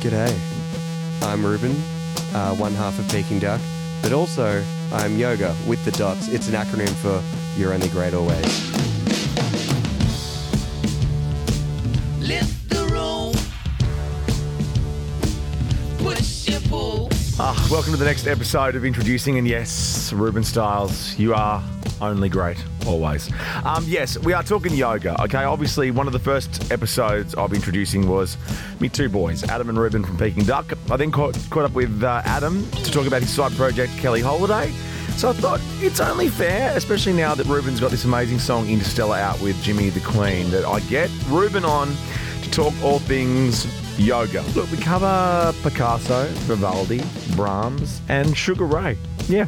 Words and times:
G'day. 0.00 0.32
I'm 1.24 1.44
Reuben, 1.44 1.72
uh, 2.32 2.54
one 2.54 2.72
half 2.72 3.00
of 3.00 3.08
Peking 3.08 3.40
Duk, 3.40 3.60
but 4.00 4.12
also 4.12 4.64
I'm 4.92 5.18
Yoga 5.18 5.56
with 5.66 5.84
the 5.84 5.90
dots. 5.90 6.28
It's 6.28 6.48
an 6.48 6.54
acronym 6.54 6.88
for 7.02 7.20
You're 7.58 7.72
Only 7.72 7.88
Great 7.88 8.14
Always. 8.14 8.44
Lift 12.20 12.68
the 12.70 12.86
room. 12.92 13.32
Push 15.98 16.48
and. 16.48 17.08
Ah, 17.40 17.68
welcome 17.68 17.90
to 17.92 17.98
the 17.98 18.04
next 18.04 18.28
episode 18.28 18.76
of 18.76 18.84
Introducing, 18.84 19.36
and 19.36 19.48
yes, 19.48 20.12
Reuben 20.12 20.44
Styles, 20.44 21.18
you 21.18 21.34
are 21.34 21.60
only 22.00 22.28
great, 22.28 22.62
always. 22.86 23.30
Um, 23.64 23.84
yes, 23.86 24.18
we 24.18 24.32
are 24.32 24.42
talking 24.42 24.74
yoga, 24.74 25.20
okay? 25.22 25.44
Obviously, 25.44 25.90
one 25.90 26.06
of 26.06 26.12
the 26.12 26.18
first 26.18 26.70
episodes 26.72 27.34
of 27.34 27.52
Introducing 27.52 28.08
was 28.08 28.36
me 28.80 28.88
two 28.88 29.08
boys, 29.08 29.44
Adam 29.44 29.68
and 29.68 29.78
Reuben 29.78 30.04
from 30.04 30.16
Peking 30.16 30.44
Duk. 30.44 30.72
I 30.90 30.96
then 30.96 31.10
caught, 31.10 31.36
caught 31.50 31.64
up 31.64 31.72
with 31.72 32.02
uh, 32.02 32.22
Adam 32.24 32.68
to 32.70 32.90
talk 32.90 33.06
about 33.06 33.22
his 33.22 33.30
side 33.30 33.52
project, 33.52 33.92
Kelly 33.98 34.20
Holiday. 34.20 34.72
So 35.16 35.30
I 35.30 35.32
thought 35.32 35.60
it's 35.80 36.00
only 36.00 36.28
fair, 36.28 36.76
especially 36.76 37.14
now 37.14 37.34
that 37.34 37.46
Reuben's 37.46 37.80
got 37.80 37.90
this 37.90 38.04
amazing 38.04 38.38
song 38.38 38.68
Interstellar 38.68 39.16
out 39.16 39.40
with 39.40 39.56
Jimi 39.56 39.92
the 39.92 40.00
Kween, 40.00 40.50
that 40.50 40.64
I 40.64 40.80
get 40.80 41.10
Reuben 41.28 41.64
on 41.64 41.88
to 42.42 42.50
talk 42.50 42.72
all 42.82 43.00
things 43.00 43.66
yoga. 43.98 44.42
Look, 44.54 44.70
we 44.70 44.76
cover 44.76 45.52
Picasso, 45.62 46.26
Vivaldi, 46.46 47.02
Brahms, 47.34 48.00
and 48.08 48.36
Sugar 48.36 48.64
Ray. 48.64 48.96
Yeah. 49.28 49.46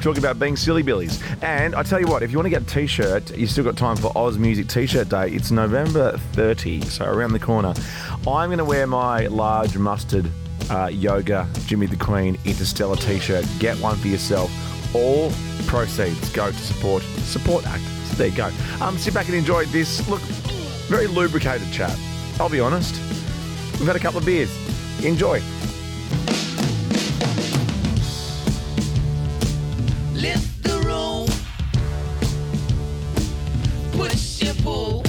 Talking 0.00 0.18
about 0.18 0.38
being 0.38 0.56
silly 0.56 0.82
billies. 0.82 1.22
And 1.42 1.74
I 1.74 1.82
tell 1.82 2.00
you 2.00 2.06
what, 2.06 2.22
if 2.22 2.30
you 2.30 2.38
want 2.38 2.46
to 2.46 2.50
get 2.50 2.62
a 2.62 2.64
t 2.64 2.86
shirt, 2.86 3.36
you 3.36 3.46
still 3.46 3.64
got 3.64 3.76
time 3.76 3.96
for 3.96 4.10
Ausmusic 4.12 4.68
T 4.68 4.86
shirt 4.86 5.10
day. 5.10 5.30
It's 5.30 5.50
November 5.50 6.16
30, 6.32 6.80
so 6.82 7.04
around 7.04 7.32
the 7.32 7.38
corner. 7.38 7.74
I'm 8.26 8.48
going 8.48 8.58
to 8.58 8.64
wear 8.64 8.86
my 8.86 9.26
large 9.26 9.76
mustard 9.76 10.30
uh, 10.70 10.86
yoga 10.86 11.46
Jimi 11.66 11.90
the 11.90 11.96
Kween 11.96 12.42
Interstellar 12.44 12.96
t 12.96 13.18
shirt. 13.18 13.44
Get 13.58 13.76
one 13.78 13.96
for 13.96 14.08
yourself. 14.08 14.50
All 14.94 15.30
proceeds 15.66 16.30
go 16.30 16.50
to 16.50 16.56
support 16.56 17.02
support 17.02 17.66
act. 17.66 17.82
So 18.06 18.16
there 18.16 18.28
you 18.28 18.36
go. 18.36 18.50
Um, 18.80 18.96
sit 18.96 19.12
back 19.12 19.26
and 19.26 19.34
enjoy 19.34 19.66
this. 19.66 20.08
Look, 20.08 20.20
very 20.88 21.08
lubricated 21.08 21.70
chat. 21.72 21.96
I'll 22.38 22.48
be 22.48 22.60
honest. 22.60 22.94
We've 23.78 23.86
had 23.86 23.96
a 23.96 24.00
couple 24.00 24.18
of 24.18 24.26
beers. 24.26 24.50
Enjoy. 25.04 25.42
Lift 30.20 30.62
the 30.64 30.78
room. 30.84 31.26
Push 33.92 34.42
and 34.42 34.58
pull. 34.62 35.02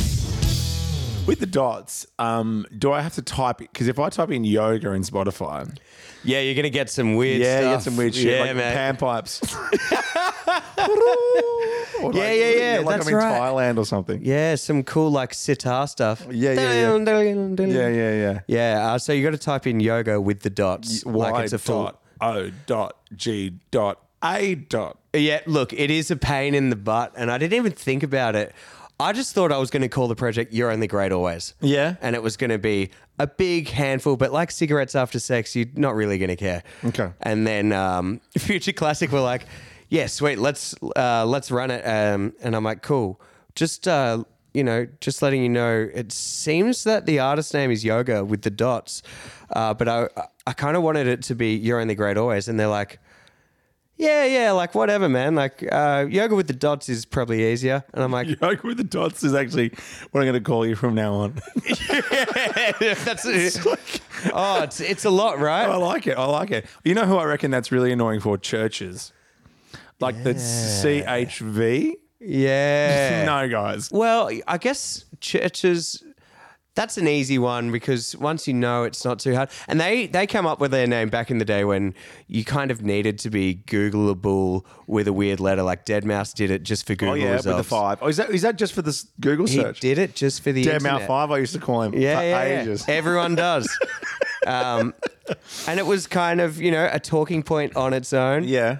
With 1.28 1.40
the 1.40 1.45
dots, 1.45 2.06
um, 2.20 2.66
do 2.78 2.92
I 2.92 3.02
have 3.02 3.14
to 3.16 3.22
type 3.22 3.62
it? 3.62 3.72
Because 3.72 3.88
if 3.88 4.00
I 4.00 4.09
type 4.09 4.31
in 4.31 4.44
yoga 4.44 4.92
in 4.92 5.02
Spotify, 5.03 5.78
Yeah, 6.23 6.40
you're 6.40 6.56
going 6.56 6.64
to 6.64 6.70
get 6.70 6.90
some 6.90 7.16
weird 7.16 7.42
yeah, 7.42 7.59
you 7.59 7.64
stuff. 7.66 7.73
get 7.76 7.84
some 7.84 7.98
weird 7.98 8.16
shit 8.16 8.26
Yeah, 8.38 8.40
like 8.45 8.56
man. 8.56 8.73
pan 8.73 8.98
pipes. 8.98 9.42
Or 12.02 12.12
Yeah, 12.14 12.31
yeah, 12.31 12.50
yeah, 12.50 12.80
Like 12.80 12.96
that's 12.98 13.08
I'm 13.08 13.14
in 13.14 13.20
right. 13.20 13.40
Thailand 13.42 13.78
or 13.78 13.86
something. 13.86 14.22
Yeah, 14.23 14.56
some 14.56 14.81
cool 14.84 15.12
like 15.12 15.34
sitar 15.36 15.86
stuff. 15.88 16.25
Yeah, 16.31 16.53
yeah, 16.53 16.96
yeah. 16.98 16.98
Yeah, 16.98 17.88
yeah, 17.90 18.14
yeah. 18.14 18.40
Yeah, 18.48 18.92
uh, 18.94 18.98
so 18.98 19.14
you 19.14 19.23
got 19.23 19.31
to 19.31 19.38
type 19.38 19.68
in 19.68 19.80
yoga 19.80 20.20
with 20.20 20.40
the 20.40 20.50
dots. 20.50 21.06
Y 21.06 21.12
like 21.31 21.44
it's 21.44 21.53
a 21.53 21.59
full. 21.59 21.84
dot 21.84 22.02
O 22.22 22.50
dot 22.66 22.98
G 23.16 23.59
dot 23.70 24.00
A 24.23 24.55
dot. 24.55 24.97
Yeah, 25.14 25.41
look, 25.45 25.73
it 25.73 25.89
is 25.91 26.11
a 26.11 26.16
pain 26.16 26.53
in 26.55 26.69
the 26.69 26.75
butt, 26.75 27.14
and 27.16 27.31
I 27.31 27.38
didn't 27.38 27.58
even 27.58 27.72
think 27.72 28.03
about 28.03 28.36
it. 28.36 28.53
I 29.00 29.13
just 29.13 29.33
thought 29.33 29.52
I 29.52 29.58
was 29.58 29.72
going 29.72 29.81
to 29.81 29.89
call 29.89 30.08
the 30.08 30.16
project 30.16 30.53
"You're 30.53 30.72
Only 30.72 30.88
Great 30.88 31.11
Always." 31.11 31.55
Yeah. 31.59 31.95
and 32.02 32.16
it 32.16 32.22
was 32.22 32.38
going 32.38 32.52
to 32.52 32.59
be 32.59 32.91
a 33.17 33.25
big 33.25 33.67
handful, 33.69 34.16
but 34.16 34.31
like 34.31 34.52
cigarettes 34.52 34.95
after 34.95 35.19
sex, 35.19 35.55
you're 35.55 35.66
not 35.75 35.95
really 35.95 36.17
going 36.19 36.30
to 36.30 36.36
care. 36.36 36.61
Okay. 36.86 37.11
And 37.22 37.45
then 37.47 37.72
um, 37.73 38.22
Future 38.38 38.73
Classic 38.73 39.11
were 39.11 39.19
like, 39.22 39.45
"Yeah, 39.89 40.05
sweet, 40.05 40.38
let's 40.38 40.75
uh, 40.95 41.25
let's 41.25 41.50
run 41.50 41.72
it." 41.72 41.84
Um, 41.84 42.34
and 42.44 42.56
I'm 42.56 42.63
like, 42.63 42.84
"Cool." 42.84 43.19
Just 43.56 43.88
uh, 43.88 44.23
you 44.53 44.63
know, 44.63 44.88
just 45.00 45.22
letting 45.23 45.41
you 45.41 45.50
know, 45.50 45.90
it 45.94 46.12
seems 46.12 46.84
that 46.84 47.06
the 47.07 47.19
artist 47.19 47.53
name 47.56 47.72
is 47.72 47.84
Yoga 47.84 48.23
with 48.23 48.44
the 48.44 48.51
dots, 48.51 49.01
uh, 49.51 49.73
but 49.73 49.88
I 49.90 50.09
I 50.46 50.53
kind 50.53 50.78
of 50.78 50.84
wanted 50.84 51.07
it 51.07 51.23
to 51.23 51.35
be 51.35 51.56
"You're 51.56 51.79
Only 51.79 51.96
Great 51.96 52.17
Always," 52.17 52.47
and 52.47 52.59
they're 52.59 52.67
like. 52.67 53.00
Yeah, 54.01 54.25
yeah, 54.25 54.51
like 54.53 54.73
whatever, 54.73 55.07
man. 55.07 55.35
Like 55.35 55.63
uh, 55.72 56.07
yoga 56.09 56.34
with 56.34 56.47
the 56.47 56.53
dots 56.53 56.89
is 56.89 57.06
probably 57.06 57.51
easier, 57.51 57.84
and 57.94 58.03
I'm 58.03 58.12
like, 58.12 58.28
Yoga 58.41 58.59
with 58.66 58.78
the 58.78 58.84
dots 58.84 59.23
is 59.23 59.35
actually 59.35 59.69
what 60.09 60.22
I'm 60.22 60.28
going 60.28 60.34
to 60.34 60.39
call 60.41 60.66
you 60.66 60.75
from 60.75 60.95
now 60.95 61.13
on. 61.13 61.34
that's 61.56 63.28
oh, 64.34 64.63
it's 64.63 64.79
it's 64.79 65.06
a 65.06 65.11
lot, 65.11 65.38
right? 65.38 65.69
I 65.69 65.75
like 65.75 66.07
it. 66.07 66.17
I 66.17 66.25
like 66.25 66.50
it. 66.50 66.66
You 66.84 66.95
know 66.95 67.06
who 67.06 67.17
I 67.17 67.25
reckon 67.25 67.51
that's 67.51 67.72
really 67.72 67.91
annoying 67.91 68.22
for 68.22 68.40
churches, 68.40 69.13
like 70.00 70.23
the 70.23 70.34
CHV. 70.34 71.94
Yeah. 72.19 73.25
No, 73.31 73.47
guys. 73.50 73.91
Well, 73.91 74.31
I 74.47 74.57
guess 74.57 75.06
churches. 75.19 76.03
That's 76.74 76.98
an 76.98 77.06
easy 77.06 77.38
one 77.38 77.70
because 77.70 78.16
once 78.16 78.48
you 78.48 78.54
know, 78.54 78.84
it's 78.84 79.04
not 79.04 79.20
too 79.20 79.36
hard. 79.36 79.50
And 79.68 79.80
they 79.80 80.08
they 80.08 80.26
come 80.26 80.46
up 80.46 80.62
with 80.62 80.72
their 80.72 80.88
name 80.88 81.09
back 81.09 81.30
in 81.30 81.38
the 81.38 81.44
day 81.44 81.66
when 81.66 81.94
you 82.28 82.46
kind 82.46 82.72
of 82.72 82.82
needed 82.82 83.20
to 83.20 83.30
be 83.30 83.62
Googleable 83.68 84.64
with 84.88 85.08
a 85.09 85.14
weird 85.14 85.42
letter, 85.42 85.64
like 85.64 85.86
Deadmau5 85.86 86.34
did 86.34 86.50
it 86.50 86.64
just 86.64 86.88
for 86.88 86.96
Google 86.96 87.14
Oh 87.14 87.16
yeah, 87.16 87.32
results. 87.34 87.46
with 87.48 87.58
the 87.58 87.64
five. 87.66 88.00
Oh, 88.02 88.08
is 88.08 88.16
that 88.18 88.30
is 88.30 88.42
that 88.44 88.56
just 88.58 88.72
for 88.72 88.82
this 88.82 89.06
Google 89.20 89.48
He 89.48 89.56
search? 89.58 89.82
did 89.82 89.98
it 89.98 90.16
just 90.16 90.42
for 90.44 90.54
the 90.54 90.64
Dead 90.64 90.76
internet. 90.76 91.00
Mouth 91.02 91.08
Five. 91.08 91.32
I 91.32 91.40
used 91.40 91.54
to 91.54 91.59
call 91.59 91.82
him. 91.82 91.94
Yeah, 91.94 92.18
for 92.20 92.24
yeah, 92.26 92.64
yeah. 92.64 92.78
Everyone 92.88 93.36
does. 93.36 93.68
um, 94.48 94.94
and 95.68 95.78
it 95.80 95.86
was 95.86 96.08
kind 96.08 96.40
of, 96.40 96.62
you 96.62 96.72
know, 96.72 96.90
a 96.92 97.00
talking 97.00 97.44
point 97.44 97.76
on 97.76 97.94
its 97.94 98.14
own. 98.14 98.46
Yeah. 98.46 98.78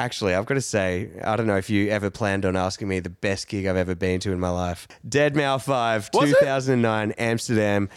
Actually, 0.00 0.34
I've 0.34 0.46
got 0.46 0.54
to 0.54 0.60
say, 0.62 1.10
I 1.22 1.36
don't 1.36 1.46
know 1.46 1.56
if 1.58 1.68
you 1.68 1.90
ever 1.90 2.10
planned 2.10 2.46
on 2.46 2.56
asking 2.56 2.88
me 2.88 3.00
the 3.00 3.10
best 3.10 3.48
gig 3.48 3.66
I've 3.66 3.76
ever 3.76 3.94
been 3.94 4.18
to 4.20 4.32
in 4.32 4.40
my 4.40 4.48
life. 4.48 4.88
Dead 5.06 5.36
Mouse 5.36 5.64
5, 5.64 6.10
Was 6.14 6.30
it? 6.30 6.38
2009, 6.40 7.12
Amsterdam. 7.18 7.88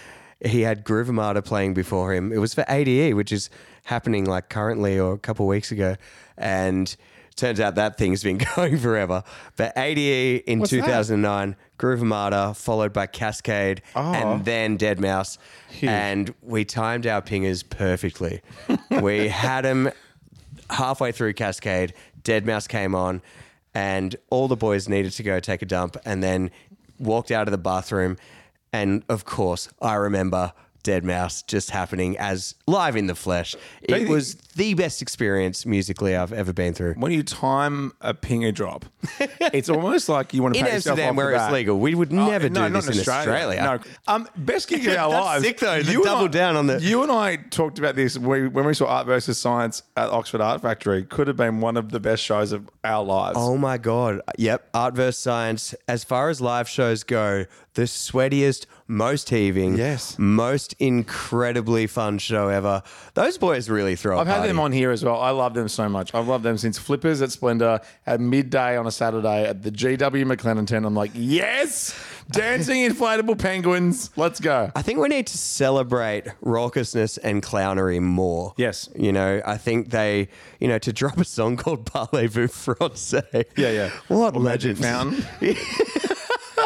He 0.44 0.62
had 0.62 0.84
Groove 0.84 1.08
Armada 1.08 1.42
playing 1.42 1.74
before 1.74 2.14
him. 2.14 2.34
It 2.34 2.40
was 2.40 2.54
for 2.54 2.66
ADE, 2.68 3.14
which 3.14 3.32
is 3.32 3.50
happening 3.86 4.26
like 4.26 4.50
currently 4.50 5.00
or 5.00 5.14
a 5.14 5.18
couple 5.18 5.46
of 5.46 5.50
weeks 5.50 5.72
ago. 5.72 5.96
And 6.38 6.94
turns 7.38 7.62
out 7.62 7.76
that 7.76 7.98
thing's 7.98 8.22
been 8.22 8.38
going 8.56 8.78
forever. 8.78 9.24
But 9.56 9.72
ADE 9.78 10.44
in 10.46 10.60
What's 10.60 10.72
that? 10.72 10.82
2009, 10.82 11.56
Groove 11.78 12.02
Armada, 12.02 12.54
followed 12.54 12.92
by 12.92 13.08
Kaskade, 13.08 13.80
Oh. 13.96 14.14
and 14.14 14.44
then 14.44 14.78
Deadmau5. 14.78 15.38
And 15.88 16.34
we 16.42 16.66
timed 16.66 17.08
our 17.08 17.22
pingers 17.22 17.64
perfectly. 17.68 18.42
we 19.02 19.30
had 19.30 19.64
him 19.64 19.90
halfway 20.74 21.12
through 21.12 21.34
Kaskade, 21.34 21.94
Dead 22.24 22.46
Mouse 22.46 22.68
came 22.68 22.94
on, 22.96 23.22
and 23.74 24.16
all 24.30 24.48
the 24.48 24.56
boys 24.56 24.88
needed 24.88 25.12
to 25.14 25.24
go 25.24 25.40
take 25.40 25.62
a 25.62 25.66
dump, 25.66 25.98
and 26.06 26.22
then 26.22 26.52
walked 27.00 27.32
out 27.32 27.48
of 27.48 27.52
the 27.52 27.58
bathroom. 27.58 28.18
And 28.72 29.04
of 29.10 29.26
course, 29.26 29.70
I 29.82 29.96
remember 29.96 30.54
Deadmau5 30.84 31.48
just 31.48 31.70
happening 31.72 32.18
as 32.18 32.56
live 32.68 32.96
in 32.96 33.08
the 33.08 33.16
flesh. 33.16 33.56
It 33.82 34.08
was 34.08 34.36
the 34.56 34.74
best 34.74 35.02
experience 35.02 35.66
musically 35.66 36.16
I've 36.16 36.34
ever 36.34 36.54
been 36.54 36.74
through. 36.74 36.94
When 36.96 37.12
you 37.12 37.24
time 37.24 37.94
a 38.02 38.14
pinger 38.14 38.54
drop, 38.54 38.86
it's 39.20 39.70
almost 39.70 40.10
like 40.10 40.34
you 40.34 40.42
want 40.44 40.56
to 40.56 40.60
In 40.60 40.66
pay 40.66 40.74
yourself 40.74 41.00
Amsterdam, 41.00 41.12
off 41.14 41.18
where 41.18 41.26
for 41.28 41.34
it's 41.34 41.44
that. 41.46 41.54
legal, 41.54 41.80
we 41.80 41.96
would 41.96 42.12
Oh, 42.14 42.28
never 42.28 42.50
no, 42.50 42.68
do 42.68 42.74
not 42.74 42.84
this 42.84 42.96
in 43.08 43.14
Australia. 43.14 43.62
No, 43.64 44.14
um, 44.14 44.28
best 44.36 44.68
gig 44.68 44.86
of 44.88 44.98
our 44.98 45.10
That's 45.12 45.26
lives. 45.26 45.44
sick, 45.46 45.60
though, 45.60 45.82
the 45.82 45.92
You 45.92 45.98
and 46.00 46.06
double 46.06 46.26
I- 46.26 46.28
down 46.28 46.56
on 46.56 46.68
the- 46.68 46.82
You 46.82 47.04
and 47.04 47.12
I 47.12 47.38
talked 47.38 47.80
about 47.80 47.96
this 47.96 48.18
when 48.18 48.42
we, 48.44 48.48
when 48.50 48.66
we 48.66 48.74
saw 48.74 48.86
Art 48.88 49.08
versus 49.08 49.38
Science 49.38 49.84
at 49.98 50.10
Oxford 50.10 50.42
Art 50.42 50.62
Factory. 50.62 51.04
Could 51.04 51.28
have 51.28 51.38
been 51.38 51.62
one 51.62 51.78
of 51.78 51.92
the 51.92 52.00
best 52.00 52.24
shows 52.24 52.52
of 52.52 52.70
our 52.84 53.04
lives. 53.04 53.38
Oh 53.40 53.58
my 53.58 53.78
god! 53.78 54.22
Yep, 54.38 54.70
Art 54.74 54.94
versus 54.96 55.18
Science. 55.22 55.74
As 55.88 56.04
far 56.04 56.30
as 56.30 56.42
live 56.42 56.68
shows 56.70 57.04
go, 57.04 57.46
the 57.76 57.84
sweatiest, 57.84 58.66
most 58.88 59.30
heaving, 59.30 59.78
Yes. 59.78 60.16
most 60.20 60.76
incredibly 60.80 61.88
fun 61.88 62.18
show 62.20 62.50
ever. 62.50 62.84
Those 63.16 63.38
boys 63.38 63.70
really 63.70 63.96
throw. 63.96 64.20
I've 64.20 64.28
had 64.28 64.36
party. 64.38 64.50
them 64.50 64.60
on 64.60 64.72
here 64.72 64.92
as 64.92 65.04
well. 65.04 65.20
I 65.20 65.32
love 65.32 65.54
them 65.54 65.68
so 65.68 65.90
much. 65.90 66.14
I've 66.14 66.28
loved 66.28 66.44
them 66.44 66.58
since 66.58 66.78
Flippers 66.78 67.22
at 67.22 67.32
Splendor 67.32 67.80
at 68.06 68.20
midday 68.20 68.78
on 68.78 68.86
a 68.86 68.92
Saturday 68.92 69.46
at 69.46 69.64
the 69.64 69.72
GW 69.72 70.26
McLennan 70.26 70.68
tent. 70.68 70.86
I'm 70.86 70.94
like, 70.94 71.12
yes, 71.16 71.96
dancing 72.30 72.82
inflatable 72.88 73.40
penguins. 73.40 74.12
Let's 74.16 74.40
go. 74.40 74.72
I 74.76 74.82
think 74.82 75.00
we 75.00 75.08
need 75.08 75.28
to 75.28 75.38
celebrate 75.38 76.26
raucousness 76.44 77.18
and 77.24 77.42
clownery 77.42 78.00
more. 78.02 78.54
Yes. 78.58 78.90
You 78.96 79.12
know, 79.12 79.42
I 79.46 79.58
think 79.58 79.90
they, 79.90 80.28
you 80.60 80.68
know, 80.68 80.78
to 80.80 80.94
drop 80.94 81.18
a 81.18 81.26
song 81.26 81.58
called 81.58 81.86
Parlez-vous 81.92 82.48
Francais. 82.50 83.46
Yeah, 83.58 83.72
yeah. 83.72 83.90
What 84.10 84.36
Or 84.36 84.40
Magic 84.42 84.80
legends. 84.80 84.82
Fountain. 84.82 85.56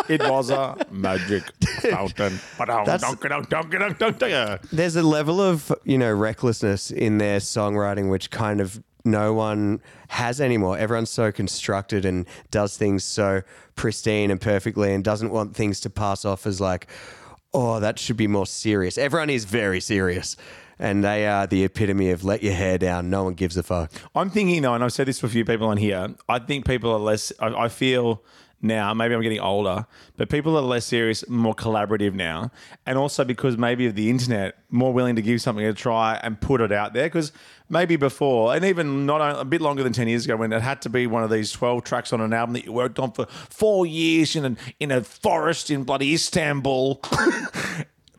it 0.09 0.21
was 0.21 0.49
a 0.49 0.75
magic 0.91 1.43
fountain. 1.81 2.39
There's 4.71 4.95
a 4.95 5.03
level 5.03 5.41
of, 5.41 5.71
you 5.83 5.97
know, 5.97 6.13
recklessness 6.13 6.91
in 6.91 7.17
their 7.17 7.39
songwriting 7.39 8.09
which 8.09 8.29
kind 8.31 8.61
of 8.61 8.81
no 9.05 9.33
one 9.33 9.81
has 10.09 10.41
anymore. 10.41 10.77
Everyone's 10.77 11.09
so 11.09 11.31
constructed 11.31 12.05
and 12.05 12.25
does 12.51 12.77
things 12.77 13.03
so 13.03 13.41
pristine 13.75 14.31
and 14.31 14.41
perfectly 14.41 14.93
and 14.93 15.03
doesn't 15.03 15.31
want 15.31 15.55
things 15.55 15.79
to 15.81 15.89
pass 15.89 16.25
off 16.25 16.45
as 16.45 16.59
like, 16.59 16.87
oh, 17.53 17.79
that 17.79 17.97
should 17.99 18.17
be 18.17 18.27
more 18.27 18.45
serious. 18.45 18.97
Everyone 18.97 19.29
is 19.29 19.45
very 19.45 19.79
serious. 19.79 20.35
and 20.79 21.03
they 21.03 21.25
are 21.25 21.47
the 21.47 21.63
epitome 21.63 22.11
of 22.11 22.23
let 22.23 22.43
your 22.43 22.53
hair 22.53 22.77
down. 22.77 23.09
No 23.09 23.23
one 23.23 23.33
gives 23.33 23.57
a 23.57 23.63
fuck. 23.63 23.91
I'm 24.13 24.29
thinking 24.29 24.61
though, 24.61 24.75
and 24.75 24.83
I've 24.83 24.93
said 24.93 25.07
this 25.07 25.19
to 25.19 25.25
a 25.25 25.29
few 25.29 25.43
people 25.45 25.67
on 25.67 25.77
here. 25.77 26.13
I 26.29 26.37
think 26.39 26.67
people 26.67 26.91
are 26.91 26.99
less. 26.99 27.31
I, 27.39 27.47
I 27.47 27.67
feel 27.69 28.21
now, 28.61 28.93
maybe 28.93 29.13
I'm 29.13 29.21
getting 29.21 29.39
older, 29.39 29.85
but 30.15 30.29
people 30.29 30.57
are 30.57 30.61
less 30.61 30.85
serious, 30.85 31.27
more 31.29 31.53
collaborative 31.53 32.13
now, 32.13 32.51
and 32.87 32.97
also 32.97 33.23
because 33.23 33.55
maybe 33.57 33.85
of 33.85 33.93
the 33.93 34.09
internet, 34.09 34.57
more 34.71 34.91
willing 34.91 35.15
to 35.15 35.21
give 35.21 35.41
something 35.41 35.63
a 35.65 35.73
try 35.73 36.19
and 36.23 36.41
put 36.41 36.59
it 36.61 36.71
out 36.71 36.93
there. 36.93 37.05
Because 37.05 37.31
maybe 37.69 37.97
before, 37.97 38.55
and 38.55 38.65
even 38.65 39.05
not 39.05 39.21
a, 39.21 39.41
a 39.41 39.45
bit 39.45 39.61
longer 39.61 39.83
than 39.83 39.93
ten 39.93 40.07
years 40.07 40.25
ago, 40.25 40.35
when 40.37 40.51
it 40.51 40.61
had 40.63 40.81
to 40.81 40.89
be 40.89 41.05
one 41.05 41.23
of 41.23 41.29
these 41.29 41.51
twelve 41.51 41.83
tracks 41.83 42.11
on 42.11 42.19
an 42.19 42.33
album 42.33 42.53
that 42.53 42.65
you 42.65 42.73
worked 42.73 42.97
on 42.97 43.11
for 43.11 43.27
four 43.27 43.85
years 43.85 44.35
in 44.35 44.43
an, 44.43 44.57
in 44.79 44.91
a 44.91 45.03
forest 45.03 45.69
in 45.69 45.83
bloody 45.83 46.13
Istanbul. 46.13 47.01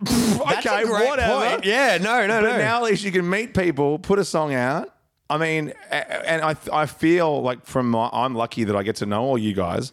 Okay, 0.00 0.84
whatever. 0.84 1.50
point. 1.50 1.64
Yeah, 1.64 1.98
no, 2.00 2.24
no, 2.26 2.40
But 2.40 2.50
no. 2.52 2.58
now 2.58 2.76
at 2.78 2.84
least 2.84 3.02
you 3.02 3.10
can 3.10 3.28
meet 3.28 3.52
people, 3.52 3.98
put 3.98 4.20
a 4.20 4.24
song 4.24 4.54
out. 4.54 4.94
I 5.28 5.38
mean, 5.38 5.72
and 5.90 6.40
I 6.40 6.54
I 6.72 6.86
feel 6.86 7.42
like 7.42 7.66
from 7.66 7.90
my, 7.90 8.08
I'm 8.12 8.34
lucky 8.34 8.62
that 8.64 8.76
I 8.76 8.82
get 8.84 8.96
to 8.96 9.06
know 9.06 9.22
all 9.22 9.36
you 9.36 9.54
guys. 9.54 9.90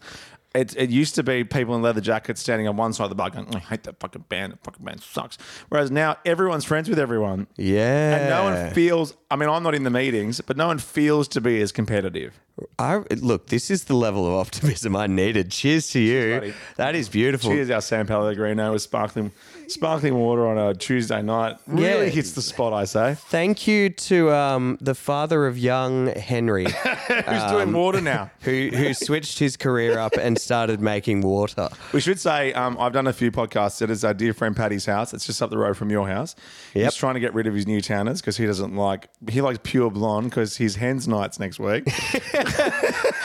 It, 0.56 0.76
it 0.78 0.90
used 0.90 1.16
to 1.16 1.24
be 1.24 1.44
people 1.44 1.76
in 1.76 1.82
leather 1.82 2.02
jackets 2.02 2.40
standing 2.42 2.68
on 2.68 2.78
one 2.78 2.94
side 2.94 3.04
of 3.04 3.10
the 3.10 3.16
bar 3.16 3.30
going, 3.30 3.54
I 3.54 3.60
hate 3.60 3.84
that 3.84 4.00
fucking 4.00 4.26
band. 4.30 4.54
That 4.54 4.64
fucking 4.64 4.86
band 4.86 5.02
sucks. 5.02 5.38
Whereas 5.70 5.92
now 5.92 6.16
everyone's 6.26 6.64
friends 6.64 6.88
with 6.90 6.98
everyone. 6.98 7.48
yeah, 7.58 8.16
And 8.16 8.30
no 8.30 8.44
one 8.46 8.74
feels, 8.74 9.16
I 9.30 9.36
mean, 9.36 9.50
I'm 9.50 9.64
not 9.64 9.76
in 9.76 9.84
the 9.84 9.90
meetings, 9.90 10.40
but 10.42 10.56
no 10.56 10.68
one 10.68 10.80
feels 10.80 11.28
to 11.30 11.42
be 11.42 11.62
as 11.62 11.72
competitive. 11.72 12.40
I 12.80 13.04
look. 13.18 13.48
This 13.48 13.70
is 13.70 13.84
the 13.84 13.96
level 13.96 14.26
of 14.26 14.34
optimism 14.34 14.96
I 14.96 15.08
needed. 15.08 15.52
Cheers 15.52 15.90
to 15.90 16.00
you. 16.00 16.40
buddy. 16.40 16.54
That 16.78 16.96
is 16.96 17.10
beautiful. 17.10 17.50
Cheers, 17.50 17.70
our 17.70 17.82
San 17.82 18.08
Pellegrino 18.08 18.72
with 18.72 18.82
sparkling, 18.82 19.34
sparkling 19.72 20.16
water 20.16 20.46
on 20.48 20.58
a 20.58 20.74
Tuesday 20.74 21.22
night. 21.22 21.58
Really 21.68 22.06
Yeah. 22.06 22.12
hits 22.12 22.32
the 22.34 22.42
spot, 22.42 22.74
I 22.74 22.86
say. 22.86 23.16
Thank 23.30 23.68
you 23.68 23.90
to 23.90 24.32
um, 24.32 24.78
the 24.82 24.96
father 24.96 25.48
of 25.48 25.58
young 25.58 26.08
Henry, 26.08 26.66
Who's 27.08 27.44
doing 27.52 27.72
water 27.74 28.02
now? 28.02 28.32
who 28.42 28.70
who 28.74 28.94
switched 28.94 29.40
his 29.40 29.58
career 29.58 29.98
up 29.98 30.14
and 30.20 30.38
started 30.40 30.80
making 30.82 31.22
water. 31.22 31.70
We 31.94 32.02
should 32.02 32.20
say 32.20 32.54
um, 32.54 32.78
I've 32.80 32.94
done 32.94 33.08
a 33.08 33.14
few 33.14 33.32
podcasts 33.32 33.82
at 33.82 33.90
his 33.90 34.04
uh, 34.04 34.14
dear 34.14 34.34
friend 34.34 34.56
Paddy's 34.56 34.86
house. 34.86 35.14
It's 35.14 35.26
just 35.26 35.42
up 35.42 35.50
the 35.50 35.58
road 35.58 35.78
from 35.78 35.90
your 35.90 36.08
house. 36.08 36.36
Yep. 36.74 36.84
He's 36.86 36.96
trying 36.96 37.16
to 37.16 37.20
get 37.20 37.34
rid 37.34 37.48
of 37.48 37.54
his 37.56 37.66
Newtowners 37.66 38.18
because 38.18 38.38
he 38.38 38.46
doesn't 38.46 38.76
like 38.76 39.10
he 39.30 39.42
likes 39.42 39.60
pure 39.64 39.90
blonde 39.90 40.30
because 40.30 40.58
his 40.58 40.76
hens 40.76 41.08
nights 41.08 41.40
next 41.40 41.60
week. 41.60 41.88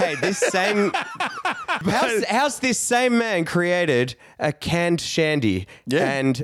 Hey, 0.01 0.15
this 0.15 0.39
same 0.39 0.93
how's, 1.85 2.25
how's 2.25 2.59
this 2.61 2.79
same 2.79 3.19
man 3.19 3.45
created 3.45 4.15
a 4.39 4.53
canned 4.53 5.01
shandy 5.01 5.67
Yeah. 5.87 6.11
and 6.11 6.43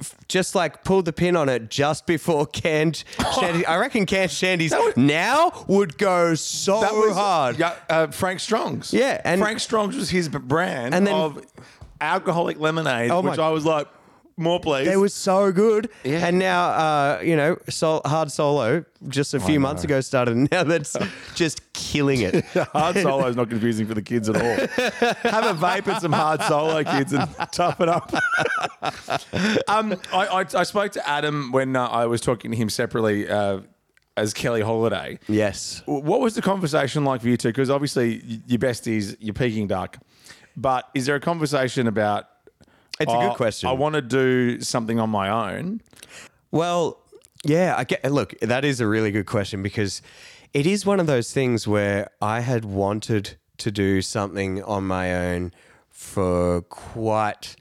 f- 0.00 0.14
just 0.28 0.54
like 0.54 0.84
pulled 0.84 1.04
the 1.06 1.12
pin 1.12 1.36
on 1.36 1.48
it 1.48 1.70
just 1.70 2.06
before 2.06 2.46
canned 2.46 3.02
shandy. 3.40 3.64
I 3.66 3.78
reckon 3.78 4.06
canned 4.06 4.30
shandies 4.30 4.96
now 4.96 5.52
would 5.68 5.98
go 5.98 6.34
so 6.34 6.80
hard. 7.12 7.58
Yeah, 7.58 7.74
uh, 7.88 8.06
Frank 8.08 8.40
Strong's. 8.40 8.92
Yeah, 8.92 9.20
and- 9.24 9.40
Frank 9.40 9.60
Strong's 9.60 9.96
was 9.96 10.10
his 10.10 10.28
brand 10.28 10.94
And 10.94 11.06
then- 11.06 11.14
of 11.14 11.42
alcoholic 12.00 12.58
lemonade, 12.60 13.10
Oh 13.10 13.22
my- 13.22 13.30
which 13.30 13.38
I 13.38 13.48
was 13.50 13.64
like, 13.64 13.88
more 14.36 14.60
please. 14.60 14.86
They 14.86 14.96
were 14.96 15.08
so 15.08 15.50
good, 15.52 15.88
Yeah. 16.04 16.26
and 16.26 16.38
now 16.38 16.64
uh, 16.68 17.20
you 17.24 17.36
know, 17.36 17.56
sol- 17.68 18.02
hard 18.04 18.30
solo 18.30 18.84
just 19.08 19.34
a 19.34 19.40
few 19.40 19.58
months 19.60 19.84
ago 19.84 20.00
started, 20.00 20.36
and 20.36 20.48
now 20.50 20.62
that's 20.64 20.96
just 21.34 21.60
killing 21.72 22.20
it. 22.22 22.44
Hard 22.72 22.96
solo 22.96 23.26
is 23.28 23.36
not 23.36 23.48
confusing 23.50 23.86
for 23.86 23.94
the 23.94 24.02
kids 24.02 24.28
at 24.28 24.36
all. 24.36 24.42
Have 25.30 25.44
a 25.44 25.54
vape 25.58 25.86
and 25.86 26.00
some 26.02 26.12
hard 26.12 26.42
solo, 26.42 26.82
kids, 26.84 27.12
and 27.12 27.28
tough 27.52 27.80
it 27.80 27.88
up. 27.88 28.12
um, 29.68 29.94
I, 30.12 30.26
I, 30.26 30.44
I 30.54 30.62
spoke 30.64 30.92
to 30.92 31.08
Adam 31.08 31.52
when 31.52 31.76
uh, 31.76 31.86
I 31.86 32.06
was 32.06 32.20
talking 32.20 32.50
to 32.50 32.56
him 32.56 32.68
separately 32.68 33.28
uh, 33.28 33.60
as 34.16 34.32
Kelly 34.34 34.62
Holiday. 34.62 35.18
yes, 35.28 35.82
What 35.86 36.20
was 36.20 36.34
the 36.34 36.42
conversation 36.42 37.04
like 37.04 37.20
for 37.22 37.28
you 37.28 37.36
two? 37.36 37.48
Because 37.48 37.70
obviously 37.70 38.22
y- 38.26 38.40
your 38.46 38.58
besties, 38.58 39.16
you're 39.20 39.34
Peking 39.34 39.66
Duk. 39.68 39.98
But 40.56 40.88
is 40.94 41.06
there 41.06 41.14
a 41.16 41.20
conversation 41.20 41.86
about? 41.86 42.26
It's 43.00 43.12
a 43.12 43.16
"Oh, 43.16 43.20
good 43.20 43.30
uh, 43.32 43.34
question. 43.34 43.68
I 43.68 43.72
want 43.72 43.94
to 43.94 44.02
do 44.02 44.60
something 44.60 44.98
on 44.98 45.10
my 45.10 45.28
own. 45.28 45.80
Well, 46.50 46.98
yeah, 47.44 47.74
I 47.76 47.84
get. 47.84 48.10
Look, 48.10 48.38
that 48.40 48.64
is 48.64 48.80
a 48.80 48.86
really 48.86 49.10
good 49.10 49.26
question 49.26 49.62
because 49.62 50.02
it 50.52 50.66
is 50.66 50.86
one 50.86 51.00
of 51.00 51.06
those 51.06 51.32
things 51.32 51.68
where 51.68 52.10
I 52.22 52.40
had 52.40 52.64
wanted 52.64 53.36
to 53.58 53.70
do 53.70 54.02
something 54.02 54.62
on 54.62 54.86
my 54.86 55.14
own 55.14 55.52
for 55.90 56.62
quite 56.62 57.56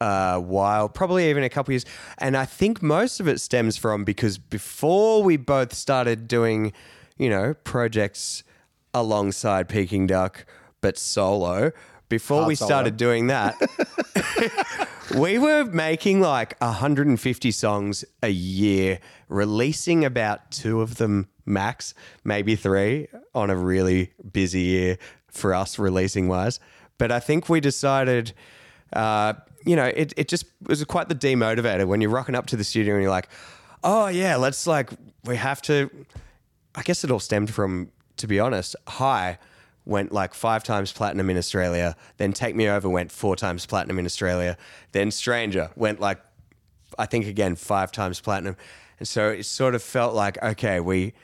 a 0.00 0.40
while, 0.40 0.88
probably 0.88 1.30
even 1.30 1.42
a 1.42 1.48
couple 1.48 1.72
years, 1.72 1.86
and 2.18 2.36
I 2.36 2.44
think 2.44 2.82
most 2.82 3.20
of 3.20 3.28
it 3.28 3.40
stems 3.40 3.76
from 3.76 4.04
because 4.04 4.38
before 4.38 5.22
we 5.22 5.36
both 5.36 5.72
started 5.72 6.28
doing, 6.28 6.72
you 7.16 7.30
know, 7.30 7.54
projects 7.64 8.44
alongside 8.92 9.68
Peking 9.68 10.06
Duk, 10.06 10.44
but 10.80 10.98
solo. 10.98 11.72
Before 12.08 12.38
Hard 12.38 12.48
we 12.48 12.54
started 12.54 12.96
doing 12.96 13.26
that, 13.28 13.56
we 15.18 15.38
were 15.38 15.64
making 15.64 16.20
like 16.20 16.60
150 16.60 17.50
songs 17.50 18.04
a 18.22 18.28
year, 18.28 19.00
releasing 19.28 20.04
about 20.04 20.50
two 20.52 20.80
of 20.80 20.96
them 20.96 21.28
max, 21.44 21.94
maybe 22.22 22.54
three 22.54 23.08
on 23.34 23.50
a 23.50 23.56
really 23.56 24.12
busy 24.32 24.60
year 24.60 24.98
for 25.28 25.52
us 25.52 25.78
releasing 25.78 26.28
wise. 26.28 26.60
But 26.98 27.10
I 27.10 27.18
think 27.18 27.48
we 27.48 27.60
decided, 27.60 28.32
uh, 28.92 29.34
you 29.64 29.74
know, 29.74 29.86
it, 29.86 30.12
it 30.16 30.28
just 30.28 30.46
was 30.66 30.82
quite 30.84 31.08
the 31.08 31.14
demotivator 31.14 31.86
when 31.86 32.00
you're 32.00 32.10
rocking 32.10 32.36
up 32.36 32.46
to 32.46 32.56
the 32.56 32.64
studio 32.64 32.94
and 32.94 33.02
you're 33.02 33.10
like, 33.10 33.28
oh, 33.82 34.06
yeah, 34.06 34.36
let's 34.36 34.66
like, 34.66 34.90
we 35.24 35.36
have 35.36 35.60
to. 35.62 35.90
I 36.74 36.82
guess 36.82 37.04
it 37.04 37.10
all 37.10 37.20
stemmed 37.20 37.52
from, 37.52 37.90
to 38.18 38.26
be 38.26 38.38
honest, 38.38 38.76
High 38.86 39.38
went 39.86 40.12
like 40.12 40.34
five 40.34 40.62
times 40.62 40.92
platinum 40.92 41.30
in 41.30 41.38
Australia. 41.38 41.96
Then 42.18 42.32
Take 42.32 42.54
Me 42.54 42.68
Over 42.68 42.88
went 42.88 43.10
four 43.10 43.36
times 43.36 43.64
platinum 43.64 43.98
in 43.98 44.04
Australia. 44.04 44.58
Then 44.92 45.10
Stranger 45.10 45.70
went 45.76 46.00
like, 46.00 46.18
I 46.98 47.06
think 47.06 47.26
again, 47.26 47.56
five 47.56 47.92
times 47.92 48.20
platinum. 48.20 48.56
And 48.98 49.06
so 49.08 49.28
it 49.30 49.44
sort 49.44 49.74
of 49.74 49.82
felt 49.82 50.14
like, 50.14 50.42
okay, 50.42 50.80
we, 50.80 51.14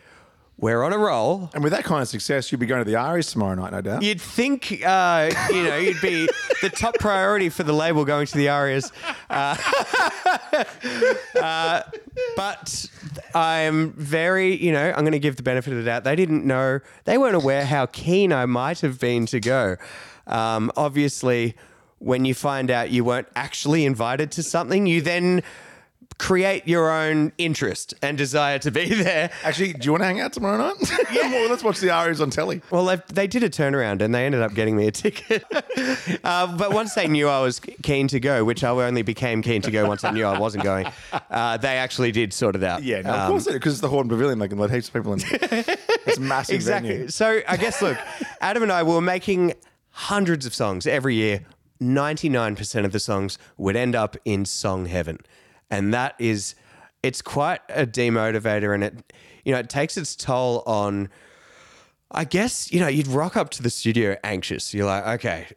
we're 0.58 0.82
on 0.82 0.92
a 0.92 0.98
roll. 0.98 1.50
And 1.54 1.64
with 1.64 1.72
that 1.72 1.84
kind 1.84 2.02
of 2.02 2.08
success, 2.08 2.52
you'd 2.52 2.58
be 2.58 2.66
going 2.66 2.84
to 2.84 2.88
the 2.88 2.96
Arias 2.96 3.30
tomorrow 3.32 3.54
night, 3.54 3.72
no 3.72 3.80
doubt. 3.80 4.02
You'd 4.02 4.20
think, 4.20 4.80
uh, 4.84 5.30
you 5.50 5.64
know, 5.64 5.76
you'd 5.76 6.00
be 6.00 6.28
the 6.60 6.70
top 6.70 6.94
priority 7.00 7.48
for 7.48 7.64
the 7.64 7.72
label 7.72 8.04
going 8.04 8.26
to 8.26 8.36
the 8.36 8.48
Arias. 8.48 8.92
Uh, 9.28 9.56
uh, 11.40 11.82
but 12.36 12.86
I'm 13.34 13.92
very, 13.94 14.54
you 14.54 14.72
know, 14.72 14.90
I'm 14.90 15.00
going 15.00 15.12
to 15.12 15.18
give 15.18 15.36
the 15.36 15.42
benefit 15.42 15.72
of 15.72 15.78
the 15.78 15.84
doubt. 15.84 16.04
They 16.04 16.16
didn't 16.16 16.44
know, 16.46 16.80
they 17.04 17.18
weren't 17.18 17.36
aware 17.36 17.64
how 17.64 17.86
keen 17.86 18.32
I 18.32 18.46
might 18.46 18.80
have 18.80 19.00
been 19.00 19.26
to 19.26 19.40
go. 19.40 19.76
Um, 20.26 20.70
obviously, 20.76 21.56
when 21.98 22.24
you 22.24 22.34
find 22.34 22.70
out 22.70 22.90
you 22.90 23.04
weren't 23.04 23.28
actually 23.34 23.84
invited 23.84 24.30
to 24.32 24.42
something, 24.42 24.86
you 24.86 25.00
then 25.00 25.42
create 26.18 26.66
your 26.68 26.90
own 26.90 27.32
interest 27.38 27.94
and 28.02 28.16
desire 28.18 28.58
to 28.60 28.70
be 28.70 28.86
there. 29.02 29.30
Actually, 29.44 29.72
do 29.72 29.84
you 29.86 29.92
want 29.92 30.02
to 30.02 30.06
hang 30.06 30.20
out 30.20 30.32
tomorrow 30.32 30.58
night? 30.58 30.76
yeah, 31.12 31.30
well, 31.30 31.48
let's 31.50 31.64
watch 31.64 31.80
the 31.80 31.90
Arias 31.90 32.20
on 32.20 32.30
telly. 32.30 32.62
Well, 32.70 32.84
they, 32.86 32.96
they 33.12 33.26
did 33.26 33.42
a 33.42 33.50
turnaround 33.50 34.00
and 34.02 34.14
they 34.14 34.24
ended 34.26 34.42
up 34.42 34.54
getting 34.54 34.76
me 34.76 34.86
a 34.86 34.90
ticket. 34.92 35.44
uh, 36.24 36.56
but 36.56 36.72
once 36.72 36.94
they 36.94 37.08
knew 37.08 37.28
I 37.28 37.40
was 37.40 37.60
keen 37.60 38.08
to 38.08 38.20
go, 38.20 38.44
which 38.44 38.62
I 38.64 38.70
only 38.70 39.02
became 39.02 39.42
keen 39.42 39.62
to 39.62 39.70
go 39.70 39.86
once 39.88 40.04
I 40.04 40.10
knew 40.10 40.24
I 40.24 40.38
wasn't 40.38 40.64
going, 40.64 40.86
uh, 41.30 41.56
they 41.56 41.76
actually 41.78 42.12
did 42.12 42.32
sort 42.32 42.56
it 42.56 42.62
out. 42.62 42.82
Yeah, 42.82 43.02
no, 43.02 43.10
of 43.10 43.20
Um, 43.20 43.30
course, 43.30 43.46
because 43.50 43.72
it's 43.74 43.80
the 43.80 43.88
Hordern 43.88 44.08
Pavilion. 44.08 44.38
They 44.38 44.48
can 44.48 44.58
let 44.58 44.70
heaps 44.70 44.88
of 44.88 44.94
people 44.94 45.12
in. 45.14 45.20
it's 46.06 46.18
massive 46.18 46.54
Exactly. 46.56 46.90
venue. 46.90 47.08
So 47.08 47.40
I 47.48 47.56
guess, 47.56 47.82
look, 47.82 47.98
Adam 48.40 48.62
and 48.62 48.72
I 48.72 48.82
were 48.82 49.00
making 49.00 49.54
hundreds 49.90 50.46
of 50.46 50.54
songs 50.54 50.86
every 50.86 51.14
year. 51.16 51.44
99% 51.80 52.84
of 52.84 52.92
the 52.92 53.00
songs 53.00 53.38
would 53.56 53.74
end 53.76 53.94
up 53.96 54.16
in 54.24 54.44
song 54.44 54.86
heaven. 54.86 55.18
And 55.70 55.92
that 55.94 56.14
is, 56.18 56.54
it's 57.02 57.22
quite 57.22 57.60
a 57.68 57.86
demotivator 57.86 58.74
and 58.74 58.84
it, 58.84 59.12
you 59.44 59.52
know, 59.52 59.58
it 59.58 59.68
takes 59.68 59.96
its 59.96 60.14
toll 60.14 60.62
on, 60.66 61.08
I 62.10 62.24
guess, 62.24 62.70
you 62.72 62.80
know, 62.80 62.88
you'd 62.88 63.08
rock 63.08 63.36
up 63.36 63.50
to 63.50 63.62
the 63.62 63.70
studio 63.70 64.16
anxious. 64.22 64.74
You're 64.74 64.86
like, 64.86 65.06
okay, 65.06 65.48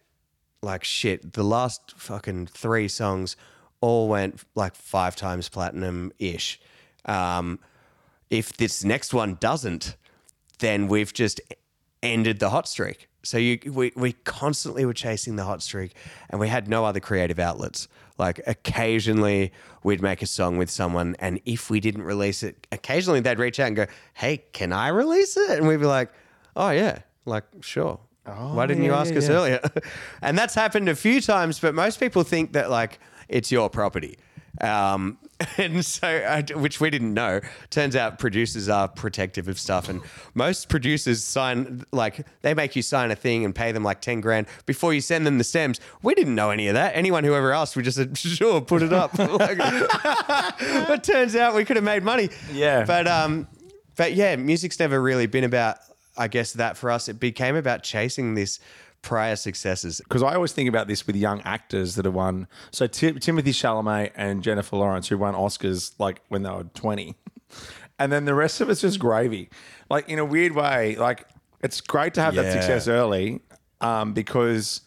like 0.61 0.83
shit, 0.83 1.33
the 1.33 1.43
last 1.43 1.93
fucking 1.97 2.47
three 2.47 2.87
songs 2.87 3.35
all 3.81 4.07
went 4.07 4.41
like 4.55 4.75
five 4.75 5.15
times 5.15 5.49
platinum 5.49 6.11
ish. 6.17 6.59
Um, 7.05 7.59
if 8.29 8.53
this 8.57 8.83
next 8.83 9.13
one 9.13 9.37
doesn't, 9.39 9.95
then 10.59 10.87
we've 10.87 11.13
just 11.13 11.39
ended 12.01 12.39
the 12.39 12.49
hot 12.49 12.67
streak. 12.67 13.07
So 13.25 13.37
you, 13.37 13.59
we, 13.71 13.91
we 13.95 14.13
constantly 14.13 14.85
were 14.85 14.93
chasing 14.93 15.35
the 15.35 15.43
hot 15.43 15.61
streak 15.61 15.93
and 16.29 16.39
we 16.39 16.47
had 16.47 16.67
no 16.67 16.85
other 16.85 16.99
creative 16.99 17.39
outlets. 17.39 17.87
Like 18.17 18.39
occasionally 18.47 19.51
we'd 19.83 20.01
make 20.01 20.21
a 20.21 20.27
song 20.27 20.57
with 20.57 20.69
someone 20.69 21.15
and 21.19 21.41
if 21.45 21.69
we 21.69 21.79
didn't 21.79 22.03
release 22.03 22.43
it, 22.43 22.67
occasionally 22.71 23.19
they'd 23.19 23.39
reach 23.39 23.59
out 23.59 23.67
and 23.67 23.75
go, 23.75 23.87
hey, 24.13 24.43
can 24.53 24.71
I 24.71 24.89
release 24.89 25.35
it? 25.37 25.57
And 25.57 25.67
we'd 25.67 25.79
be 25.79 25.85
like, 25.85 26.11
oh 26.55 26.69
yeah, 26.69 26.99
like 27.25 27.43
sure. 27.61 27.99
Why 28.25 28.65
didn't 28.65 28.83
you 28.83 28.93
ask 28.93 29.11
yeah, 29.11 29.17
us 29.19 29.29
yeah. 29.29 29.35
earlier? 29.35 29.59
and 30.21 30.37
that's 30.37 30.55
happened 30.55 30.89
a 30.89 30.95
few 30.95 31.21
times, 31.21 31.59
but 31.59 31.75
most 31.75 31.99
people 31.99 32.23
think 32.23 32.53
that 32.53 32.71
like 32.71 32.99
it's 33.29 33.51
your 33.51 33.69
property. 33.69 34.17
Um, 34.61 35.17
and 35.57 35.85
so, 35.85 36.07
uh, 36.07 36.41
which 36.59 36.79
we 36.79 36.89
didn't 36.89 37.13
know. 37.13 37.41
Turns 37.69 37.95
out 37.95 38.19
producers 38.19 38.69
are 38.69 38.87
protective 38.87 39.47
of 39.47 39.59
stuff, 39.59 39.89
and 39.89 40.01
most 40.33 40.69
producers 40.69 41.23
sign 41.23 41.83
like 41.91 42.25
they 42.41 42.53
make 42.53 42.75
you 42.75 42.81
sign 42.81 43.11
a 43.11 43.15
thing 43.15 43.43
and 43.43 43.53
pay 43.53 43.71
them 43.71 43.83
like 43.83 43.99
ten 44.01 44.21
grand 44.21 44.47
before 44.65 44.93
you 44.93 45.01
send 45.01 45.27
them 45.27 45.37
the 45.37 45.43
stems. 45.43 45.79
We 46.01 46.15
didn't 46.15 46.35
know 46.35 46.51
any 46.51 46.67
of 46.69 46.75
that. 46.75 46.95
Anyone 46.95 47.25
who 47.25 47.33
ever 47.33 47.53
asked, 47.53 47.75
we 47.75 47.83
just 47.83 47.97
said, 47.97 48.17
"Sure, 48.17 48.61
put 48.61 48.81
it 48.81 48.93
up." 48.93 49.17
like, 49.19 49.57
but 50.87 51.03
turns 51.03 51.35
out 51.35 51.53
we 51.53 51.65
could 51.65 51.75
have 51.75 51.85
made 51.85 52.03
money. 52.03 52.29
Yeah. 52.53 52.85
but 52.85 53.07
um, 53.07 53.47
but 53.97 54.13
yeah, 54.13 54.37
music's 54.37 54.79
never 54.79 55.01
really 55.01 55.27
been 55.27 55.43
about. 55.43 55.77
I 56.17 56.29
guess 56.29 56.53
that 56.53 56.77
for 56.77 56.91
us, 56.91 57.09
it 57.09 57.19
became 57.19 57.57
about 57.57 57.83
chasing 57.83 58.35
this 58.35 58.61
prior 59.05 59.35
successes. 59.35 60.01
because 60.03 60.23
I 60.23 60.33
always 60.33 60.51
think 60.51 60.67
about 60.67 60.87
this 60.87 61.07
with 61.07 61.15
young 61.15 61.39
actors 61.41 61.95
that 61.95 62.05
have 62.05 62.13
won. 62.13 62.47
So 62.71 62.87
Ti- 62.87 63.19
Timothy 63.19 63.51
Chalamet 63.51 64.11
and 64.15 64.43
Jennifer 64.43 64.75
Lawrence, 64.75 65.07
who 65.07 65.17
won 65.17 65.35
Oscars 65.35 65.93
like 65.99 66.21
when 66.27 66.43
they 66.43 66.49
were 66.49 66.65
twenty, 66.73 67.15
and 67.99 68.11
then 68.11 68.25
the 68.25 68.33
rest 68.33 68.59
of 68.59 68.69
it's 68.69 68.81
just 68.81 68.99
gravy. 68.99 69.49
Like 69.89 70.09
in 70.09 70.19
a 70.19 70.25
weird 70.25 70.53
way, 70.53 70.95
like 70.95 71.27
it's 71.61 71.79
great 71.79 72.15
to 72.15 72.21
have 72.21 72.35
that 72.35 72.51
success 72.51 72.87
early 72.87 73.41
um, 73.79 74.13
because 74.13 74.81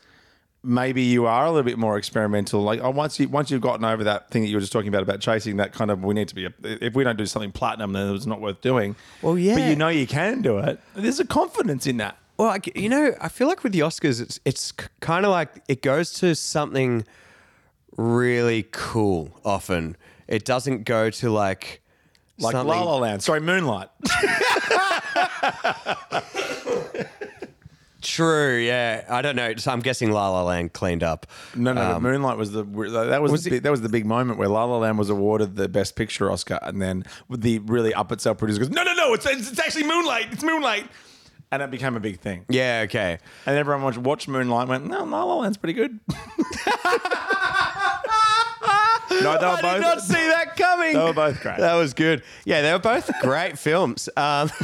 maybe 0.65 1.03
you 1.03 1.27
are 1.27 1.47
a 1.47 1.51
little 1.51 1.63
bit 1.63 1.79
more 1.79 1.97
experimental. 1.97 2.63
Like 2.63 2.81
oh, 2.83 2.91
once 2.91 3.21
you 3.21 3.29
once 3.29 3.53
you've 3.53 3.63
gotten 3.63 3.85
over 3.85 4.03
that 4.05 4.31
thing 4.31 4.43
that 4.43 4.49
you 4.49 4.57
were 4.57 4.61
just 4.61 4.73
talking 4.73 4.89
about 4.89 5.03
about 5.03 5.21
chasing 5.21 5.57
that 5.59 5.73
kind 5.73 5.93
of 5.93 6.03
we 6.03 6.15
need 6.15 6.29
to 6.29 6.35
be 6.35 6.47
a, 6.47 6.53
if 6.65 6.95
we 6.95 7.05
don't 7.05 7.17
do 7.17 7.27
something 7.27 7.53
platinum 7.53 7.93
then 7.93 8.15
it's 8.15 8.27
not 8.27 8.41
worth 8.41 8.61
doing. 8.61 8.97
Well, 9.23 9.39
yeah, 9.39 9.55
but 9.55 9.63
you 9.63 9.77
know 9.77 9.89
you 9.89 10.09
can 10.09 10.43
do 10.43 10.59
it. 10.59 10.81
There's 10.97 11.21
a 11.21 11.27
confidence 11.27 11.87
in 11.87 11.99
that. 11.99 12.19
Well, 12.39 12.49
like, 12.49 12.77
you 12.79 12.89
know, 12.89 13.15
I 13.21 13.29
feel 13.29 13.49
like 13.49 13.65
with 13.65 13.73
the 13.73 13.81
Oscars, 13.81 14.21
it's 14.21 14.39
it's 14.45 14.73
kind 15.01 15.25
of 15.27 15.33
like 15.33 15.51
it 15.69 15.83
goes 15.83 16.13
to 16.21 16.35
something 16.37 17.05
really 17.97 18.67
cool. 18.71 19.41
Often, 19.45 19.97
it 20.29 20.45
doesn't 20.45 20.85
go 20.85 21.11
to 21.11 21.31
like 21.31 21.83
Like 22.39 22.53
something. 22.53 22.69
La 22.69 22.83
La 22.85 22.97
Land, 22.99 23.23
sorry, 23.25 23.41
Moonlight. 23.41 23.89
True, 28.01 28.57
yeah. 28.59 29.05
I 29.11 29.23
don't 29.23 29.35
know. 29.35 29.57
So 29.57 29.73
I'm 29.73 29.81
guessing 29.81 30.13
La 30.13 30.31
La 30.31 30.45
Land 30.45 30.73
cleaned 30.73 31.03
up. 31.03 31.27
No, 31.57 31.73
no, 31.73 31.95
no. 31.95 32.01
Moonlight 32.01 32.39
was 32.39 32.53
the 32.53 32.63
that 32.63 33.21
was, 33.21 33.31
Um, 33.31 33.33
was 33.33 33.43
the, 33.45 33.51
big- 33.51 33.63
that 33.65 33.71
was 33.71 33.81
the 33.81 33.89
big 33.89 34.07
moment 34.07 34.39
where 34.39 34.49
La 34.49 34.65
La 34.65 34.79
Land 34.79 34.99
was 34.99 35.11
awarded 35.11 35.57
the 35.57 35.69
Best 35.69 35.97
Picture 35.97 36.31
Oscar, 36.31 36.61
and 36.63 36.81
then 36.81 37.03
with 37.29 37.41
the 37.41 37.59
really 37.61 37.93
up 37.93 38.13
itself 38.13 38.39
producer 38.39 38.61
goes, 38.61 38.71
"No, 38.71 38.85
no, 38.85 38.95
no! 38.95 39.15
It's 39.15 39.27
it's, 39.27 39.51
it's 39.51 39.59
actually 39.59 39.83
Moonlight. 39.85 40.29
It's 40.31 40.45
Moonlight," 40.45 40.89
and 41.51 41.63
it 41.63 41.71
became 41.71 41.97
a 41.97 42.01
big 42.01 42.21
thing. 42.21 42.45
Yeah, 42.49 42.83
okay. 42.85 43.19
And 43.47 43.57
everyone 43.57 43.83
watched, 43.83 43.99
watched 43.99 44.29
Moonlight, 44.29 44.63
and 44.63 44.69
went, 44.71 44.87
"No, 44.87 45.05
La 45.05 45.25
La 45.25 45.37
Land's 45.37 45.57
pretty 45.57 45.73
good." 45.75 45.99
no, 46.09 46.17
they 49.39 49.47
were 49.47 49.53
I 49.53 49.63
both. 49.63 49.73
did 49.75 49.81
not 49.81 50.01
see 50.03 50.13
that 50.15 50.57
coming. 50.57 50.95
They 50.95 51.03
were 51.03 51.13
both 51.13 51.41
great. 51.41 51.59
That 51.59 51.75
was 51.75 51.95
good. 51.95 52.23
Yeah, 52.45 52.63
they 52.63 52.73
were 52.73 52.79
both 52.79 53.11
great 53.21 53.59
films. 53.59 54.09
Um, 54.17 54.51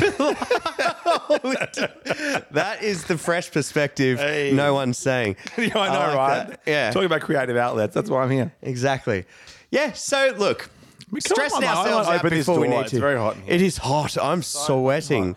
that 2.52 2.78
is 2.82 3.04
the 3.04 3.18
fresh 3.18 3.50
perspective 3.50 4.18
Hey. 4.18 4.52
no 4.54 4.74
one's 4.74 4.98
saying. 4.98 5.36
Yeah, 5.58 5.78
I 5.78 5.88
know, 5.92 5.98
like 5.98 6.16
right? 6.16 6.46
that. 6.48 6.60
Yeah. 6.66 6.90
talking 6.90 7.06
about 7.06 7.22
creative 7.22 7.56
outlets. 7.56 7.94
That's 7.94 8.10
why 8.10 8.22
I'm 8.22 8.30
here. 8.30 8.52
Exactly. 8.62 9.24
Yeah. 9.70 9.92
So 9.92 10.34
look, 10.36 10.68
come 11.10 11.20
stressing 11.20 11.64
ourselves 11.64 12.08
out 12.08 12.22
before 12.28 12.60
we 12.60 12.68
need 12.68 12.80
It's 12.80 12.90
to. 12.90 13.00
very 13.00 13.16
hot 13.18 13.36
in 13.36 13.42
here. 13.42 13.54
It 13.54 13.62
is 13.62 13.78
hot. 13.78 14.16
I'm 14.18 14.42
sweating. 14.42 15.36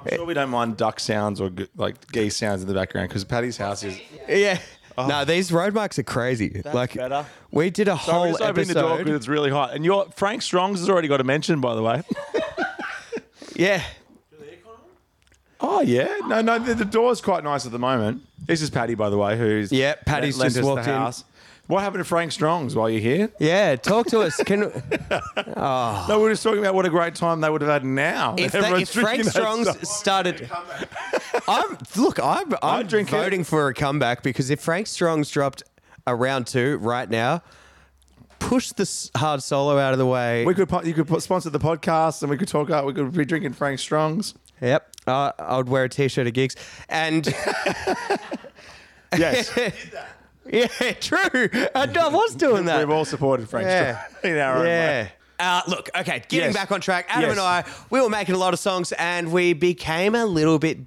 I'm 0.00 0.16
sure 0.16 0.24
we 0.24 0.34
don't 0.34 0.50
mind 0.50 0.76
duck 0.76 1.00
sounds 1.00 1.40
or 1.40 1.50
g- 1.50 1.68
like 1.76 2.10
geese 2.12 2.36
sounds 2.36 2.62
in 2.62 2.68
the 2.68 2.74
background 2.74 3.08
because 3.08 3.24
Patty's 3.24 3.56
house 3.56 3.82
is. 3.82 3.98
Yeah. 4.28 4.58
No, 4.96 5.20
oh. 5.20 5.24
these 5.24 5.52
road 5.52 5.74
marks 5.74 5.98
are 5.98 6.02
crazy. 6.02 6.60
like 6.72 6.94
better. 6.94 7.24
we 7.52 7.70
did 7.70 7.86
a 7.88 7.96
So 7.98 8.12
we're 8.12 8.18
whole 8.18 8.28
just 8.30 8.42
opening 8.42 8.66
the 8.68 8.74
door 8.74 8.82
because 8.96 9.00
episode. 9.00 9.14
it's 9.16 9.28
really 9.28 9.50
hot. 9.50 9.74
And 9.74 9.84
your 9.84 10.06
Frank 10.16 10.42
Strong's 10.42 10.80
has 10.80 10.88
already 10.88 11.06
got 11.08 11.20
a 11.20 11.24
mention, 11.24 11.60
by 11.60 11.74
the 11.74 11.82
way. 11.82 12.02
Yeah. 13.54 13.82
Oh 15.60 15.80
yeah, 15.80 16.14
no, 16.26 16.40
no, 16.40 16.60
the, 16.60 16.72
the 16.74 16.84
door's 16.84 17.20
quite 17.20 17.42
nice 17.42 17.66
at 17.66 17.72
the 17.72 17.80
moment. 17.80 18.22
This 18.46 18.62
is 18.62 18.70
Patty, 18.70 18.94
by 18.94 19.10
the 19.10 19.18
way, 19.18 19.36
who's 19.36 19.72
Yeah, 19.72 19.96
Patty's 20.06 20.38
lent 20.38 20.54
just 20.54 20.58
us 20.58 20.62
the 20.64 20.66
walked 20.68 20.86
in. 20.86 20.94
house. 20.94 21.24
What 21.68 21.82
happened 21.82 22.00
to 22.00 22.08
Frank 22.08 22.32
Strong's 22.32 22.74
while 22.74 22.88
you're 22.88 23.00
here? 23.00 23.30
Yeah. 23.38 23.76
Talk 23.76 24.06
to 24.08 24.20
us. 24.20 24.42
Can 24.42 24.60
No, 25.56 26.04
we 26.08 26.16
were 26.16 26.30
just 26.30 26.42
talking 26.42 26.60
about 26.60 26.74
what 26.74 26.86
a 26.86 26.90
great 26.90 27.14
time 27.14 27.42
they 27.42 27.50
would 27.50 27.60
have 27.60 27.70
had 27.70 27.84
now. 27.84 28.34
if, 28.38 28.54
if 28.54 28.88
Frank 28.88 29.24
Strong's 29.24 29.88
started, 29.88 30.50
I'm 31.48 31.76
look. 31.96 32.18
I'm 32.20 32.54
I'm 32.62 32.88
voting 32.88 33.44
for 33.44 33.68
a 33.68 33.74
comeback 33.74 34.22
because 34.22 34.48
if 34.48 34.60
Frank 34.60 34.86
Strong's 34.86 35.30
dropped 35.30 35.62
a 36.06 36.14
round 36.14 36.46
two 36.46 36.78
right 36.78 37.08
now, 37.08 37.42
push 38.38 38.72
this 38.72 39.10
hard 39.14 39.42
solo 39.42 39.78
out 39.78 39.92
of 39.92 39.98
the 39.98 40.06
way. 40.06 40.46
we 40.46 40.54
could 40.54 40.70
po- 40.70 40.82
you 40.84 40.94
could 40.94 41.22
sponsor 41.22 41.50
the 41.50 41.58
podcast 41.58 42.22
and 42.22 42.30
we 42.30 42.38
could 42.38 42.48
talk 42.48 42.70
out. 42.70 42.86
We 42.86 42.94
could 42.94 43.12
be 43.12 43.26
drinking 43.26 43.52
Frank 43.52 43.78
Strong's. 43.78 44.32
Yep. 44.62 44.90
Uh, 45.06 45.32
I 45.38 45.58
would 45.58 45.68
wear 45.68 45.84
a 45.84 45.88
t-shirt 45.90 46.26
at 46.26 46.32
gigs. 46.32 46.56
And 46.88 47.26
Yes, 49.16 49.50
yeah, 50.52 50.66
true. 51.00 51.48
I, 51.74 51.88
I 51.98 52.08
was 52.08 52.34
doing 52.34 52.64
that. 52.66 52.78
we've 52.78 52.90
all 52.90 53.04
supported 53.04 53.48
Frank 53.48 53.66
Yeah. 53.66 54.04
Strong 54.18 54.20
in 54.32 54.38
our 54.38 54.56
own 54.58 54.64
way. 54.64 54.68
yeah. 54.70 55.08
Uh, 55.40 55.62
look, 55.68 55.88
okay, 55.96 56.22
getting 56.28 56.46
Yes. 56.48 56.54
back 56.54 56.72
on 56.72 56.80
track. 56.80 57.06
Adam 57.08 57.30
Yes. 57.30 57.38
and 57.38 57.40
I, 57.40 57.64
we 57.90 58.00
were 58.00 58.08
making 58.10 58.34
a 58.34 58.38
lot 58.38 58.52
of 58.54 58.58
songs 58.58 58.90
and 58.92 59.30
we 59.32 59.52
became 59.52 60.14
a 60.16 60.26
little 60.26 60.58
bit 60.58 60.78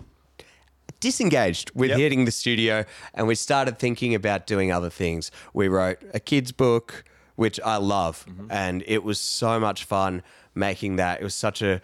disengaged 0.99 1.71
with 1.73 1.89
Yep. 1.89 1.99
hitting 1.99 2.25
the 2.25 2.31
studio 2.31 2.85
and 3.13 3.27
we 3.27 3.35
started 3.35 3.79
thinking 3.79 4.13
about 4.13 4.45
doing 4.47 4.71
other 4.71 4.89
things. 4.89 5.31
We 5.53 5.67
wrote 5.67 5.99
a 6.13 6.19
kid's 6.19 6.51
book, 6.51 7.03
which 7.35 7.59
I 7.61 7.77
love, 7.77 8.25
Mm-hmm. 8.27 8.47
and 8.51 8.83
it 8.87 9.03
was 9.03 9.19
so 9.19 9.59
much 9.59 9.83
fun 9.85 10.21
making 10.53 10.97
that. 10.97 11.21
It 11.21 11.23
was 11.23 11.33
such 11.33 11.61
a 11.61 11.81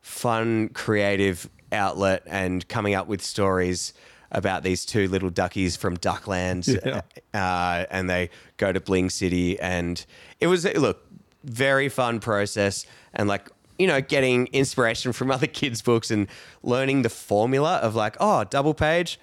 fun, 0.00 0.68
creative 0.70 1.48
outlet 1.72 2.22
and 2.26 2.66
coming 2.68 2.94
up 2.94 3.06
with 3.06 3.22
stories 3.22 3.92
about 4.32 4.62
these 4.62 4.84
two 4.84 5.08
little 5.08 5.30
duckies 5.30 5.76
from 5.76 5.96
Duckland, 5.96 6.66
Yeah. 6.84 7.00
uh, 7.34 7.86
and 7.90 8.08
they 8.08 8.30
go 8.56 8.72
to 8.72 8.80
Bling 8.80 9.10
City, 9.10 9.58
and 9.60 10.04
it 10.40 10.46
was 10.46 10.64
look 10.74 11.04
very 11.44 11.88
fun 11.88 12.20
process, 12.20 12.86
and 13.14 13.28
like 13.28 13.48
you 13.78 13.86
know 13.86 14.00
getting 14.00 14.46
inspiration 14.48 15.12
from 15.12 15.30
other 15.36 15.46
kids' 15.46 15.82
books 15.82 16.10
and 16.10 16.26
learning 16.62 17.02
the 17.02 17.08
formula 17.10 17.76
of 17.78 17.94
like 17.94 18.16
oh 18.20 18.44
double 18.44 18.74
page, 18.74 19.18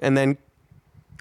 and 0.00 0.16
then 0.16 0.38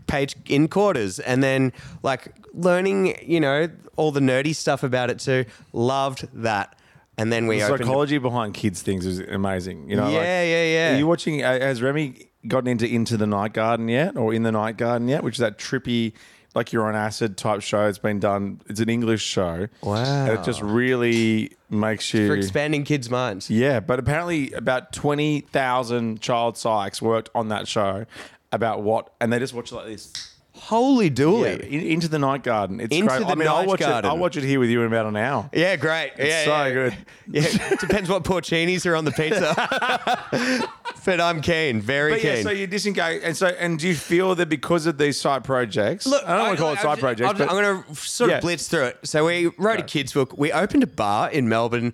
page 0.08 0.36
in 0.48 0.68
quarters 0.68 1.20
and 1.20 1.42
then 1.42 1.72
like 2.04 2.34
learning 2.54 3.18
you 3.26 3.40
know 3.40 3.70
all 3.96 4.12
the 4.12 4.20
nerdy 4.20 4.54
stuff 4.54 4.84
about 4.84 5.10
it 5.10 5.20
too 5.20 5.46
loved 5.72 6.28
that 6.34 6.76
and 7.18 7.32
then 7.32 7.48
we 7.48 7.60
The 7.60 7.68
psychology 7.78 8.18
behind 8.18 8.54
kids 8.54 8.82
things 8.82 9.06
is 9.06 9.20
amazing. 9.20 9.90
You 9.90 9.96
know, 9.96 10.10
Yeah, 10.10 10.18
like, 10.18 10.26
yeah, 10.26 10.64
yeah. 10.66 10.96
Are 10.96 10.98
you 10.98 11.08
watching? 11.08 11.44
uh, 11.44 11.60
Has 11.60 11.82
Remy 11.82 12.28
gotten 12.48 12.68
into 12.68 12.88
Into 12.88 13.18
the 13.18 13.28
Night 13.28 13.54
Garden 13.54 13.88
yet, 13.88 14.18
or 14.18 14.34
In 14.34 14.44
the 14.44 14.52
Night 14.52 14.78
Garden 14.78 15.08
yet? 15.08 15.24
Which 15.24 15.36
is 15.36 15.40
that 15.40 15.58
trippy, 15.58 16.14
like 16.54 16.74
you're 16.74 16.88
on 16.88 16.96
acid 16.96 17.38
type 17.38 17.62
show. 17.62 17.88
It's 17.88 17.98
been 17.98 18.20
done. 18.20 18.62
It's 18.68 18.80
an 18.80 18.90
English 18.90 19.24
show. 19.24 19.68
Wow. 19.82 20.04
And 20.04 20.40
it 20.40 20.44
just 20.44 20.62
really 20.62 21.52
makes 21.70 22.14
you. 22.14 22.28
for 22.28 22.36
expanding 22.36 22.84
kids' 22.84 23.10
minds 23.10 23.50
yeah, 23.50 23.80
but 23.80 24.00
apparently 24.00 24.52
about 24.54 24.92
twenty 24.92 25.42
thousand 25.42 26.22
child 26.22 26.56
psychs 26.56 27.02
worked 27.02 27.30
on 27.34 27.48
that 27.50 27.68
show 27.68 28.06
about 28.52 28.82
what, 28.82 29.14
and 29.22 29.32
they 29.32 29.40
just 29.40 29.54
watch 29.54 29.72
it 29.72 29.76
like 29.76 29.86
this. 29.86 30.31
Holy 30.62 31.06
Yeah, 31.08 31.12
dooly 31.12 31.60
in, 31.68 31.80
into 31.82 32.08
the 32.08 32.20
Night 32.20 32.44
Garden. 32.44 32.80
It's 32.80 32.96
Into 32.96 33.08
great. 33.08 33.20
the 33.22 33.26
I 33.28 33.36
mean, 33.36 33.48
I'll 33.48 33.66
watch 33.66 33.80
Garden. 33.80 34.06
it. 34.10 34.14
I'll 34.14 34.18
watch 34.18 34.38
it 34.38 34.44
here 34.44 34.60
with 34.60 34.70
you 34.70 34.82
in 34.82 34.88
about 34.88 35.06
an 35.08 35.16
hour. 35.18 35.50
yeah, 35.54 35.76
great 35.76 36.12
yeah, 36.18 36.46
so 36.46 36.66
yeah. 36.66 36.70
good. 36.74 36.98
yeah 37.30 37.76
depends 37.80 38.10
what 38.10 38.24
porcinis 38.24 38.86
are 38.86 38.96
on 38.96 39.06
the 39.06 39.12
pizza 39.12 39.56
but 41.06 41.20
i'm 41.22 41.42
keen 41.42 41.82
very 41.82 42.12
But 42.12 42.22
keen 42.22 42.36
yeah, 42.38 42.42
so 42.44 42.50
you 42.52 42.68
disengage, 42.68 43.22
and 43.24 43.36
so 43.36 43.48
and 43.48 43.80
do 43.80 43.88
you 43.88 43.96
feel 43.96 44.36
that 44.36 44.50
because 44.50 44.86
of 44.86 44.98
these 44.98 45.20
side 45.20 45.44
projects? 45.44 46.06
Look, 46.06 46.24
I 46.28 46.38
don't 46.38 46.48
want 46.48 46.58
to 46.58 46.64
call 46.64 46.74
it 46.74 46.80
side 46.80 47.00
projects, 47.00 47.30
I'm, 47.42 47.48
going 47.48 47.84
to 47.84 47.96
sort 47.96 48.30
Yeah. 48.30 48.38
of 48.38 48.42
blitz 48.42 48.68
through 48.68 48.86
it. 48.86 49.00
So 49.04 49.26
we 49.26 49.48
wrote 49.58 49.80
a 49.80 49.84
kids 49.84 50.14
book. 50.14 50.38
We 50.38 50.52
opened 50.52 50.84
a 50.84 50.88
bar 50.88 51.30
in 51.32 51.48
Melbourne. 51.50 51.94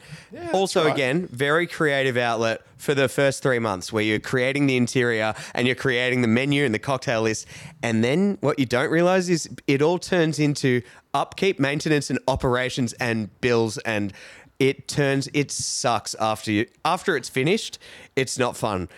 also, 0.53 0.85
right. 0.85 0.93
again, 0.93 1.27
very 1.31 1.67
creative 1.67 2.17
outlet 2.17 2.61
for 2.77 2.93
the 2.93 3.07
first 3.09 3.41
three 3.43 3.59
months, 3.59 3.91
where 3.91 4.03
you're 4.03 4.19
creating 4.19 4.67
the 4.67 4.77
interior 4.77 5.33
and 5.55 5.65
you're 5.67 5.75
creating 5.75 6.21
the 6.21 6.27
menu 6.27 6.63
and 6.63 6.73
the 6.73 6.79
cocktail 6.79 7.21
list. 7.23 7.47
And 7.81 8.03
then 8.03 8.37
what 8.41 8.56
you 8.57 8.65
don't 8.65 8.89
realize 8.89 9.29
is 9.29 9.49
it 9.67 9.81
all 9.81 9.99
turns 9.99 10.39
into 10.39 10.81
upkeep, 11.13 11.59
maintenance, 11.59 12.09
and 12.09 12.19
operations 12.27 12.93
and 12.93 13.29
bills 13.41 13.77
and. 13.79 14.13
It 14.59 14.87
turns 14.87 15.29
it 15.35 15.51
sucks 15.51 16.15
after 16.15 16.51
you 16.51 16.65
after 16.83 17.15
it's 17.15 17.29
finished. 17.29 17.77
It's 18.15 18.39
not 18.39 18.57
fun, 18.57 18.89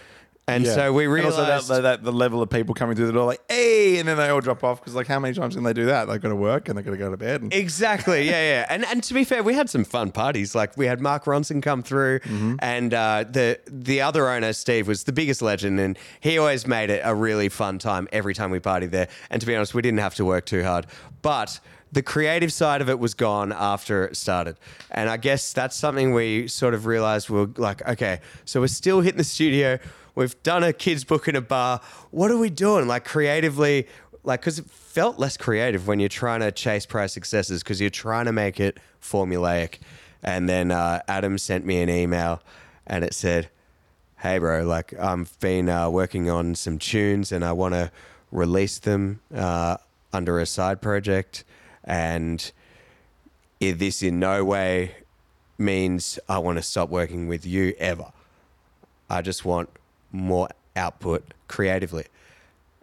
and 0.50 0.66
Yeah. 0.66 0.74
so 0.76 0.94
we 0.94 1.06
And 1.06 1.14
realized 1.14 1.40
also 1.40 1.76
that, 1.76 1.82
that 1.82 2.04
the 2.04 2.12
level 2.12 2.42
of 2.42 2.50
people 2.50 2.74
coming 2.76 2.96
through 2.96 3.08
the 3.08 3.14
door 3.14 3.26
like, 3.26 3.42
hey, 3.50 3.98
and 4.00 4.08
then 4.08 4.18
they 4.18 4.30
all 4.30 4.42
drop 4.42 4.64
off 4.64 4.80
because 4.82 4.96
like, 4.96 5.08
how 5.08 5.20
many 5.20 5.34
times 5.34 5.56
can 5.56 5.64
they 5.64 5.74
do 5.74 5.86
that? 5.86 6.06
They've 6.06 6.22
got 6.22 6.30
to 6.30 6.36
work 6.36 6.70
and 6.70 6.78
they've 6.78 6.86
got 6.86 6.92
to 6.92 6.98
go 6.98 7.10
to 7.12 7.18
bed. 7.18 7.42
And, 7.42 7.54
Exactly. 7.54 8.26
Yeah, 8.26 8.42
yeah. 8.42 8.66
And 8.70 8.86
and 8.86 9.02
to 9.04 9.14
be 9.14 9.24
fair, 9.24 9.42
we 9.44 9.54
had 9.54 9.70
some 9.70 9.84
fun 9.84 10.12
parties. 10.12 10.54
Like 10.56 10.76
we 10.78 10.86
had 10.86 11.00
Mark 11.02 11.26
Ronson 11.26 11.62
come 11.62 11.82
through, 11.84 12.20
and 12.60 12.94
uh, 12.94 13.26
the 13.30 13.60
the 13.68 14.02
other 14.02 14.30
owner, 14.30 14.54
Steve, 14.54 14.88
was 14.88 15.04
the 15.06 15.12
biggest 15.14 15.42
legend, 15.42 15.80
and 15.80 15.98
he 16.20 16.38
always 16.38 16.68
made 16.68 16.90
it 16.90 17.02
a 17.04 17.14
really 17.16 17.50
fun 17.50 17.80
time 17.80 18.08
every 18.12 18.34
time 18.34 18.52
we 18.52 18.60
partied 18.60 18.92
there. 18.92 19.08
And 19.30 19.40
to 19.42 19.48
be 19.48 19.56
honest, 19.56 19.74
we 19.74 19.82
didn't 19.82 20.00
have 20.00 20.16
to 20.16 20.26
work 20.26 20.46
too 20.46 20.64
hard, 20.64 20.86
but 21.22 21.60
the 21.92 22.02
creative 22.02 22.54
side 22.54 22.82
of 22.82 22.90
it 22.90 23.00
was 23.00 23.14
gone 23.14 23.52
after 23.52 24.06
it 24.06 24.18
started. 24.18 24.58
And 24.92 25.10
I 25.10 25.18
guess 25.18 25.54
that's 25.54 25.76
something 25.76 26.14
we 26.14 26.48
sort 26.48 26.74
of 26.74 26.86
realized 26.86 27.30
we 27.30 27.40
are 27.42 27.50
like, 27.58 27.88
okay, 27.88 28.22
so 28.46 28.62
we're 28.62 28.68
still 28.68 29.02
hitting 29.02 29.18
the 29.18 29.24
studio. 29.24 29.80
We've 30.16 30.42
done 30.44 30.64
a 30.64 30.74
kids 30.74 31.04
book 31.04 31.28
in 31.28 31.36
a 31.36 31.42
bar. 31.42 31.82
What 32.12 32.32
are 32.32 32.38
we 32.38 32.50
doing? 32.50 32.88
Like 32.88 33.06
creatively, 33.06 33.88
like, 34.24 34.42
because 34.42 34.60
it 34.60 34.70
felt 34.70 35.18
less 35.18 35.38
creative 35.38 35.88
when 35.88 36.00
you're 36.00 36.10
trying 36.10 36.42
to 36.42 36.52
chase 36.52 36.86
prize 36.86 37.14
successes 37.14 37.64
because 37.64 37.82
you're 37.82 37.90
trying 37.90 38.26
to 38.26 38.32
make 38.32 38.60
it 38.60 38.78
formulaic. 39.02 39.80
And 40.22 40.48
then 40.50 40.72
uh, 40.72 41.02
Adam 41.08 41.38
sent 41.38 41.66
me 41.66 41.82
an 41.82 41.90
email 41.90 42.42
and 42.86 43.04
it 43.04 43.14
said, 43.14 43.50
hey 44.22 44.38
bro 44.38 44.66
like 44.66 44.94
i've 45.00 45.40
been 45.40 45.70
uh, 45.70 45.90
working 45.90 46.30
on 46.30 46.54
some 46.54 46.78
tunes 46.78 47.32
and 47.32 47.46
i 47.46 47.54
want 47.54 47.74
to 47.74 47.90
release 48.32 48.78
them 48.80 49.22
uh, 49.34 49.78
under 50.12 50.40
a 50.40 50.46
side 50.46 50.82
project 50.82 51.46
and 51.90 52.52
this 53.60 54.02
in 54.02 54.20
no 54.20 54.46
way 54.46 54.96
means 55.58 56.18
i 56.30 56.38
want 56.38 56.58
to 56.58 56.62
stop 56.62 56.88
working 56.90 57.28
with 57.28 57.46
you 57.46 57.74
ever 57.80 58.06
i 59.10 59.22
just 59.22 59.44
want 59.44 59.68
more 60.14 60.48
output 60.78 61.34
creatively 61.50 62.06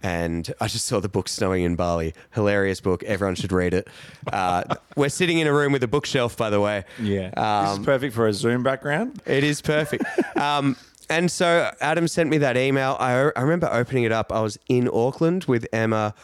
and 0.03 0.53
I 0.61 0.69
just 0.69 0.85
saw 0.85 1.01
the 1.01 1.09
book 1.09 1.27
Snowing 1.27 1.65
in 1.65 1.75
Bali. 1.75 2.13
Hilarious 2.35 2.81
book. 2.83 3.03
Everyone 3.05 3.35
should 3.35 3.51
read 3.51 3.73
it. 3.73 3.89
Uh, 4.31 4.63
we're 4.97 5.09
sitting 5.09 5.39
in 5.39 5.47
a 5.47 5.53
room 5.53 5.73
with 5.73 5.83
a 5.83 5.89
bookshelf, 5.89 6.37
by 6.37 6.51
the 6.51 6.61
way. 6.61 6.85
Yeah. 7.01 7.31
this 7.31 7.39
Um, 7.39 7.81
is 7.81 7.85
perfect 7.87 8.15
for 8.15 8.29
a 8.29 8.33
Zoom 8.33 8.63
background. 8.63 9.21
it 9.27 9.43
is 9.43 9.63
perfect. 9.63 10.05
um, 10.37 10.77
and 11.09 11.31
so 11.31 11.73
Adam 11.81 12.07
sent 12.09 12.29
me 12.29 12.37
that 12.39 12.59
email. 12.59 12.97
I, 13.01 13.31
I 13.35 13.41
remember 13.41 13.69
opening 13.73 14.05
it 14.05 14.13
up. 14.13 14.31
I 14.33 14.43
was 14.43 14.59
in 14.69 14.87
Auckland 14.93 15.45
with 15.45 15.67
Emma, 15.73 16.15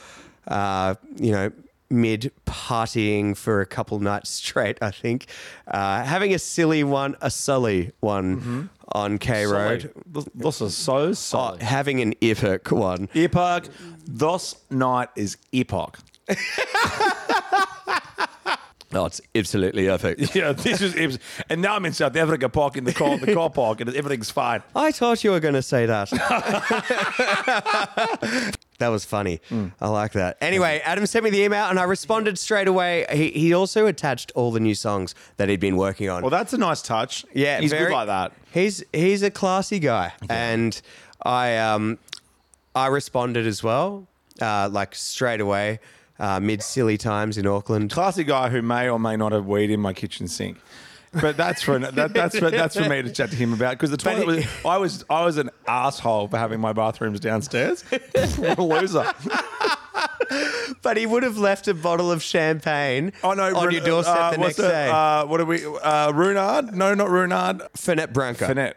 uh, 0.46 0.94
you 1.16 1.32
know, 1.32 1.50
mid 1.92 2.32
partying 2.46 3.36
for 3.36 3.60
a 3.60 3.66
couple 3.66 4.00
nights 4.00 4.30
straight, 4.30 4.78
I 4.82 4.90
think. 4.90 5.26
Uh, 5.68 6.02
having 6.02 6.34
a 6.34 6.38
silly 6.38 6.82
one, 6.82 7.14
a 7.20 7.30
sully 7.30 7.92
one 8.00 8.70
on 8.92 9.18
K 9.18 9.46
Road. 9.46 9.92
This 10.34 10.60
is 10.60 10.76
so 10.76 10.96
Oh, 10.96 11.12
solid. 11.12 11.62
having 11.62 12.00
an 12.00 12.14
epic 12.22 12.70
one. 12.72 13.08
Epoch. 13.14 13.66
This 14.06 14.56
night 14.70 15.08
is 15.16 15.36
epoch. 15.52 15.98
Oh, 18.94 19.06
it's 19.06 19.22
absolutely 19.34 19.88
epic. 19.88 20.18
Yeah, 20.34 20.52
this 20.52 20.82
is. 20.82 20.92
Ibs. 20.92 21.18
And 21.48 21.62
now 21.62 21.76
I'm 21.76 21.86
in 21.86 21.94
South 21.94 22.14
Africa 22.14 22.50
parking 22.50 22.84
the 22.84 22.92
car, 22.92 23.16
the 23.16 23.32
car 23.32 23.48
park, 23.48 23.80
and 23.80 23.88
everything's 23.96 24.30
fine. 24.30 24.62
I 24.76 24.92
thought 24.92 25.24
you 25.24 25.30
were 25.30 25.40
going 25.40 25.54
to 25.54 25.62
say 25.62 25.86
that. 25.86 26.12
that 28.82 28.88
was 28.88 29.04
funny. 29.04 29.40
I 29.80 29.88
like 29.88 30.12
that. 30.12 30.36
Anyway, 30.40 30.82
Adam 30.84 31.06
sent 31.06 31.24
me 31.24 31.30
the 31.30 31.40
email 31.42 31.64
and 31.66 31.78
I 31.78 31.84
responded 31.84 32.38
straight 32.38 32.68
away. 32.68 33.06
He, 33.12 33.30
he 33.30 33.54
also 33.54 33.86
attached 33.86 34.32
all 34.34 34.50
the 34.52 34.60
new 34.60 34.74
songs 34.74 35.14
that 35.36 35.48
he'd 35.48 35.60
been 35.60 35.76
working 35.76 36.08
on. 36.10 36.22
Well, 36.22 36.30
that's 36.30 36.52
a 36.52 36.58
nice 36.58 36.82
touch. 36.82 37.24
yeah, 37.32 37.60
he's 37.60 37.70
very- 37.70 37.86
good 37.86 37.92
like 37.94 38.06
that. 38.08 38.32
He's 38.52 38.84
he's 38.92 39.22
a 39.22 39.30
classy 39.30 39.78
guy, 39.78 40.12
and 40.28 40.78
I 41.22 41.56
um 41.56 41.98
I 42.74 42.88
responded 42.88 43.46
as 43.46 43.62
well, 43.62 44.06
uh, 44.40 44.68
like 44.70 44.94
straight 44.94 45.40
away, 45.40 45.80
uh, 46.18 46.38
mid 46.40 46.62
silly 46.62 46.98
times 46.98 47.38
in 47.38 47.46
Auckland. 47.46 47.90
Classy 47.90 48.24
guy 48.24 48.50
who 48.50 48.60
may 48.60 48.88
or 48.90 48.98
may 48.98 49.16
not 49.16 49.32
have 49.32 49.46
weed 49.46 49.70
in 49.70 49.80
my 49.80 49.92
kitchen 49.94 50.28
sink. 50.28 50.58
But 51.12 51.36
that's 51.36 51.62
for 51.62 51.78
that, 51.78 52.14
that's 52.14 52.38
for 52.38 52.50
that's 52.50 52.74
for 52.74 52.88
me 52.88 53.02
to 53.02 53.10
chat 53.10 53.30
to 53.30 53.36
him 53.36 53.52
about 53.52 53.72
because 53.72 53.90
the 53.90 53.96
toilet 53.98 54.26
was 54.26 54.46
I 54.64 54.76
was 54.78 55.04
I 55.10 55.24
was 55.24 55.36
an 55.36 55.50
asshole 55.66 56.28
for 56.28 56.38
having 56.38 56.58
my 56.60 56.72
bathrooms 56.72 57.20
downstairs. 57.20 57.82
what 58.36 58.58
a 58.58 58.62
loser! 58.62 59.12
But 60.80 60.96
he 60.96 61.04
would 61.04 61.22
have 61.22 61.36
left 61.36 61.68
a 61.68 61.74
bottle 61.74 62.10
of 62.10 62.22
champagne 62.22 63.12
Oh 63.22 63.34
no, 63.34 63.54
on 63.54 63.66
Ren- 63.66 63.74
your 63.74 63.84
doorstep 63.84 64.16
uh, 64.16 64.30
the 64.30 64.38
next 64.38 64.56
day. 64.56 64.88
Uh, 64.88 65.26
what 65.26 65.40
are 65.40 65.44
we? 65.44 65.64
Uh, 65.64 66.12
Runard? 66.12 66.72
No, 66.72 66.94
not 66.94 67.08
Runard. 67.08 67.60
Fernet 67.76 68.12
Branca. 68.12 68.46
Finette. 68.46 68.74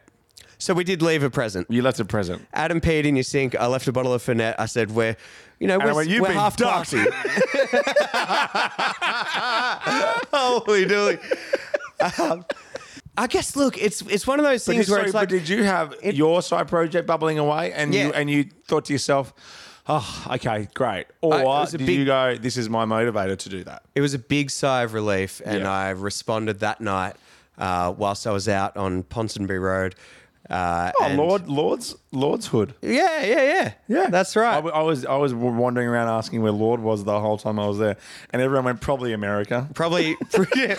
So 0.58 0.74
we 0.74 0.84
did 0.84 1.02
leave 1.02 1.24
a 1.24 1.30
present. 1.30 1.68
You 1.70 1.82
left 1.82 2.00
a 2.00 2.06
present. 2.06 2.46
Adam 2.54 2.80
peed 2.82 3.06
in 3.06 3.16
your 3.16 3.24
sink. 3.24 3.56
I 3.56 3.68
left 3.68 3.88
a 3.88 3.92
bottle 3.92 4.14
of 4.14 4.22
Fernet. 4.24 4.56
I 4.58 4.66
said, 4.66 4.92
"We're, 4.92 5.16
you 5.60 5.68
know, 5.68 5.80
I 5.80 5.86
we're, 5.86 5.94
went, 5.96 6.10
"You've 6.10 6.22
we're 6.22 6.30
been 6.30 6.38
half 6.38 6.58
ducked." 6.58 6.92
party." 6.92 7.10
Holy 10.32 10.86
dooly. 10.86 11.20
Um, 12.20 12.46
I 13.18 13.28
guess. 13.28 13.56
Look, 13.56 13.78
it's 13.78 14.02
it's 14.02 14.28
one 14.28 14.40
of 14.40 14.46
those 14.46 14.66
things 14.66 14.86
did, 14.86 14.92
where 14.92 14.98
sorry, 15.00 15.04
it's 15.10 15.14
but 15.14 15.20
like 15.20 15.30
did 15.30 15.48
you 15.50 15.64
have 15.64 15.94
your 16.04 16.42
side 16.42 16.68
project 16.68 17.08
bubbling 17.08 17.40
away, 17.40 17.72
and 17.74 17.94
Yeah. 17.94 18.08
you 18.08 18.14
and 18.14 18.30
you 18.30 18.46
thought 18.68 18.86
to 18.86 18.94
yourself, 18.94 19.34
"Oh, 19.88 20.26
okay, 20.32 20.68
great," 20.74 21.08
or 21.22 21.34
I- 21.36 21.42
it 21.42 21.46
was 21.46 21.74
a 21.74 21.78
did 21.78 21.88
big- 21.88 22.00
you 22.00 22.06
go, 22.06 22.36
"This 22.36 22.58
is 22.58 22.68
my 22.70 22.86
motivator 22.86 23.38
to 23.38 23.50
do 23.50 23.64
that"? 23.64 23.84
it 23.96 24.02
was 24.02 24.14
a 24.14 24.20
big 24.20 24.50
sigh 24.52 24.84
of 24.84 24.94
relief, 24.94 25.42
and 25.46 25.62
Yeah. 25.62 25.72
I 25.72 25.90
responded 25.92 26.60
that 26.60 26.82
night 26.82 27.16
uh, 27.58 27.94
whilst 27.98 28.28
I 28.28 28.32
was 28.32 28.50
out 28.50 28.76
on 28.76 29.04
Ponsonby 29.04 29.62
Road. 29.62 29.96
Uh, 30.50 30.92
Oh, 31.00 31.06
and- 31.06 31.18
Lorde, 31.18 31.48
Lorde's 31.48 31.96
Lorde's 32.12 32.48
hood. 32.48 32.76
Yeah, 32.82 33.22
yeah, 33.24 33.42
yeah, 33.42 33.74
Yeah, 33.88 34.08
That's 34.10 34.38
I, 34.38 34.42
right. 34.42 34.56
w- 34.56 34.74
I 34.76 34.82
was 34.82 35.06
I 35.06 35.16
was 35.16 35.34
wandering 35.34 35.88
around 35.88 36.08
asking 36.10 36.42
where 36.44 36.52
Lorde 36.52 36.82
was 36.82 37.04
the 37.04 37.20
whole 37.20 37.38
time 37.38 37.60
I 37.60 37.68
was 37.68 37.80
there, 37.80 37.98
and 38.32 38.42
everyone 38.42 38.66
went 38.66 38.82
probably 38.82 39.14
America. 39.14 39.68
Probably. 39.74 40.10
yeah. 40.56 40.76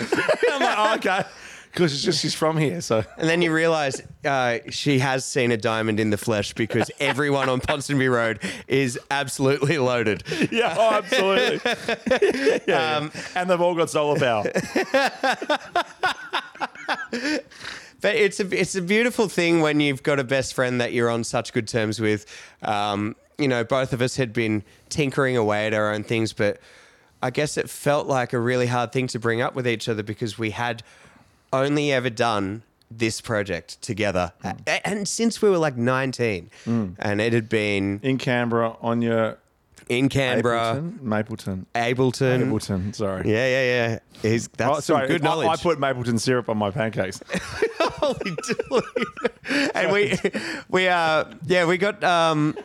I'm 0.52 0.60
like, 0.60 0.78
oh, 0.78 0.94
okay, 0.96 1.24
because 1.72 1.92
it's 1.92 2.02
just 2.02 2.20
she's 2.22 2.32
from 2.34 2.56
here, 2.56 2.80
so 2.80 3.04
And 3.18 3.28
then 3.28 3.42
you 3.42 3.52
realize 3.52 4.00
uh, 4.24 4.58
she 4.70 5.00
has 5.00 5.24
seen 5.26 5.50
a 5.52 5.56
diamond 5.56 5.98
in 6.00 6.10
the 6.10 6.16
flesh 6.16 6.54
because 6.54 6.90
everyone 7.00 7.48
on 7.48 7.60
Ponsonby 7.60 8.10
Road 8.10 8.38
is 8.68 8.98
absolutely 9.10 9.78
loaded. 9.78 10.22
yeah, 10.52 10.74
oh, 10.78 10.94
absolutely. 10.94 11.60
yeah, 12.40 12.58
yeah. 12.68 12.96
Um, 12.98 13.12
and 13.34 13.50
they've 13.50 13.60
all 13.60 13.74
got 13.74 13.90
solar 13.90 14.18
power. 14.18 14.44
But 18.06 18.14
it's 18.14 18.38
a 18.38 18.46
it's 18.56 18.76
a 18.76 18.82
beautiful 18.82 19.28
thing 19.28 19.62
when 19.62 19.80
you've 19.80 20.04
got 20.04 20.20
a 20.20 20.22
best 20.22 20.54
friend 20.54 20.80
that 20.80 20.92
you're 20.92 21.10
on 21.10 21.24
such 21.24 21.52
good 21.52 21.66
terms 21.66 21.98
with. 21.98 22.24
Um, 22.62 23.16
you 23.36 23.48
know, 23.48 23.64
both 23.64 23.92
of 23.92 24.00
us 24.00 24.14
had 24.14 24.32
been 24.32 24.62
tinkering 24.90 25.36
away 25.36 25.66
at 25.66 25.74
our 25.74 25.92
own 25.92 26.04
things, 26.04 26.32
but 26.32 26.60
I 27.20 27.30
guess 27.30 27.56
it 27.56 27.68
felt 27.68 28.06
like 28.06 28.32
a 28.32 28.38
really 28.38 28.68
hard 28.68 28.92
thing 28.92 29.08
to 29.08 29.18
bring 29.18 29.40
up 29.42 29.56
with 29.56 29.66
each 29.66 29.88
other 29.88 30.04
because 30.04 30.38
we 30.38 30.50
had 30.52 30.84
only 31.52 31.90
ever 31.92 32.08
done 32.08 32.62
this 32.92 33.20
project 33.20 33.82
together, 33.82 34.30
A- 34.68 34.86
and 34.86 35.08
since 35.08 35.42
we 35.42 35.50
were 35.50 35.58
like 35.58 35.76
19, 35.76 36.48
and 37.00 37.20
it 37.20 37.32
had 37.32 37.48
been 37.48 37.98
In 38.04 38.18
Canberra, 38.18 38.76
on 38.80 39.02
your 39.02 39.38
in 39.88 40.08
Canberra, 40.08 40.82
Mapleton, 41.00 41.66
Ableton. 41.74 42.42
Ableton. 42.48 42.94
Sorry. 42.94 43.30
Yeah, 43.30 43.46
yeah, 43.46 43.62
yeah. 44.22 44.30
He's, 44.30 44.48
that's 44.48 44.76
Oh, 44.78 44.80
some 44.80 45.06
good 45.06 45.22
I- 45.22 45.24
knowledge. 45.24 45.48
I, 45.48 45.56
put 45.56 45.78
Mapleton 45.78 46.18
syrup 46.18 46.48
on 46.48 46.56
my 46.58 46.70
pancakes. 46.70 47.20
Holy 47.78 48.30
dooly. 48.32 49.70
and 49.74 49.92
we 49.92 50.18
we 50.68 50.88
uh 50.88 51.24
yeah 51.46 51.64
we 51.64 51.78
got 51.78 52.02
um 52.04 52.56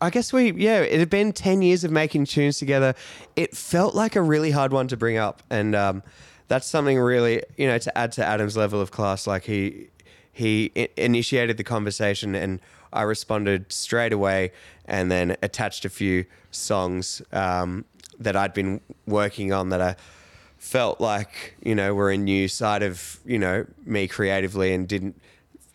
I 0.00 0.10
guess 0.10 0.32
we 0.32 0.52
yeah 0.52 0.80
it 0.80 0.98
had 1.00 1.10
been 1.10 1.32
10 1.32 1.62
years 1.62 1.84
of 1.84 1.90
making 1.90 2.26
tunes 2.26 2.58
together 2.58 2.94
it 3.34 3.56
felt 3.56 3.94
like 3.94 4.14
a 4.14 4.22
really 4.22 4.50
hard 4.50 4.72
one 4.72 4.86
to 4.88 4.96
bring 4.96 5.16
up 5.16 5.42
and 5.50 5.74
um 5.74 6.02
that's 6.48 6.66
something 6.66 6.98
really 6.98 7.42
you 7.56 7.66
know 7.66 7.78
to 7.78 7.98
add 7.98 8.12
to 8.12 8.24
Adam's 8.24 8.56
level 8.56 8.80
of 8.80 8.90
class 8.90 9.26
like 9.26 9.44
he 9.44 9.88
he 10.32 10.70
i- 10.76 10.88
initiated 10.96 11.56
the 11.56 11.64
conversation 11.64 12.34
and 12.34 12.60
I 12.92 13.02
responded 13.02 13.72
straight 13.72 14.12
away 14.12 14.52
and 14.84 15.10
then 15.10 15.36
attached 15.42 15.84
a 15.84 15.88
few 15.88 16.24
songs 16.50 17.22
um, 17.32 17.84
that 18.18 18.36
I'd 18.36 18.54
been 18.54 18.80
working 19.06 19.52
on 19.52 19.68
that 19.70 19.80
I 19.80 19.96
felt 20.58 21.00
like 21.00 21.54
you 21.62 21.74
know 21.74 21.94
were 21.94 22.10
a 22.10 22.16
new 22.16 22.48
side 22.48 22.82
of 22.82 23.20
you 23.24 23.38
know 23.38 23.64
me 23.86 24.08
creatively 24.08 24.72
and 24.74 24.88
didn't 24.88 25.20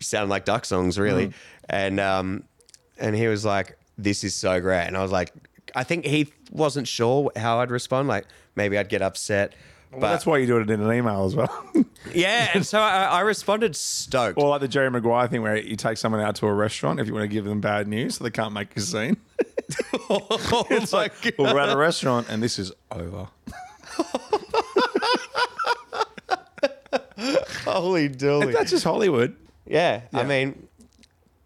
sound 0.00 0.28
like 0.30 0.44
duck 0.44 0.64
songs 0.64 0.98
really. 0.98 1.32
And 1.70 1.98
um 1.98 2.44
and 2.98 3.16
he 3.16 3.26
was 3.26 3.44
like 3.44 3.78
this 3.96 4.24
is 4.24 4.34
so 4.34 4.60
great. 4.60 4.86
And 4.86 4.96
i 4.96 5.02
was 5.02 5.10
like 5.10 5.32
i 5.74 5.82
think 5.84 6.04
he 6.04 6.32
wasn't 6.52 6.86
sure 6.86 7.30
how 7.36 7.60
i'd 7.60 7.70
respond 7.70 8.06
like 8.08 8.26
maybe 8.54 8.76
i'd 8.78 8.88
get 8.88 9.02
upset 9.02 9.54
but 10.00 10.10
that's 10.10 10.26
why 10.26 10.38
you 10.38 10.46
do 10.46 10.58
it 10.58 10.70
in 10.70 10.80
an 10.80 10.92
email 10.92 11.24
as 11.24 11.34
well. 11.34 11.64
yeah 12.14 12.50
and 12.54 12.66
so 12.66 12.78
I, 12.80 13.04
I 13.04 13.20
responded 13.20 13.74
stoked 13.74 14.38
or 14.38 14.48
like 14.50 14.60
the 14.60 14.68
Jerry 14.68 14.90
Maguire 14.90 15.26
thing 15.26 15.40
where 15.42 15.56
you 15.56 15.74
take 15.76 15.96
someone 15.96 16.20
out 16.20 16.36
to 16.36 16.46
a 16.46 16.52
restaurant 16.52 17.00
if 17.00 17.06
you 17.06 17.14
want 17.14 17.24
to 17.24 17.28
give 17.28 17.44
them 17.46 17.60
bad 17.60 17.88
news 17.88 18.16
so 18.16 18.24
they 18.24 18.30
can't 18.30 18.52
make 18.52 18.76
a 18.76 18.80
scene. 18.80 19.16
oh 20.10 20.66
It's 20.70 20.92
my 20.92 20.98
like, 20.98 21.22
God. 21.22 21.32
well, 21.38 21.54
we're 21.54 21.60
at 21.60 21.70
a 21.70 21.76
restaurant 21.76 22.26
and 22.28 22.42
this 22.42 22.58
is 22.58 22.72
over. 22.92 23.28
holy 27.64 28.08
dooly 28.08 28.52
That's 28.52 28.70
just 28.70 28.84
Hollywood. 28.84 29.36
yeah, 29.66 30.02
i 30.12 30.22
mean 30.24 30.66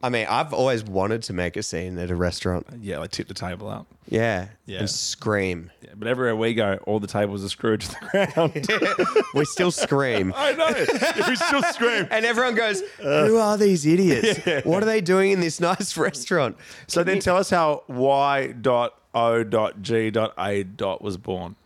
i 0.03 0.09
mean 0.09 0.27
i've 0.29 0.53
always 0.53 0.85
wanted 0.85 1.23
to 1.23 1.33
make 1.33 1.57
a 1.57 1.63
scene 1.63 1.99
at 1.99 2.11
a 2.11 2.15
restaurant 2.17 2.67
Yeah, 2.81 2.99
like 2.99 3.11
tip 3.11 3.27
the 3.29 3.35
table 3.35 3.69
up. 3.69 3.87
yeah, 4.09 4.49
Yeah. 4.67 4.79
and 4.81 4.91
scream 4.91 5.71
Yeah, 5.83 5.91
but 5.97 6.07
everywhere 6.09 6.37
we 6.37 6.55
go, 6.55 6.79
all 6.87 7.01
the 7.01 7.07
tables 7.09 7.45
are 7.45 7.49
screwed 7.49 7.81
to 7.83 7.89
the 7.91 8.07
ground. 8.11 9.25
we 9.35 9.45
still 9.45 9.71
scream 9.71 10.33
I 10.37 10.53
know. 10.53 11.27
we 11.29 11.37
still 11.37 11.63
scream. 11.65 12.07
And 12.11 12.25
everyone 12.25 12.55
goes, 12.55 12.83
Who 13.03 13.37
are 13.39 13.57
these 13.57 13.85
idiots? 13.87 14.39
What 14.67 14.83
are 14.83 14.87
they 14.87 15.01
doing 15.01 15.33
in 15.33 15.41
this 15.41 15.59
nice 15.61 15.97
restaurant? 16.09 16.57
So 16.87 17.03
then 17.05 17.19
tell 17.21 17.37
us 17.37 17.51
how 17.51 17.83
Y 17.89 18.49
dot 18.61 18.95
O 19.15 19.43
dot 19.43 19.83
G 19.83 20.11
dot 20.11 20.33
A 20.39 20.63
dot 20.63 21.03
was 21.03 21.17
born. 21.17 21.57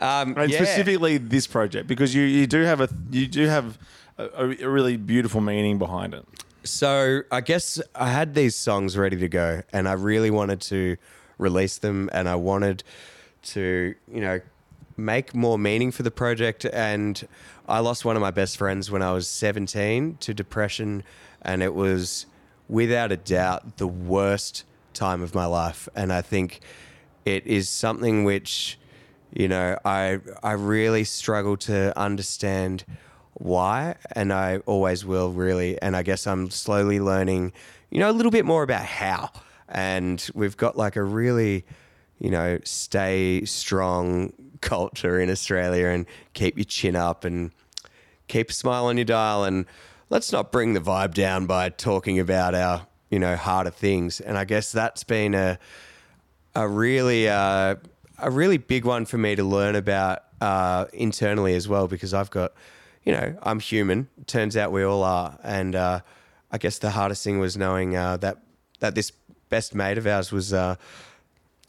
Um, 0.00 0.34
and 0.38 0.50
yeah. 0.50 0.56
specifically 0.58 1.18
this 1.18 1.46
project 1.46 1.86
because 1.86 2.14
you, 2.14 2.22
you 2.22 2.46
do 2.46 2.62
have 2.62 2.80
a 2.80 2.88
you 3.10 3.26
do 3.26 3.46
have 3.48 3.76
a, 4.18 4.54
a 4.62 4.68
really 4.68 4.96
beautiful 4.96 5.40
meaning 5.40 5.78
behind 5.78 6.14
it. 6.14 6.24
So 6.64 7.22
I 7.30 7.40
guess 7.40 7.80
I 7.94 8.10
had 8.10 8.34
these 8.34 8.54
songs 8.54 8.96
ready 8.96 9.16
to 9.16 9.28
go, 9.28 9.62
and 9.72 9.88
I 9.88 9.92
really 9.92 10.30
wanted 10.30 10.60
to 10.62 10.96
release 11.38 11.78
them, 11.78 12.10
and 12.12 12.28
I 12.28 12.34
wanted 12.34 12.84
to, 13.42 13.94
you 14.12 14.20
know, 14.20 14.40
make 14.96 15.34
more 15.34 15.58
meaning 15.58 15.90
for 15.90 16.02
the 16.02 16.10
project. 16.10 16.66
And 16.66 17.26
I 17.66 17.78
lost 17.78 18.04
one 18.04 18.14
of 18.14 18.20
my 18.20 18.30
best 18.30 18.58
friends 18.58 18.90
when 18.90 19.00
I 19.00 19.12
was 19.12 19.26
17 19.26 20.18
to 20.20 20.34
depression, 20.34 21.02
and 21.40 21.62
it 21.62 21.74
was 21.74 22.26
without 22.68 23.10
a 23.10 23.16
doubt 23.16 23.78
the 23.78 23.88
worst 23.88 24.64
time 24.92 25.22
of 25.22 25.34
my 25.34 25.46
life. 25.46 25.88
And 25.94 26.12
I 26.12 26.20
think 26.20 26.60
it 27.24 27.46
is 27.46 27.70
something 27.70 28.24
which, 28.24 28.78
you 29.32 29.48
know, 29.48 29.78
I 29.84 30.20
I 30.42 30.52
really 30.52 31.04
struggle 31.04 31.56
to 31.58 31.98
understand 31.98 32.84
why, 33.40 33.96
and 34.12 34.32
I 34.32 34.58
always 34.66 35.04
will 35.04 35.32
really. 35.32 35.80
And 35.80 35.96
I 35.96 36.02
guess 36.02 36.26
I'm 36.26 36.50
slowly 36.50 37.00
learning, 37.00 37.52
you 37.90 37.98
know, 37.98 38.10
a 38.10 38.12
little 38.12 38.30
bit 38.30 38.44
more 38.44 38.62
about 38.62 38.84
how. 38.84 39.30
And 39.68 40.26
we've 40.34 40.56
got 40.56 40.76
like 40.76 40.96
a 40.96 41.02
really, 41.02 41.64
you 42.18 42.30
know, 42.30 42.58
stay 42.64 43.44
strong 43.44 44.32
culture 44.60 45.18
in 45.18 45.30
Australia 45.30 45.86
and 45.86 46.06
keep 46.34 46.56
your 46.56 46.64
chin 46.64 46.94
up 46.94 47.24
and 47.24 47.50
keep 48.28 48.50
a 48.50 48.52
smile 48.52 48.86
on 48.86 48.98
your 48.98 49.06
dial 49.06 49.44
and 49.44 49.64
let's 50.10 50.30
not 50.32 50.52
bring 50.52 50.74
the 50.74 50.80
vibe 50.80 51.14
down 51.14 51.46
by 51.46 51.70
talking 51.70 52.20
about 52.20 52.54
our, 52.54 52.86
you 53.10 53.18
know, 53.18 53.36
harder 53.36 53.70
things. 53.70 54.20
And 54.20 54.36
I 54.36 54.44
guess 54.44 54.70
that's 54.70 55.02
been 55.02 55.34
a 55.34 55.58
a 56.54 56.68
really 56.68 57.28
uh, 57.28 57.76
a 58.18 58.30
really 58.30 58.58
big 58.58 58.84
one 58.84 59.06
for 59.06 59.16
me 59.16 59.34
to 59.34 59.44
learn 59.44 59.76
about 59.76 60.24
uh, 60.40 60.86
internally 60.92 61.54
as 61.54 61.68
well 61.68 61.88
because 61.88 62.12
I've 62.12 62.30
got 62.30 62.52
you 63.04 63.12
know 63.12 63.36
I'm 63.42 63.60
human. 63.60 64.08
Turns 64.26 64.56
out 64.56 64.72
we 64.72 64.82
all 64.82 65.02
are, 65.02 65.38
and 65.42 65.74
uh, 65.74 66.00
I 66.50 66.58
guess 66.58 66.78
the 66.78 66.90
hardest 66.90 67.24
thing 67.24 67.38
was 67.38 67.56
knowing 67.56 67.96
uh, 67.96 68.16
that 68.18 68.38
that 68.80 68.94
this 68.94 69.12
best 69.48 69.74
mate 69.74 69.98
of 69.98 70.06
ours 70.06 70.32
was 70.32 70.52
uh, 70.52 70.76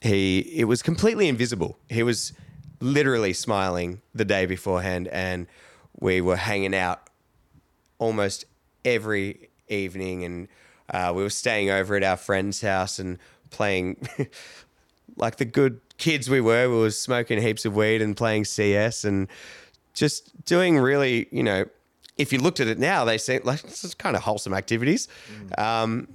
he 0.01 0.39
it 0.39 0.65
was 0.65 0.81
completely 0.81 1.27
invisible. 1.27 1.77
He 1.89 2.03
was 2.03 2.33
literally 2.79 3.33
smiling 3.33 4.01
the 4.13 4.25
day 4.25 4.45
beforehand, 4.45 5.07
and 5.07 5.47
we 5.99 6.21
were 6.21 6.35
hanging 6.35 6.75
out 6.75 7.01
almost 7.99 8.45
every 8.83 9.49
evening, 9.69 10.23
and 10.23 10.47
uh, 10.89 11.13
we 11.15 11.23
were 11.23 11.29
staying 11.29 11.69
over 11.69 11.95
at 11.95 12.03
our 12.03 12.17
friend's 12.17 12.61
house 12.61 12.99
and 12.99 13.19
playing 13.51 14.07
like 15.15 15.37
the 15.37 15.45
good 15.45 15.79
kids 15.97 16.29
we 16.29 16.41
were. 16.41 16.69
We 16.69 16.77
were 16.77 16.91
smoking 16.91 17.41
heaps 17.41 17.65
of 17.65 17.75
weed 17.75 18.01
and 18.01 18.17
playing 18.17 18.45
CS 18.45 19.03
and 19.03 19.27
just 20.01 20.45
doing 20.45 20.79
really, 20.79 21.27
you 21.31 21.43
know, 21.43 21.63
if 22.17 22.33
you 22.33 22.39
looked 22.39 22.59
at 22.59 22.67
it 22.67 22.79
now, 22.79 23.05
they 23.05 23.19
seem 23.19 23.41
like 23.43 23.63
it's 23.63 23.93
kind 23.93 24.15
of 24.15 24.23
wholesome 24.23 24.51
activities, 24.51 25.07
um, 25.59 26.07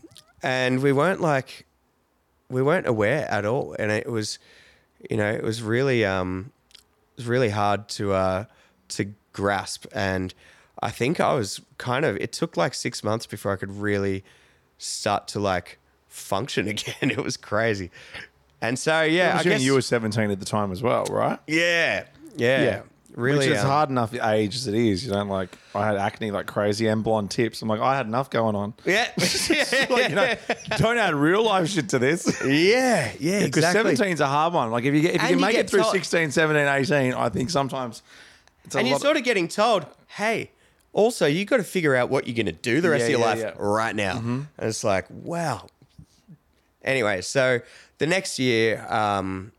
and 0.42 0.82
we 0.82 0.90
weren't 0.90 1.20
like 1.20 1.66
we 2.50 2.62
weren't 2.62 2.88
aware 2.88 3.30
at 3.30 3.46
all, 3.46 3.76
and 3.78 3.92
it 3.92 4.10
was, 4.10 4.40
you 5.08 5.16
know, 5.16 5.30
it 5.30 5.44
was 5.44 5.62
really 5.62 6.04
um, 6.04 6.50
it 7.12 7.18
was 7.18 7.26
really 7.28 7.50
hard 7.50 7.88
to 7.90 8.12
uh, 8.12 8.44
to 8.88 9.14
grasp, 9.32 9.86
and 9.94 10.34
I 10.82 10.90
think 10.90 11.20
I 11.20 11.34
was 11.34 11.60
kind 11.78 12.04
of. 12.04 12.16
It 12.16 12.32
took 12.32 12.56
like 12.56 12.74
six 12.74 13.04
months 13.04 13.24
before 13.24 13.52
I 13.52 13.56
could 13.56 13.70
really 13.70 14.24
start 14.78 15.28
to 15.28 15.38
like 15.38 15.78
function 16.08 16.66
again. 16.74 17.12
It 17.12 17.22
was 17.22 17.36
crazy, 17.36 17.92
and 18.60 18.80
so 18.80 19.02
yeah, 19.02 19.36
I 19.38 19.44
guess 19.44 19.62
you 19.62 19.74
were 19.74 19.80
17 19.80 20.28
at 20.28 20.40
the 20.40 20.44
time 20.44 20.72
as 20.72 20.82
well, 20.82 21.04
right? 21.04 21.38
Yeah. 21.46 22.06
yeah, 22.36 22.62
yeah, 22.62 22.82
really. 23.16 23.48
Which 23.48 23.56
is 23.56 23.62
um, 23.64 23.66
hard 23.68 23.90
enough 23.90 24.14
age 24.14 24.54
as 24.54 24.68
it 24.68 24.74
is. 24.74 25.04
You 25.04 25.10
don't 25.10 25.28
like. 25.28 25.48
I 25.74 25.84
had 25.86 25.96
acne 25.96 26.30
like 26.30 26.46
crazy 26.46 26.86
and 26.86 27.02
blonde 27.02 27.32
tips. 27.32 27.60
I'm 27.62 27.68
like, 27.68 27.80
I 27.80 27.96
had 27.96 28.06
enough 28.06 28.30
going 28.30 28.54
on. 28.54 28.74
Yeah, 28.84 29.08
Like, 29.18 30.08
you 30.08 30.14
know, 30.14 30.34
don't 30.78 30.96
add 30.98 31.14
real 31.14 31.42
life 31.42 31.68
shit 31.68 31.88
to 31.88 31.98
this. 31.98 32.24
yeah, 32.44 33.10
yeah, 33.18 33.40
Because 33.40 33.46
exactly. 33.64 33.96
17 33.96 34.14
is 34.14 34.20
a 34.20 34.26
hard 34.28 34.52
one. 34.54 34.70
Like 34.70 34.84
if 34.84 34.94
you 34.94 35.00
get, 35.00 35.16
if 35.16 35.16
you 35.16 35.20
And 35.22 35.28
can 35.30 35.38
you 35.40 35.44
make 35.46 35.56
it 35.56 35.68
through 35.68 35.80
told- 35.82 35.92
16, 35.92 36.30
17, 36.30 36.66
18, 36.68 37.14
I 37.14 37.28
think 37.28 37.50
sometimes 37.50 38.02
it's 38.64 38.74
a 38.74 38.78
and 38.78 38.86
you're 38.88 38.98
sort 39.00 39.16
of 39.16 39.24
getting 39.24 39.48
told, 39.48 39.84
hey, 40.08 40.50
also 40.92 41.26
you 41.26 41.44
got 41.44 41.58
to 41.58 41.64
figure 41.64 41.94
out 41.94 42.08
what 42.08 42.26
you're 42.26 42.34
going 42.36 42.46
to 42.46 42.52
do 42.52 42.80
the 42.80 42.88
rest 42.90 43.00
Yeah, 43.02 43.06
of 43.06 43.10
your 43.12 43.20
yeah, 43.20 43.26
life 43.26 43.38
yeah. 43.40 43.50
Mm-hmm. 43.50 43.62
right 43.62 43.96
now. 43.96 44.16
And 44.18 44.46
it's 44.58 44.82
like, 44.84 45.06
wow. 45.10 45.66
Anyway, 46.82 47.20
so 47.20 47.60
the 47.98 48.06
next 48.06 48.38
year, 48.38 48.86
um, 48.88 49.52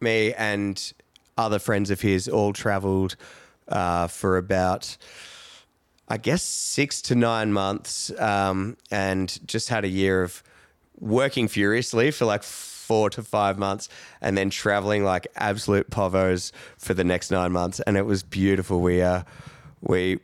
me 0.00 0.32
and 0.34 0.92
other 1.36 1.58
friends 1.58 1.90
of 1.90 2.00
his 2.00 2.28
all 2.28 2.52
traveled 2.52 3.16
uh, 3.68 4.06
for 4.06 4.36
about, 4.36 4.96
I 6.08 6.18
guess, 6.18 6.42
six 6.42 7.00
to 7.02 7.14
nine 7.14 7.52
months 7.52 8.12
um, 8.20 8.76
and 8.90 9.38
just 9.46 9.68
had 9.68 9.84
a 9.84 9.88
year 9.88 10.22
of 10.22 10.42
working 10.98 11.48
furiously 11.48 12.10
for 12.10 12.24
like 12.24 12.42
four 12.42 13.10
to 13.10 13.22
five 13.22 13.58
months 13.58 13.88
and 14.20 14.36
then 14.36 14.50
traveling 14.50 15.04
like 15.04 15.26
absolute 15.36 15.90
povos 15.90 16.52
for 16.78 16.94
the 16.94 17.04
next 17.04 17.30
nine 17.30 17.52
months. 17.52 17.80
And 17.80 17.96
it 17.96 18.06
was 18.06 18.22
beautiful. 18.22 18.80
We, 18.80 19.02
uh, 19.02 19.22
we, 19.80 20.18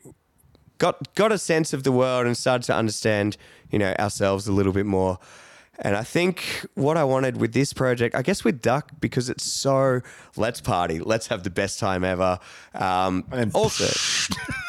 got 0.78 1.14
got 1.14 1.32
a 1.32 1.38
sense 1.38 1.72
of 1.72 1.82
the 1.82 1.92
world 1.92 2.26
and 2.26 2.36
started 2.36 2.64
to 2.66 2.74
understand, 2.74 3.36
you 3.70 3.78
know, 3.78 3.94
ourselves 3.98 4.48
a 4.48 4.52
little 4.52 4.72
bit 4.72 4.86
more. 4.86 5.18
And 5.80 5.96
I 5.96 6.02
think 6.02 6.66
what 6.74 6.96
I 6.96 7.04
wanted 7.04 7.36
with 7.40 7.52
this 7.52 7.72
project, 7.72 8.16
I 8.16 8.22
guess 8.22 8.42
with 8.42 8.60
Duck, 8.60 8.90
because 9.00 9.30
it's 9.30 9.44
so 9.44 10.00
let's 10.36 10.60
party, 10.60 10.98
let's 10.98 11.28
have 11.28 11.44
the 11.44 11.50
best 11.50 11.78
time 11.78 12.02
ever. 12.02 12.40
Um, 12.74 13.24
And 13.30 13.40
then 13.40 13.50
also, 13.54 13.84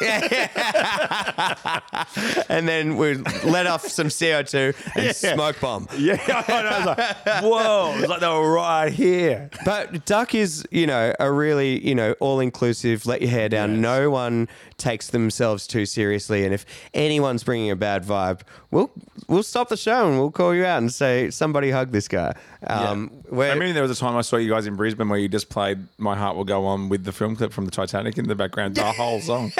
and 2.48 2.68
then 2.68 2.96
we 2.96 3.16
let 3.44 3.66
off 3.66 3.86
some 3.88 4.08
CO 4.10 4.42
two 4.42 4.72
and 4.94 5.14
smoke 5.34 5.60
bomb. 5.60 5.88
yeah, 5.98 6.16
I 6.28 6.76
was 6.78 6.86
like, 6.86 6.98
whoa! 7.42 7.94
It's 7.98 8.08
like 8.08 8.20
they 8.20 8.28
were 8.28 8.52
right 8.52 8.92
here. 8.92 9.50
But 9.64 10.04
Duck 10.06 10.34
is, 10.34 10.64
you 10.70 10.86
know, 10.86 11.12
a 11.18 11.30
really, 11.30 11.86
you 11.86 11.94
know, 11.94 12.12
all 12.20 12.40
inclusive, 12.40 13.06
let 13.06 13.20
your 13.20 13.30
hair 13.30 13.48
down. 13.48 13.80
No 13.80 14.10
one 14.10 14.48
takes 14.76 15.08
themselves 15.08 15.66
too 15.66 15.86
seriously. 15.86 16.44
And 16.44 16.54
if 16.54 16.64
anyone's 16.94 17.44
bringing 17.44 17.70
a 17.70 17.76
bad 17.76 18.04
vibe, 18.04 18.40
we'll 18.70 18.90
we'll 19.30 19.42
stop 19.44 19.68
the 19.68 19.76
show 19.76 20.08
and 20.08 20.18
we'll 20.18 20.30
call 20.30 20.54
you 20.54 20.64
out 20.66 20.78
and 20.78 20.92
say, 20.92 21.30
somebody 21.30 21.70
hug 21.70 21.92
this 21.92 22.08
guy. 22.08 22.34
Um, 22.66 23.10
I 23.32 23.52
remember 23.52 23.72
there 23.72 23.82
was 23.82 23.90
a 23.90 23.98
time 23.98 24.16
I 24.16 24.20
saw 24.20 24.36
you 24.36 24.50
guys 24.50 24.66
in 24.66 24.76
Brisbane 24.76 25.08
where 25.08 25.18
you 25.18 25.28
just 25.28 25.48
played 25.48 25.78
"My 25.96 26.14
Heart 26.14 26.36
Will 26.36 26.44
Go 26.44 26.66
On" 26.66 26.90
with 26.90 27.04
the 27.04 27.12
film 27.12 27.34
clip 27.34 27.54
from 27.54 27.64
the 27.64 27.70
Titanic 27.70 28.18
in 28.18 28.28
the 28.28 28.34
background, 28.34 28.74
the 28.74 28.84
whole 28.84 29.20
song, 29.22 29.50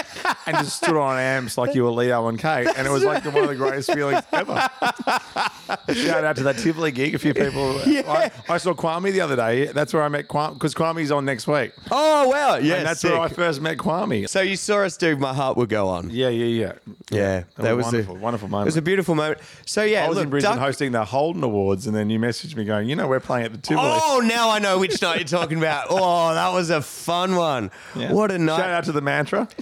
and 0.46 0.56
just 0.58 0.76
stood 0.76 0.96
on 0.96 1.18
amps 1.18 1.56
like 1.56 1.74
you 1.74 1.84
were 1.84 1.90
Leo 1.90 2.28
and 2.28 2.38
Kate, 2.38 2.66
and 2.76 2.86
it 2.86 2.90
was 2.90 3.02
like 3.02 3.24
one 3.24 3.38
of 3.44 3.48
the 3.48 3.54
greatest 3.54 3.90
feelings 3.90 4.22
ever. 4.32 4.68
Shout 5.94 6.24
out 6.24 6.36
to 6.36 6.42
that 6.42 6.58
Tivoli 6.58 6.90
gig. 6.90 7.14
A 7.14 7.18
few 7.18 7.32
people. 7.32 7.78
I, 7.86 8.30
I 8.48 8.58
saw 8.58 8.74
Kwame 8.74 9.12
the 9.12 9.20
other 9.22 9.36
day. 9.36 9.66
That's 9.66 9.94
where 9.94 10.02
I 10.02 10.08
met 10.08 10.28
Kwame 10.28 10.54
because 10.54 10.74
Kwame's 10.74 11.10
on 11.10 11.24
next 11.24 11.46
week, 11.46 11.72
oh, 11.90 12.28
wow. 12.28 12.56
Yeah. 12.56 12.76
and 12.76 12.86
that's 12.86 13.02
where 13.02 13.18
I 13.18 13.28
first 13.28 13.62
met 13.62 13.78
Kwame. 13.78 14.28
so 14.28 14.40
you 14.40 14.56
saw 14.56 14.80
us 14.80 14.96
do 14.98 15.16
My 15.16 15.32
Heart 15.32 15.56
Will 15.56 15.66
Go 15.66 15.88
On. 15.88 16.10
Yeah, 16.10 16.28
yeah, 16.28 16.44
yeah. 16.44 16.72
Yeah. 17.10 17.44
That, 17.56 17.76
was, 17.76 17.86
a- 17.86 17.90
wonderful, 17.90 18.16
wonderful 18.16 18.48
moment. 18.48 18.66
It 18.66 18.68
was 18.68 18.76
a 18.76 18.82
beautiful 18.82 19.14
moment. 19.14 19.40
So, 19.66 19.82
yeah. 19.82 20.04
I 20.04 20.08
was 20.08 20.16
look, 20.16 20.24
in 20.24 20.30
Brisbane 20.30 20.52
Duck- 20.52 20.60
hosting 20.60 20.92
the 20.92 21.04
Holden 21.04 21.42
Awards, 21.42 21.86
and 21.86 21.94
then 21.94 22.10
you 22.10 22.18
messaged 22.18 22.56
me 22.56 22.64
going, 22.64 22.88
"You 22.88 22.96
know, 22.96 23.06
we're 23.08 23.20
playing 23.20 23.46
at 23.46 23.52
the 23.52 23.58
Tivoli." 23.58 23.98
Oh, 24.02 24.20
now 24.24 24.50
I 24.50 24.58
know 24.58 24.78
which 24.78 25.00
night 25.02 25.16
you're 25.18 25.40
talking 25.40 25.58
about. 25.58 25.88
Oh, 26.02 26.34
that 26.34 26.52
was 26.52 26.70
a 26.70 26.80
fun 26.80 27.36
one. 27.36 27.70
Yeah. 27.94 28.12
What 28.12 28.30
a 28.30 28.38
night! 28.38 28.56
Shout 28.58 28.70
out 28.70 28.84
to 28.84 28.92
the 28.92 29.00
mantra. 29.02 29.48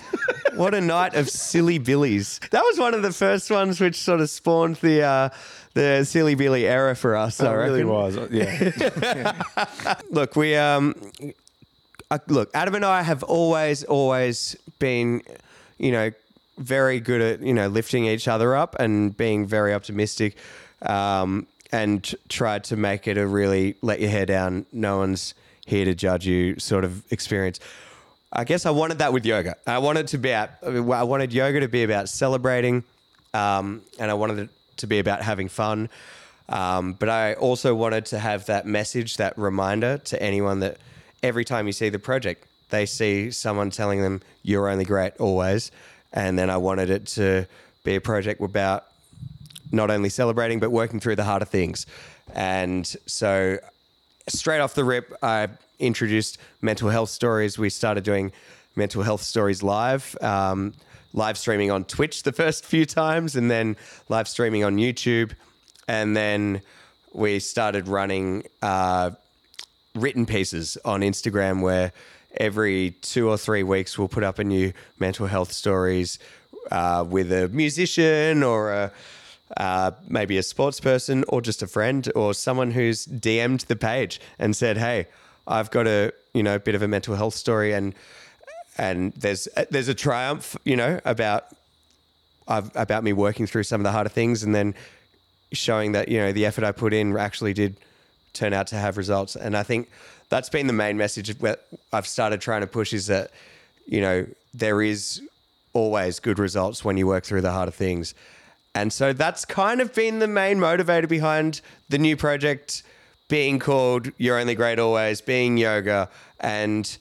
What 0.54 0.74
a 0.74 0.80
night 0.80 1.14
of 1.14 1.30
silly 1.30 1.78
billies. 1.78 2.40
That 2.50 2.62
was 2.62 2.80
one 2.80 2.92
of 2.92 3.02
the 3.02 3.12
first 3.12 3.48
ones 3.48 3.80
which 3.80 3.94
sort 3.94 4.20
of 4.20 4.28
spawned 4.28 4.74
the 4.76 5.02
uh, 5.02 5.28
the 5.74 6.02
silly 6.04 6.34
billy 6.34 6.66
era 6.66 6.96
for 6.96 7.14
us. 7.14 7.40
I 7.40 7.52
It 7.52 7.56
really 7.56 7.84
was. 7.84 8.18
Yeah. 8.28 9.40
Look, 10.10 10.34
we 10.34 10.56
um, 10.56 10.96
uh, 12.10 12.18
look, 12.26 12.50
Adam 12.54 12.74
and 12.74 12.84
I 12.84 13.02
have 13.02 13.22
always, 13.22 13.84
always 13.84 14.56
been, 14.78 15.22
you 15.78 15.92
know, 15.92 16.10
very 16.58 17.00
good 17.00 17.20
at 17.20 17.40
you 17.40 17.54
know 17.54 17.68
lifting 17.68 18.06
each 18.06 18.28
other 18.28 18.56
up 18.56 18.76
and 18.78 19.16
being 19.16 19.46
very 19.46 19.74
optimistic, 19.74 20.36
um, 20.82 21.46
and 21.72 22.14
tried 22.28 22.64
to 22.64 22.76
make 22.76 23.06
it 23.06 23.18
a 23.18 23.26
really 23.26 23.76
let 23.82 24.00
your 24.00 24.10
hair 24.10 24.26
down. 24.26 24.66
No 24.72 24.98
one's 24.98 25.34
here 25.66 25.84
to 25.84 25.94
judge 25.94 26.26
you 26.26 26.58
sort 26.58 26.84
of 26.84 27.10
experience. 27.12 27.60
I 28.32 28.44
guess 28.44 28.66
I 28.66 28.70
wanted 28.70 28.98
that 28.98 29.12
with 29.12 29.24
yoga. 29.24 29.56
I 29.66 29.78
wanted 29.78 30.08
to 30.08 30.18
be 30.18 30.32
out, 30.32 30.50
I 30.62 31.02
wanted 31.02 31.32
yoga 31.32 31.60
to 31.60 31.68
be 31.68 31.82
about 31.82 32.08
celebrating, 32.08 32.84
um, 33.32 33.82
and 33.98 34.10
I 34.10 34.14
wanted 34.14 34.38
it 34.38 34.50
to 34.78 34.86
be 34.86 34.98
about 34.98 35.22
having 35.22 35.48
fun. 35.48 35.88
Um, 36.48 36.94
but 36.94 37.08
I 37.08 37.34
also 37.34 37.74
wanted 37.74 38.06
to 38.06 38.18
have 38.18 38.46
that 38.46 38.66
message, 38.66 39.16
that 39.16 39.36
reminder 39.38 39.98
to 39.98 40.22
anyone 40.22 40.60
that 40.60 40.78
every 41.22 41.44
time 41.44 41.66
you 41.66 41.72
see 41.72 41.88
the 41.88 41.98
project, 41.98 42.46
they 42.70 42.86
see 42.86 43.30
someone 43.30 43.70
telling 43.70 44.02
them 44.02 44.20
you're 44.42 44.68
only 44.68 44.84
great 44.84 45.16
always. 45.18 45.70
And 46.12 46.38
then 46.38 46.50
I 46.50 46.56
wanted 46.56 46.90
it 46.90 47.06
to 47.08 47.46
be 47.84 47.96
a 47.96 48.00
project 48.00 48.40
about 48.40 48.86
not 49.70 49.90
only 49.90 50.08
celebrating 50.08 50.60
but 50.60 50.70
working 50.70 51.00
through 51.00 51.16
the 51.16 51.24
harder 51.24 51.44
things. 51.44 51.86
And 52.34 52.86
so 53.06 53.58
straight 54.28 54.60
off 54.60 54.74
the 54.74 54.84
rip, 54.84 55.12
I 55.22 55.48
introduced 55.78 56.38
mental 56.60 56.88
health 56.88 57.10
stories, 57.10 57.58
we 57.58 57.70
started 57.70 58.04
doing 58.04 58.32
mental 58.76 59.02
health 59.02 59.22
stories 59.22 59.62
live, 59.62 60.16
um, 60.20 60.74
live 61.12 61.36
streaming 61.38 61.70
on 61.70 61.84
Twitch 61.84 62.22
the 62.22 62.32
first 62.32 62.64
few 62.64 62.86
times, 62.86 63.36
and 63.36 63.50
then 63.50 63.76
live 64.08 64.28
streaming 64.28 64.64
on 64.64 64.76
YouTube, 64.76 65.32
and 65.86 66.16
then 66.16 66.62
we 67.12 67.38
started 67.38 67.88
running 67.88 68.44
uh, 68.62 69.10
written 69.94 70.26
pieces 70.26 70.76
on 70.84 71.00
Instagram 71.00 71.60
where 71.62 71.92
every 72.36 72.90
two 73.02 73.28
or 73.28 73.38
three 73.38 73.62
weeks 73.62 73.98
we'll 73.98 74.08
put 74.08 74.22
up 74.22 74.38
a 74.38 74.44
new 74.44 74.72
mental 74.98 75.26
health 75.26 75.52
stories 75.52 76.18
uh, 76.70 77.04
with 77.08 77.32
a 77.32 77.48
musician 77.48 78.42
or 78.42 78.72
a 78.72 78.92
uh, 79.56 79.90
maybe 80.06 80.36
a 80.36 80.42
sports 80.42 80.78
person 80.78 81.24
or 81.28 81.40
just 81.40 81.62
a 81.62 81.66
friend 81.66 82.12
or 82.14 82.34
someone 82.34 82.70
who's 82.70 83.06
DM'd 83.06 83.62
the 83.62 83.76
page 83.76 84.20
and 84.38 84.54
said, 84.54 84.76
"Hey, 84.76 85.06
I've 85.46 85.70
got 85.70 85.86
a 85.86 86.12
you 86.34 86.42
know 86.42 86.58
bit 86.58 86.74
of 86.74 86.82
a 86.82 86.88
mental 86.88 87.14
health 87.14 87.34
story 87.34 87.72
and 87.72 87.94
and 88.76 89.12
there's 89.14 89.48
there's 89.70 89.88
a 89.88 89.94
triumph 89.94 90.56
you 90.64 90.76
know 90.76 91.00
about 91.06 91.46
I've, 92.46 92.70
about 92.76 93.04
me 93.04 93.14
working 93.14 93.46
through 93.46 93.62
some 93.64 93.80
of 93.80 93.84
the 93.84 93.92
harder 93.92 94.10
things 94.10 94.42
and 94.42 94.54
then 94.54 94.74
showing 95.52 95.92
that 95.92 96.08
you 96.08 96.18
know 96.18 96.32
the 96.32 96.44
effort 96.44 96.64
I 96.64 96.72
put 96.72 96.92
in 96.92 97.16
actually 97.16 97.54
did 97.54 97.76
turn 98.32 98.52
out 98.52 98.66
to 98.68 98.76
have 98.76 98.96
results. 98.96 99.36
And 99.36 99.56
I 99.56 99.62
think 99.62 99.90
that's 100.28 100.48
been 100.48 100.66
the 100.66 100.72
main 100.72 100.96
message 100.96 101.34
I've 101.92 102.06
started 102.06 102.40
trying 102.40 102.60
to 102.60 102.66
push 102.66 102.92
is 102.92 103.06
that 103.06 103.30
you 103.86 104.00
know 104.00 104.26
there 104.54 104.82
is 104.82 105.22
always 105.72 106.20
good 106.20 106.38
results 106.38 106.84
when 106.84 106.96
you 106.96 107.06
work 107.06 107.24
through 107.24 107.42
the 107.42 107.52
harder 107.52 107.70
things. 107.70 108.14
And 108.74 108.92
so 108.92 109.12
that's 109.12 109.44
kind 109.44 109.80
of 109.80 109.94
been 109.94 110.18
the 110.18 110.28
main 110.28 110.58
motivator 110.58 111.08
behind 111.08 111.60
the 111.88 111.98
new 111.98 112.16
project 112.16 112.82
being 113.28 113.58
called 113.58 114.10
You're 114.18 114.38
Only 114.38 114.54
Great 114.54 114.78
Always, 114.78 115.20
being 115.20 115.56
yoga. 115.56 116.08
And 116.40 116.96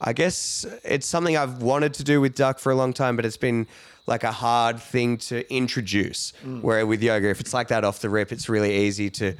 I 0.00 0.12
guess 0.12 0.66
it's 0.84 1.06
something 1.06 1.36
I've 1.36 1.62
wanted 1.62 1.94
to 1.94 2.04
do 2.04 2.20
with 2.20 2.34
Duck 2.34 2.58
for 2.58 2.72
a 2.72 2.74
long 2.74 2.92
time, 2.92 3.16
but 3.16 3.24
it's 3.24 3.36
been 3.36 3.66
like 4.06 4.24
a 4.24 4.32
hard 4.32 4.80
thing 4.80 5.18
to 5.18 5.52
introduce. 5.52 6.32
Mm. 6.44 6.62
Where 6.62 6.86
with 6.86 7.02
yoga, 7.02 7.28
if 7.28 7.40
it's 7.40 7.52
like 7.52 7.68
that 7.68 7.84
off 7.84 8.00
the 8.00 8.08
rip, 8.08 8.32
it's 8.32 8.48
really 8.48 8.86
easy 8.86 9.10
to, 9.10 9.34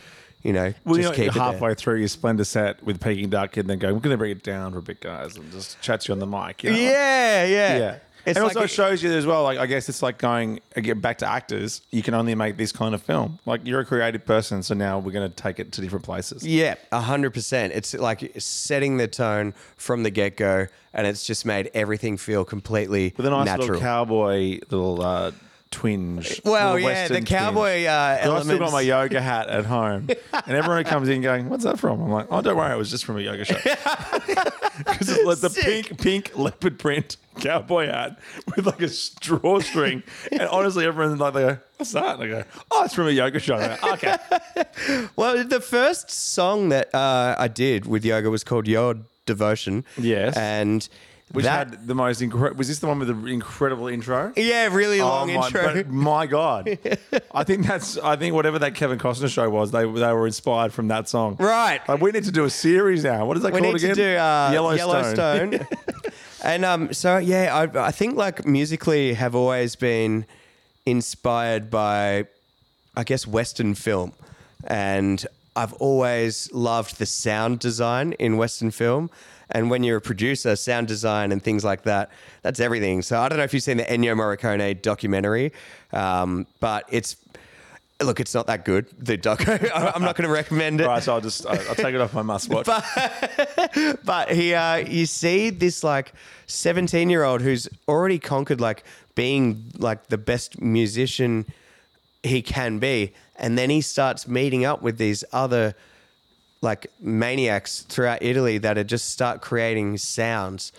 you 0.46 0.52
know, 0.52 0.72
Well, 0.84 0.96
just 1.00 1.18
you 1.18 1.26
know, 1.26 1.32
halfway 1.32 1.74
through 1.74 1.96
your 1.98 2.08
Splendor 2.08 2.44
set 2.44 2.82
with 2.84 3.00
Peking 3.00 3.30
Duk 3.30 3.56
and 3.56 3.68
then 3.68 3.78
go, 3.78 3.92
we're 3.92 4.00
going 4.00 4.14
to 4.14 4.18
bring 4.18 4.30
it 4.30 4.42
down 4.42 4.72
for 4.72 4.78
a 4.78 4.82
bit, 4.82 5.00
guys, 5.00 5.36
and 5.36 5.50
just 5.50 5.80
chat 5.80 6.02
to 6.02 6.08
you 6.08 6.12
on 6.14 6.18
the 6.20 6.26
mic. 6.26 6.62
You 6.62 6.70
know? 6.70 6.78
Yeah, 6.78 7.44
yeah. 7.44 7.78
Yeah. 7.78 7.98
It's 8.24 8.36
and 8.36 8.44
like 8.44 8.56
also 8.56 8.64
it- 8.64 8.70
shows 8.70 9.02
you 9.04 9.12
as 9.12 9.24
well, 9.24 9.44
like, 9.44 9.58
I 9.58 9.66
guess 9.66 9.88
it's 9.88 10.02
like 10.02 10.18
going 10.18 10.58
again 10.74 10.98
back 11.00 11.18
to 11.18 11.26
actors. 11.28 11.82
You 11.92 12.02
can 12.02 12.12
only 12.14 12.34
make 12.34 12.56
this 12.56 12.72
kind 12.72 12.92
of 12.94 13.00
film. 13.02 13.38
Like, 13.46 13.60
you're 13.64 13.78
a 13.80 13.84
creative 13.84 14.24
person, 14.24 14.62
so 14.64 14.74
now 14.74 14.98
we're 14.98 15.12
going 15.12 15.28
to 15.30 15.34
take 15.36 15.60
it 15.60 15.70
to 15.72 15.80
different 15.80 16.04
places. 16.04 16.44
Yeah, 16.44 16.74
a 16.90 17.00
hundred 17.00 17.34
percent. 17.34 17.72
It's 17.72 17.94
like 17.94 18.32
setting 18.38 18.96
the 18.96 19.06
tone 19.06 19.54
from 19.76 20.02
the 20.02 20.10
get 20.10 20.36
go, 20.36 20.66
and 20.92 21.06
it's 21.06 21.24
just 21.24 21.46
made 21.46 21.70
everything 21.72 22.16
feel 22.16 22.44
completely 22.44 23.14
With 23.16 23.26
a 23.26 23.30
nice 23.30 23.46
natural. 23.46 23.66
little 23.68 23.80
cowboy 23.80 24.58
little 24.70 25.02
uh, 25.02 25.30
twinge. 25.70 26.40
Well, 26.44 26.78
yeah, 26.78 27.08
the 27.08 27.22
cowboy, 27.22 27.84
twinge. 27.84 27.86
uh, 27.88 28.32
I've 28.34 28.44
still 28.44 28.58
got 28.58 28.72
my 28.72 28.80
yoga 28.80 29.20
hat 29.20 29.48
at 29.48 29.64
home, 29.66 30.08
and 30.32 30.56
everyone 30.56 30.84
comes 30.84 31.08
in 31.08 31.20
going, 31.22 31.48
"What's 31.48 31.64
that 31.64 31.78
from?" 31.78 32.00
I'm 32.00 32.10
like, 32.10 32.26
"Oh, 32.30 32.40
don't 32.42 32.56
worry, 32.56 32.72
it 32.72 32.78
was 32.78 32.90
just 32.90 33.04
from 33.04 33.18
a 33.18 33.20
yoga 33.20 33.44
show." 33.44 33.54
Because 33.54 35.08
it's 35.08 35.24
like 35.24 35.38
the 35.38 35.50
Sick. 35.50 35.64
pink, 35.64 36.00
pink 36.00 36.38
leopard 36.38 36.78
print 36.78 37.16
cowboy 37.40 37.86
hat 37.86 38.18
with 38.54 38.66
like 38.66 38.80
a 38.82 38.88
drawstring, 39.20 40.02
and 40.32 40.42
honestly, 40.42 40.86
everyone's 40.86 41.20
like, 41.20 41.34
they 41.34 41.42
go, 41.42 41.58
"What's 41.76 41.92
that?" 41.92 42.20
And 42.20 42.22
I 42.24 42.26
go, 42.28 42.44
"Oh, 42.70 42.84
it's 42.84 42.94
from 42.94 43.08
a 43.08 43.10
yoga 43.10 43.38
shop." 43.38 43.60
Like, 43.82 44.04
okay, 44.04 44.16
Well, 45.16 45.44
the 45.44 45.60
first 45.60 46.10
song 46.10 46.68
that 46.70 46.94
uh, 46.94 47.34
I 47.38 47.48
did 47.48 47.86
with 47.86 48.04
yoga 48.04 48.30
was 48.30 48.44
called 48.44 48.66
Your 48.68 48.96
Devotion. 49.26 49.84
Yes. 49.98 50.36
and 50.36 50.88
which 51.32 51.44
that 51.44 51.70
had 51.70 51.86
the 51.88 51.94
most 51.94 52.22
incredible. 52.22 52.56
Was 52.58 52.68
this 52.68 52.78
the 52.78 52.86
one 52.86 53.00
with 53.00 53.08
the 53.08 53.26
incredible 53.26 53.88
intro? 53.88 54.32
yeah, 54.36 54.68
really 54.72 55.00
long 55.00 55.32
my, 55.34 55.46
intro. 55.46 55.74
but 55.74 55.88
my 55.90 56.26
God, 56.26 56.78
I 57.32 57.42
think 57.42 57.66
that's. 57.66 57.98
I 57.98 58.14
think 58.16 58.34
whatever 58.34 58.60
that 58.60 58.76
Kevin 58.76 58.98
Costner 58.98 59.28
show 59.28 59.50
was, 59.50 59.72
they 59.72 59.84
they 59.84 60.12
were 60.12 60.26
inspired 60.26 60.72
from 60.72 60.88
that 60.88 61.08
song. 61.08 61.36
Right. 61.38 61.86
Like 61.88 62.00
we 62.00 62.12
need 62.12 62.24
to 62.24 62.32
do 62.32 62.44
a 62.44 62.50
series 62.50 63.02
now. 63.02 63.26
What 63.26 63.36
is 63.36 63.42
that 63.42 63.52
we 63.52 63.60
called 63.60 63.74
need 63.74 63.82
again? 63.82 63.96
to 63.96 64.02
do 64.02 64.16
uh, 64.16 64.50
Yellowstone. 64.52 65.52
Yellowstone. 65.52 65.66
and 66.44 66.64
um, 66.64 66.92
so 66.92 67.18
yeah, 67.18 67.68
I, 67.74 67.86
I 67.86 67.90
think 67.90 68.16
like 68.16 68.46
musically 68.46 69.14
have 69.14 69.34
always 69.34 69.74
been 69.74 70.26
inspired 70.86 71.70
by, 71.70 72.26
I 72.96 73.02
guess, 73.02 73.26
Western 73.26 73.74
film, 73.74 74.12
and 74.64 75.26
I've 75.56 75.72
always 75.74 76.52
loved 76.52 76.98
the 76.98 77.06
sound 77.06 77.58
design 77.58 78.12
in 78.12 78.36
Western 78.36 78.70
film. 78.70 79.10
And 79.50 79.70
when 79.70 79.84
you're 79.84 79.98
a 79.98 80.00
producer, 80.00 80.56
sound 80.56 80.88
design 80.88 81.30
and 81.32 81.42
things 81.42 81.64
like 81.64 81.82
that, 81.82 82.10
that's 82.42 82.60
everything. 82.60 83.02
So 83.02 83.20
I 83.20 83.28
don't 83.28 83.38
know 83.38 83.44
if 83.44 83.54
you've 83.54 83.62
seen 83.62 83.76
the 83.76 83.84
Ennio 83.84 84.16
Morricone 84.16 84.82
documentary, 84.82 85.52
um, 85.92 86.46
but 86.60 86.84
it's 86.90 87.16
look, 88.02 88.20
it's 88.20 88.34
not 88.34 88.46
that 88.46 88.64
good. 88.64 88.86
The 88.98 89.16
doco, 89.16 89.70
I'm 89.94 90.02
not 90.02 90.16
going 90.16 90.28
to 90.28 90.34
recommend 90.34 90.80
it. 90.80 90.84
All 90.84 90.90
right, 90.90 91.02
so 91.02 91.14
I'll 91.14 91.20
just 91.20 91.46
I'll, 91.46 91.74
take 91.74 91.94
it 91.94 92.00
off 92.00 92.12
my 92.12 92.22
must 92.22 92.50
watch. 92.50 92.66
but 94.04 94.30
he 94.32 94.54
uh 94.54 94.76
you 94.76 95.06
see 95.06 95.50
this 95.50 95.82
like 95.82 96.12
17 96.46 97.08
year 97.08 97.24
old 97.24 97.40
who's 97.40 97.68
already 97.88 98.18
conquered 98.18 98.60
like 98.60 98.84
being 99.14 99.72
like 99.78 100.08
the 100.08 100.18
best 100.18 100.60
musician 100.60 101.46
he 102.22 102.42
can 102.42 102.78
be 102.78 103.12
and 103.36 103.56
then 103.56 103.70
he 103.70 103.80
starts 103.80 104.26
meeting 104.26 104.64
up 104.64 104.82
with 104.82 104.98
these 104.98 105.24
other 105.32 105.74
like 106.70 106.82
maniacs 107.00 107.82
throughout 107.92 108.20
Italy 108.22 108.58
that 108.58 108.76
are 108.76 108.84
just 108.96 109.06
start 109.16 109.40
creating 109.40 109.96
sounds 109.98 110.72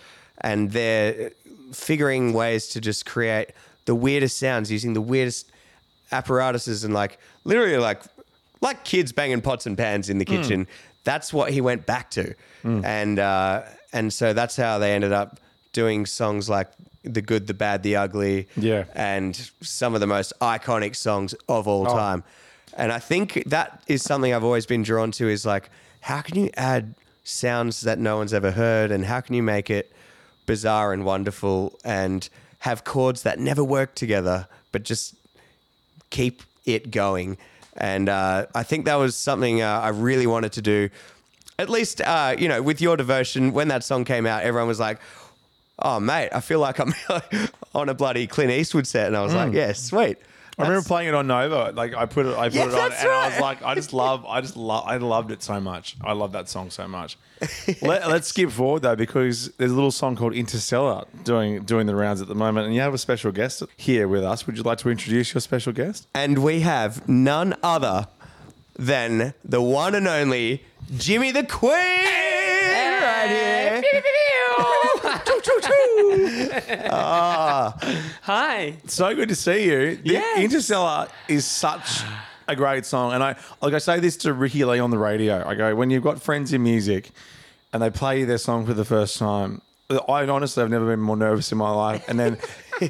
and 0.48 0.70
they're 0.70 1.32
figuring 1.72 2.32
ways 2.32 2.68
to 2.68 2.80
just 2.80 3.04
create 3.06 3.48
the 3.86 3.94
weirdest 3.94 4.36
sounds 4.38 4.70
using 4.70 4.92
the 4.94 5.00
weirdest 5.12 5.50
apparatuses 6.12 6.84
and 6.84 6.94
like 6.94 7.18
literally 7.44 7.76
like 7.78 8.00
like 8.60 8.84
kids 8.84 9.12
banging 9.12 9.40
pots 9.40 9.66
and 9.66 9.76
pans 9.76 10.08
in 10.10 10.18
the 10.18 10.24
kitchen. 10.24 10.66
That's 11.04 11.32
what 11.32 11.52
he 11.52 11.60
went 11.60 11.86
back 11.86 12.10
to, 12.10 12.34
and 12.64 13.18
uh, 13.18 13.62
and 13.92 14.12
so 14.12 14.32
that's 14.32 14.56
how 14.56 14.78
they 14.78 14.92
ended 14.94 15.12
up 15.12 15.38
doing 15.72 16.06
songs 16.06 16.48
like 16.50 16.68
the 17.04 17.22
good, 17.22 17.46
the 17.46 17.54
bad, 17.54 17.82
the 17.82 17.96
ugly, 17.96 18.48
Yeah. 18.56 18.84
and 18.94 19.34
some 19.62 19.94
of 19.94 20.00
the 20.00 20.06
most 20.06 20.32
iconic 20.40 20.96
songs 20.96 21.34
of 21.48 21.66
all 21.68 21.86
time. 21.86 22.24
And 22.76 22.92
I 22.92 22.98
think 22.98 23.42
that 23.46 23.82
is 23.86 24.02
something 24.02 24.32
I've 24.32 24.44
always 24.44 24.66
been 24.66 24.82
drawn 24.82 25.10
to 25.12 25.28
is 25.28 25.44
like, 25.44 25.70
how 26.00 26.20
can 26.20 26.38
you 26.38 26.50
add 26.56 26.94
sounds 27.24 27.82
that 27.82 27.98
no 27.98 28.16
one's 28.16 28.32
ever 28.32 28.50
heard, 28.52 28.90
and 28.90 29.04
how 29.04 29.20
can 29.20 29.34
you 29.34 29.42
make 29.42 29.70
it 29.70 29.92
bizarre 30.46 30.92
and 30.92 31.04
wonderful, 31.04 31.78
and 31.84 32.28
have 32.60 32.84
chords 32.84 33.22
that 33.22 33.38
never 33.38 33.62
work 33.62 33.94
together, 33.94 34.48
but 34.72 34.82
just 34.82 35.14
keep 36.10 36.42
it 36.64 36.90
going. 36.90 37.36
And 37.76 38.08
uh, 38.08 38.46
I 38.54 38.62
think 38.62 38.86
that 38.86 38.96
was 38.96 39.14
something 39.14 39.62
uh, 39.62 39.80
I 39.80 39.90
really 39.90 40.26
wanted 40.26 40.52
to 40.52 40.62
do. 40.62 40.90
At 41.58 41.68
least, 41.68 42.00
uh, 42.00 42.34
you 42.38 42.48
know, 42.48 42.62
with 42.62 42.80
your 42.80 42.96
devotion, 42.96 43.52
when 43.52 43.68
that 43.68 43.84
song 43.84 44.04
came 44.04 44.26
out, 44.26 44.42
everyone 44.42 44.68
was 44.68 44.80
like, 44.80 45.00
"Oh, 45.80 46.00
mate, 46.00 46.30
I 46.32 46.40
feel 46.40 46.60
like 46.60 46.78
I'm 46.78 46.94
on 47.74 47.88
a 47.88 47.94
bloody 47.94 48.26
Clint 48.26 48.50
Eastwood 48.50 48.86
set," 48.86 49.08
and 49.08 49.16
I 49.16 49.22
was 49.22 49.34
like, 49.34 49.52
"Yeah, 49.52 49.72
sweet." 49.72 50.18
I 50.58 50.62
remember 50.62 50.86
playing 50.86 51.08
it 51.08 51.14
on 51.14 51.26
Nova. 51.28 51.72
Like 51.74 51.94
I 51.94 52.06
put 52.06 52.26
it, 52.26 52.36
I 52.36 52.48
put 52.48 52.54
Yeah, 52.56 52.62
it 52.62 52.74
on, 52.74 52.82
and 52.84 52.92
that's 52.92 53.04
I 53.04 53.26
was 53.26 53.32
right. 53.34 53.40
like, 53.40 53.62
I 53.62 53.74
just 53.76 53.92
love, 53.92 54.24
I 54.26 54.40
just 54.40 54.56
love, 54.56 54.84
I 54.86 54.96
loved 54.96 55.30
it 55.30 55.42
so 55.42 55.60
much. 55.60 55.96
I 56.02 56.12
love 56.12 56.32
that 56.32 56.48
song 56.48 56.70
so 56.70 56.88
much. 56.88 57.16
Let, 57.82 58.02
us 58.02 58.26
skip 58.26 58.50
forward 58.50 58.82
though, 58.82 58.96
because 58.96 59.48
there's 59.58 59.70
a 59.70 59.74
little 59.74 59.92
song 59.92 60.16
called 60.16 60.34
Interstellar 60.34 61.04
doing 61.22 61.62
doing 61.62 61.86
the 61.86 61.94
rounds 61.94 62.20
at 62.20 62.26
the 62.26 62.34
moment, 62.34 62.66
and 62.66 62.74
you 62.74 62.80
have 62.80 62.92
a 62.94 62.98
special 62.98 63.30
guest 63.30 63.62
here 63.76 64.08
with 64.08 64.24
us. 64.24 64.46
Would 64.46 64.56
you 64.56 64.64
like 64.64 64.78
to 64.78 64.90
introduce 64.90 65.32
your 65.32 65.40
special 65.40 65.72
guest? 65.72 66.08
and 66.14 66.38
we 66.42 66.60
have 66.60 67.08
none 67.08 67.54
other 67.62 68.08
than 68.76 69.34
the 69.44 69.62
one 69.62 69.94
and 69.94 70.08
only 70.08 70.64
Jimi 70.92 71.32
the 71.32 71.42
Kween 71.44 71.70
right 73.00 73.28
here. 73.28 73.82
Ah. 76.90 77.74
Hi. 78.22 78.76
So 78.86 79.14
good 79.14 79.28
to 79.28 79.34
see 79.34 79.64
you. 79.64 79.96
The 79.96 80.10
Yes. 80.12 80.38
Interstellar 80.40 81.08
is 81.28 81.44
such 81.44 82.02
a 82.46 82.56
great 82.56 82.84
song. 82.86 83.12
And 83.12 83.22
I 83.22 83.36
like 83.60 83.74
I 83.74 83.78
say 83.78 84.00
this 84.00 84.16
to 84.18 84.32
Ricki-Lee 84.32 84.78
on 84.78 84.90
the 84.90 84.98
radio. 84.98 85.46
I 85.46 85.54
go, 85.54 85.74
when 85.74 85.90
you've 85.90 86.02
got 86.02 86.20
friends 86.22 86.52
in 86.52 86.62
music 86.62 87.10
and 87.72 87.82
they 87.82 87.90
play 87.90 88.20
you 88.20 88.26
their 88.26 88.38
song 88.38 88.66
for 88.66 88.74
the 88.74 88.84
first 88.84 89.18
time, 89.18 89.60
I 89.90 90.26
honestly 90.28 90.60
have 90.62 90.70
never 90.70 90.86
been 90.86 91.00
more 91.00 91.16
nervous 91.16 91.50
in 91.52 91.58
my 91.58 91.70
life. 91.70 92.04
And 92.08 92.18
then 92.20 92.36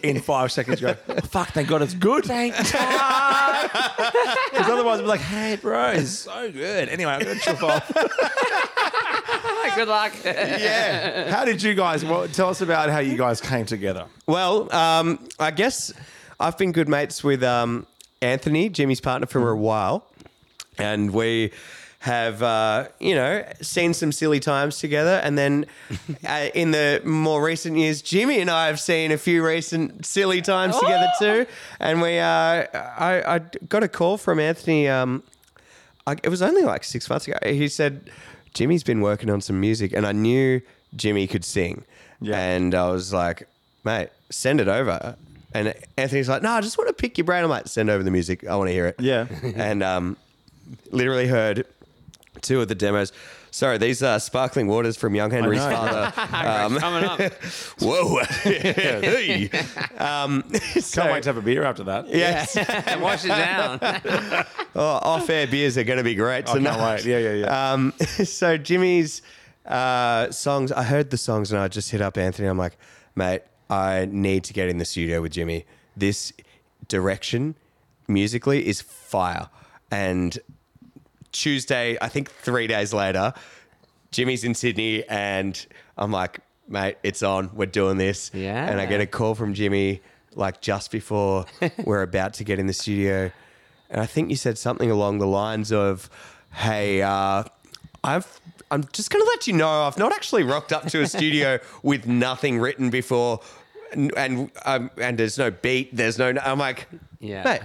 in 0.03 0.21
five 0.21 0.51
seconds 0.53 0.81
you 0.81 0.89
go, 0.89 0.97
oh, 1.09 1.15
fuck, 1.21 1.49
thank 1.51 1.69
God 1.69 1.83
it's 1.83 1.95
good. 1.95 2.25
Thank 2.25 2.55
God. 2.73 3.71
Because 4.51 4.69
otherwise 4.69 4.99
I'd 4.99 5.03
be 5.03 5.09
like, 5.09 5.21
hey 5.21 5.57
bro, 5.57 5.91
it's 5.93 6.11
so 6.11 6.51
good. 6.51 6.89
Anyway, 6.89 7.11
I'm 7.13 7.21
gonna 7.23 7.39
trip 7.39 7.63
off. 7.63 7.89
Good 9.75 9.89
luck. 9.89 10.13
Yeah. 10.25 11.31
How 11.31 11.45
did 11.45 11.63
you 11.63 11.75
guys 11.75 12.05
well, 12.05 12.27
tell 12.29 12.49
us 12.49 12.61
about 12.61 12.91
how 12.91 12.99
you 12.99 13.17
guys 13.17 13.41
came 13.41 13.67
together? 13.67 14.07
Well, 14.27 14.73
um, 14.75 15.29
I 15.39 15.51
guess 15.51 15.93
I've 16.41 16.59
been 16.59 16.73
good 16.73 16.89
mates 16.89 17.23
with 17.23 17.43
um, 17.43 17.87
Anthony, 18.21 18.71
Jimi's 18.71 19.01
partner, 19.01 19.27
for 19.27 19.51
a 19.51 19.57
while, 19.57 20.07
and 20.79 21.13
we 21.13 21.53
have 22.01 22.43
uh, 22.43 22.89
you 23.01 23.15
know 23.15 23.45
seen 23.61 23.93
some 23.95 24.13
silly 24.13 24.41
times 24.41 24.79
together, 24.79 25.21
and 25.23 25.37
then 25.37 25.67
uh, 26.27 26.49
in 26.55 26.71
the 26.71 27.01
more 27.05 27.43
recent 27.43 27.77
years, 27.77 28.03
Jimi 28.03 28.39
and 28.41 28.51
I 28.51 28.67
have 28.67 28.81
seen 28.81 29.13
a 29.13 29.19
few 29.19 29.45
recent 29.45 30.07
silly 30.07 30.43
times 30.43 30.79
together 30.79 31.09
too. 31.19 31.47
And 31.81 32.01
we, 32.01 32.19
uh, 32.19 32.25
I, 32.25 33.23
I 33.27 33.41
got 33.69 33.83
a 33.83 33.89
call 33.89 34.19
from 34.19 34.39
Anthony. 34.39 34.89
Um, 34.89 35.23
I, 36.07 36.17
it 36.23 36.29
was 36.29 36.43
only 36.43 36.63
like 36.63 36.85
six 36.85 37.09
months 37.11 37.27
ago. 37.27 37.37
He 37.45 37.69
said 37.69 38.11
Jimi's 38.55 38.83
been 38.83 39.01
working 39.01 39.31
on 39.31 39.41
some 39.41 39.61
music, 39.61 39.93
and 39.93 40.07
I 40.07 40.13
knew 40.13 40.61
Jimi 40.97 41.29
could 41.29 41.45
sing. 41.45 41.85
Yeah. 42.21 42.39
And 42.39 42.75
I 42.75 42.91
was 42.91 43.13
like, 43.13 43.49
mate, 43.85 44.11
send 44.31 44.61
it 44.61 44.69
over. 44.69 45.17
And 45.55 45.75
Anthony's 45.97 46.29
like, 46.29 46.43
no, 46.43 46.51
I 46.51 46.61
just 46.61 46.77
want 46.77 46.89
to 46.89 46.95
pick 46.95 47.17
your 47.17 47.25
brain. 47.25 47.43
I'm 47.43 47.51
like, 47.51 47.69
send 47.69 47.89
over 47.91 48.03
the 48.03 48.11
music. 48.11 48.47
I 48.47 48.57
want 48.57 48.69
to 48.69 48.73
hear 48.73 48.87
it. 48.87 48.97
Yeah. 48.99 49.27
and 49.55 49.83
um, 49.83 50.17
literally 50.91 51.27
heard 51.27 51.67
two 52.43 52.61
of 52.61 52.69
the 52.69 52.75
demos. 52.75 53.13
Sorry, 53.59 53.77
these 53.77 54.05
are 54.05 54.21
sparkling 54.21 54.69
waters 54.69 54.97
from 54.97 55.17
Young 55.17 55.33
Henrys 55.33 55.59
father. 55.59 56.13
Um, 56.49 56.79
Coming 56.79 57.03
up. 57.03 57.21
whoa. 57.81 58.19
Hey. 58.45 59.51
um, 59.99 60.45
so- 60.79 61.03
Can't 61.03 61.13
wait 61.13 61.25
to 61.25 61.31
have 61.31 61.39
a 61.39 61.43
beer 61.43 61.65
after 61.65 61.83
that. 61.83 62.09
Yes. 62.09 62.57
And 62.57 63.03
wash 63.03 63.25
it 63.25 63.29
down. 63.31 63.81
Oh, 64.77 65.01
off 65.03 65.29
air 65.29 65.49
beers 65.49 65.77
are 65.77 65.83
going 65.83 65.97
to 65.97 66.05
be 66.05 66.15
great 66.15 66.49
I 66.49 66.61
can't 66.61 66.81
wait. 66.81 67.05
Yeah, 67.05 67.19
yeah, 67.19 67.33
yeah. 67.33 67.73
Um, 67.73 67.93
so 67.99 68.57
Jimi's 68.57 69.23
uh, 69.67 70.31
songs, 70.31 70.71
I 70.71 70.85
heard 70.85 71.11
the 71.11 71.19
songs 71.19 71.51
and 71.51 71.61
I 71.61 71.67
just 71.67 71.91
hit 71.91 72.01
up 72.01 72.17
Anthony. 72.17 72.47
I'm 72.47 72.59
like, 72.59 72.79
mate, 73.17 73.43
I 73.69 74.07
need 74.09 74.45
to 74.45 74.53
get 74.53 74.69
in 74.69 74.79
the 74.79 74.85
studio 74.85 75.21
with 75.21 75.33
Jimi. 75.33 75.65
This 75.97 76.33
direction 76.87 77.57
musically 78.07 78.69
is 78.69 78.81
fire. 78.83 79.51
And 79.91 80.39
Tuesday, 81.33 81.97
I 82.01 82.09
think 82.09 82.31
three 82.31 82.67
days 82.67 82.93
later, 82.93 83.33
Jimi's 84.13 84.45
in 84.45 84.55
Sydney 84.55 85.07
and 85.09 85.67
I'm 85.97 86.11
like, 86.11 86.41
mate, 86.69 86.97
it's 87.03 87.23
on. 87.23 87.51
We're 87.55 87.67
doing 87.67 87.99
this. 87.99 88.31
Yeah. 88.35 88.67
And 88.69 88.81
I 88.81 88.87
get 88.87 89.01
a 89.01 89.07
call 89.07 89.35
from 89.35 89.55
Jimi 89.55 90.01
like 90.35 90.61
just 90.61 90.91
before 90.91 91.47
we're 91.85 92.03
about 92.03 92.35
to 92.35 92.45
get 92.45 92.59
in 92.59 92.67
the 92.67 92.73
studio. 92.73 93.31
And 93.91 94.01
I 94.01 94.07
think 94.07 94.31
you 94.31 94.37
said 94.37 94.59
something 94.59 94.91
along 94.91 95.19
the 95.19 95.27
lines 95.27 95.73
of, 95.73 96.11
hey, 96.53 97.03
uh, 97.03 97.45
I've 98.05 98.41
I'm 98.71 98.85
just 98.93 99.11
going 99.11 99.25
to 99.25 99.29
let 99.29 99.47
you 99.47 99.55
know 99.55 99.69
I've 99.69 99.99
not 99.99 100.13
actually 100.13 100.43
rocked 100.43 100.73
up 100.73 100.87
to 100.89 101.01
a 101.01 101.07
studio 101.07 101.59
with 101.83 102.07
nothing 102.07 102.59
written 102.59 102.91
before, 102.91 103.41
and 103.93 104.13
and, 104.17 104.51
um, 104.65 104.91
and 105.01 105.19
there's 105.19 105.39
no 105.39 105.51
beat. 105.51 105.95
There's 105.97 106.19
no. 106.19 106.33
I'm 106.43 106.59
like, 106.59 106.87
Yeah. 107.21 107.61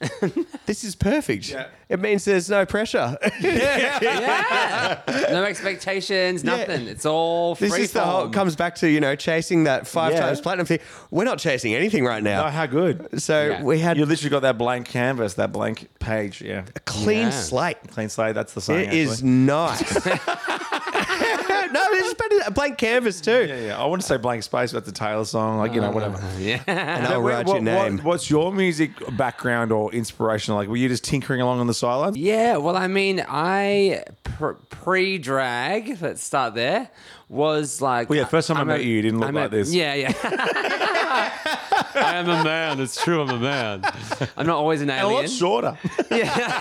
mate, 0.00 0.46
this 0.66 0.84
is 0.84 0.94
perfect. 0.94 1.54
It 1.88 2.00
means 2.00 2.24
there's 2.24 2.50
no 2.50 2.66
pressure. 2.66 3.16
Yeah. 3.40 3.98
yeah. 4.02 5.26
No 5.30 5.44
expectations, 5.44 6.42
nothing. 6.44 6.86
It's 6.88 7.06
all 7.06 7.54
free 7.54 7.68
this 7.68 7.78
is 7.78 7.92
the 7.92 8.02
whole 8.04 8.28
comes 8.30 8.56
back 8.56 8.74
to 8.76 8.88
you 8.90 9.00
know 9.00 9.14
chasing 9.16 9.64
that 9.64 9.86
five 9.86 10.12
Yeah. 10.12 10.20
times 10.20 10.40
platinum 10.40 10.66
thing. 10.66 10.80
We're 11.10 11.24
not 11.24 11.38
chasing 11.38 11.74
anything 11.74 12.04
right 12.04 12.22
now. 12.22 12.46
Oh, 12.46 12.50
how 12.50 12.66
good. 12.66 13.20
so 13.22 13.46
Yeah. 13.46 13.62
we 13.62 13.78
had 13.78 13.96
You 13.96 14.04
literally 14.06 14.30
got 14.30 14.42
that 14.42 14.58
blank 14.58 14.86
canvas, 14.88 15.34
that 15.34 15.52
blank 15.52 15.88
page. 16.00 16.42
Yeah. 16.42 16.64
a 16.74 16.80
clean 16.80 17.28
Yeah. 17.28 17.30
slate. 17.30 17.78
Clean 17.92 18.08
slate. 18.08 18.34
That's 18.34 18.52
the 18.54 18.60
saying. 18.60 18.88
It 18.88 18.94
is 18.94 19.12
actually. 19.12 19.30
nice. 19.30 20.06
no, 20.06 20.10
it's 20.12 21.46
better 21.48 21.95
a 21.95 21.95
blank 22.66 22.78
canvas 22.78 23.20
too. 23.20 23.46
Yeah, 23.48 23.60
yeah. 23.60 23.80
I 23.82 23.86
want 23.86 24.02
to 24.02 24.06
say 24.08 24.16
blank 24.16 24.42
space, 24.42 24.72
but 24.72 24.84
the 24.84 24.92
Taylor 24.92 25.24
song. 25.24 25.58
Like, 25.58 25.72
you 25.74 25.80
know, 25.80 25.88
uh, 25.90 25.92
whatever. 25.92 26.22
Yeah. 26.38 26.62
And 26.66 27.06
I'll 27.06 27.22
What- 27.22 27.32
write 27.32 27.46
what- 27.46 27.54
your 27.54 27.62
name. 27.62 27.96
what- 27.98 28.04
what's 28.04 28.30
your 28.30 28.52
music 28.52 28.90
background 29.16 29.72
or 29.72 29.92
inspiration? 29.92 30.54
Like, 30.54 30.68
were 30.68 30.76
you 30.76 30.88
just 30.88 31.04
tinkering 31.04 31.40
along 31.40 31.60
on 31.60 31.66
the 31.66 31.74
sidelines? 31.74 32.16
Yeah, 32.16 32.56
well, 32.58 32.76
I 32.76 32.86
mean, 32.88 33.24
I 33.28 34.02
pre-drag. 34.70 36.00
Let's 36.00 36.22
start 36.24 36.54
there. 36.54 36.90
Was 37.28 37.80
like, 37.82 38.08
Well, 38.08 38.18
yeah, 38.18 38.24
first 38.24 38.46
time 38.46 38.56
I 38.56 38.60
I'm 38.60 38.66
met 38.68 38.84
you, 38.84 38.92
you 38.94 39.02
didn't 39.02 39.18
look 39.18 39.28
I'm 39.30 39.34
like 39.34 39.50
this. 39.50 39.72
Yeah, 39.74 39.94
yeah. 39.94 40.12
I 41.96 42.14
am 42.16 42.28
a 42.28 42.44
man. 42.44 42.78
It's 42.80 43.02
true. 43.02 43.20
I'm 43.22 43.30
a 43.30 43.38
man. 43.38 43.82
I'm 44.36 44.46
not 44.46 44.56
always 44.58 44.80
an 44.80 44.90
And 44.90 45.00
a 45.00 45.02
alien. 45.02 45.22
lot 45.22 45.30
shorter. 45.30 45.78
Yeah. 46.10 46.58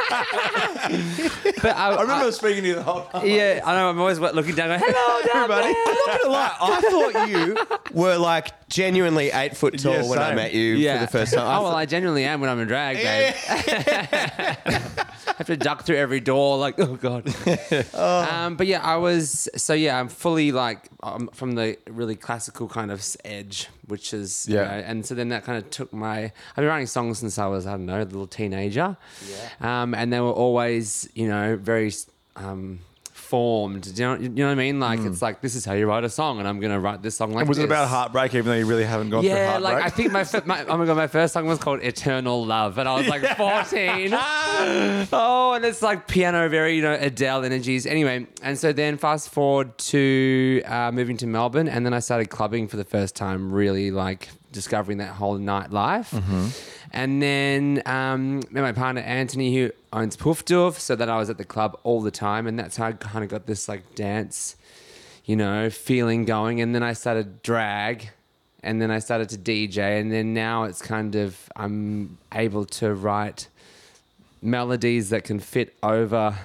but 1.61 1.75
I, 1.75 1.91
I 1.95 2.01
remember 2.01 2.31
speaking 2.31 2.63
to 2.63 2.69
you 2.69 2.75
the 2.75 2.83
whole 2.83 3.03
time. 3.05 3.25
yeah, 3.27 3.61
I 3.63 3.75
know. 3.75 3.89
I'm 3.89 3.99
always 3.99 4.19
looking 4.19 4.55
down. 4.55 4.69
Going, 4.69 4.81
Hello, 4.83 5.21
Everybody, 5.43 5.67
I'm 5.85 5.95
not 6.07 6.21
gonna 6.21 6.33
lie. 6.33 6.57
I 6.59 6.81
thought 6.81 7.29
you 7.29 7.57
were 7.93 8.17
like 8.17 8.51
genuinely 8.69 9.29
eight 9.31 9.55
foot 9.55 9.77
tall 9.79 9.93
Yeah, 9.93 10.09
when 10.09 10.19
I 10.19 10.27
same. 10.29 10.35
met 10.35 10.53
you 10.53 10.75
Yeah. 10.75 10.99
for 10.99 11.05
the 11.05 11.11
first 11.19 11.33
time. 11.33 11.45
I 11.47 11.57
Oh 11.57 11.63
well, 11.63 11.75
I 11.75 11.85
genuinely 11.85 12.23
am 12.25 12.41
when 12.41 12.49
I'm 12.49 12.59
in 12.59 12.67
drag, 12.67 12.97
babe. 12.97 13.33
I 15.27 15.33
have 15.37 15.47
to 15.47 15.57
duck 15.57 15.83
through 15.83 15.97
every 15.97 16.19
door, 16.19 16.57
like 16.57 16.79
oh 16.79 16.95
god. 16.95 17.27
Um, 17.93 18.55
but 18.55 18.67
yeah, 18.67 18.81
I 18.81 18.97
was 18.97 19.49
so 19.55 19.73
yeah. 19.73 19.99
I'm 19.99 20.07
fully 20.09 20.51
like 20.51 20.89
um, 21.03 21.29
from 21.33 21.53
the 21.55 21.77
really 21.87 22.15
classical 22.15 22.67
kind 22.67 22.91
of 22.91 22.99
s- 22.99 23.17
edge, 23.25 23.67
which 23.87 24.13
is 24.13 24.47
you 24.47 24.55
Yeah. 24.55 24.63
know, 24.63 24.83
and 24.85 25.05
so 25.05 25.15
then 25.15 25.29
that 25.29 25.43
kind 25.43 25.57
of 25.63 25.69
took 25.69 25.91
my. 25.93 26.23
I've 26.25 26.55
been 26.55 26.65
writing 26.67 26.87
songs 26.87 27.19
since 27.19 27.37
I 27.37 27.47
was 27.47 27.65
I 27.67 27.71
don't 27.71 27.85
know, 27.85 28.01
a 28.01 28.03
little 28.03 28.27
teenager. 28.27 28.95
Yeah. 29.59 29.81
Um, 29.81 29.93
and 29.93 30.11
they 30.13 30.19
were 30.19 30.31
always 30.31 31.09
you 31.15 31.27
know 31.27 31.55
very. 31.57 31.91
Um, 32.35 32.79
Formed, 33.25 33.93
do 33.95 34.01
you 34.01 34.07
know, 34.07 34.15
you 34.21 34.29
know 34.29 34.45
what 34.45 34.51
I 34.51 34.55
mean? 34.55 34.79
Like 34.79 34.99
it's 34.99 35.21
like 35.21 35.41
this 35.41 35.55
is 35.55 35.65
how 35.65 35.73
you 35.73 35.87
write 35.87 36.03
a 36.03 36.09
song, 36.09 36.39
and 36.39 36.47
I'm 36.47 36.59
gonna 36.59 36.79
write 36.79 37.01
this 37.01 37.17
song 37.17 37.31
like. 37.33 37.47
Was 37.47 37.57
it 37.57 37.61
this. 37.61 37.69
about 37.69 37.87
heartbreak, 37.89 38.33
even 38.35 38.45
though 38.45 38.53
you 38.57 38.65
really 38.67 38.83
haven't 38.85 39.09
gone 39.09 39.21
through 39.23 39.31
Yeah, 39.31 39.51
heartbreak? 39.53 39.73
like 39.75 39.83
I 39.83 39.89
think 39.89 40.11
my, 40.11 40.23
fir- 40.23 40.43
my 40.45 40.63
oh 40.65 40.77
my 40.77 40.85
god, 40.85 40.95
my 40.97 41.07
first 41.07 41.33
song 41.33 41.47
was 41.47 41.57
called 41.59 41.81
Eternal 41.81 42.45
Love, 42.45 42.77
and 42.77 42.87
I 42.87 42.93
was 42.97 43.07
like 43.07 43.21
14. 43.37 44.11
oh, 44.13 45.53
and 45.55 45.65
it's 45.65 45.81
like 45.81 46.07
piano, 46.07 46.47
very 46.49 46.75
you 46.75 46.81
know 46.81 46.93
Adele 46.99 47.43
energies. 47.45 47.85
Anyway, 47.85 48.27
and 48.41 48.57
so 48.57 48.73
then 48.73 48.97
fast 48.97 49.29
forward 49.29 49.77
to 49.79 50.61
uh, 50.65 50.91
moving 50.91 51.17
to 51.17 51.27
Melbourne, 51.27 51.67
and 51.67 51.85
then 51.85 51.93
I 51.93 51.99
started 51.99 52.29
clubbing 52.29 52.67
for 52.67 52.77
the 52.77 52.85
first 52.85 53.15
time, 53.15 53.51
really 53.51 53.91
like 53.91 54.29
discovering 54.51 54.99
that 54.99 55.09
whole 55.09 55.37
nightlife. 55.37 56.13
And 56.91 57.21
then 57.21 57.81
um, 57.85 58.35
met 58.51 58.61
my 58.61 58.71
partner 58.71 59.01
Anthony, 59.01 59.53
who 59.53 59.71
owns 59.95 60.15
Poof 60.15 60.45
Doof, 60.45 60.73
so 60.77 60.95
that 60.95 61.09
I 61.09 61.17
was 61.17 61.29
at 61.29 61.37
the 61.39 61.45
club 61.45 61.79
all 61.83 62.01
the 62.01 62.11
time, 62.11 62.45
and 62.47 62.59
that's 62.59 62.77
how 62.77 62.87
I 62.87 62.91
kind 62.91 63.23
of 63.23 63.29
got 63.31 63.47
this 63.47 63.67
like 63.67 63.95
dance 63.95 64.55
you 65.27 65.35
know, 65.35 65.71
feeling 65.71 66.23
going. 66.23 66.61
And 66.61 66.75
then 66.75 66.83
I 66.83 66.93
started 66.93 67.41
drag 67.41 68.11
and 68.61 68.79
then 68.79 68.91
I 68.91 68.99
started 68.99 69.27
to 69.29 69.37
DJ. 69.39 69.99
And 69.99 70.11
then 70.11 70.35
now 70.35 70.65
it's 70.65 70.83
kind 70.83 71.15
of, 71.15 71.49
I'm 71.55 72.19
able 72.31 72.63
to 72.65 72.93
write 72.93 73.47
melodies 74.41 75.09
that 75.09 75.23
can 75.23 75.39
fit 75.39 75.75
over 75.81 76.37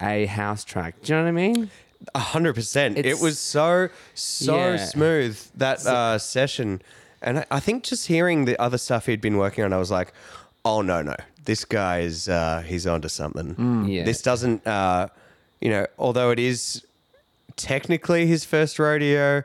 a 0.00 0.26
house 0.26 0.62
track. 0.62 0.94
Do 1.02 1.12
you 1.12 1.18
know 1.18 1.24
what 1.24 1.28
I 1.28 1.32
mean? 1.32 1.70
A 2.14 2.18
hundred 2.20 2.54
percent. 2.54 2.98
It 2.98 3.18
was 3.18 3.38
so 3.40 3.88
so 4.14 4.56
Yeah. 4.56 4.76
smooth 4.76 5.36
that 5.56 5.84
uh, 5.84 6.18
session, 6.18 6.82
and 7.20 7.38
I, 7.40 7.46
I 7.50 7.58
think 7.60 7.82
just 7.82 8.06
hearing 8.06 8.44
the 8.44 8.56
other 8.62 8.78
stuff 8.78 9.06
he'd 9.06 9.20
been 9.20 9.38
working 9.38 9.64
on, 9.64 9.72
I 9.72 9.78
was 9.78 9.90
like, 9.90 10.12
oh 10.64 10.82
no 10.82 11.02
no, 11.02 11.16
this 11.46 11.64
guy 11.64 12.00
is 12.00 12.28
uh, 12.28 12.62
he's 12.66 12.86
onto 12.86 13.08
something. 13.08 13.86
Yeah. 13.88 14.04
This 14.04 14.20
doesn't, 14.22 14.66
uh, 14.66 15.08
you 15.60 15.70
know, 15.70 15.86
although 15.98 16.30
it 16.30 16.38
is 16.38 16.84
technically 17.56 18.26
his 18.26 18.44
first 18.44 18.78
rodeo. 18.78 19.42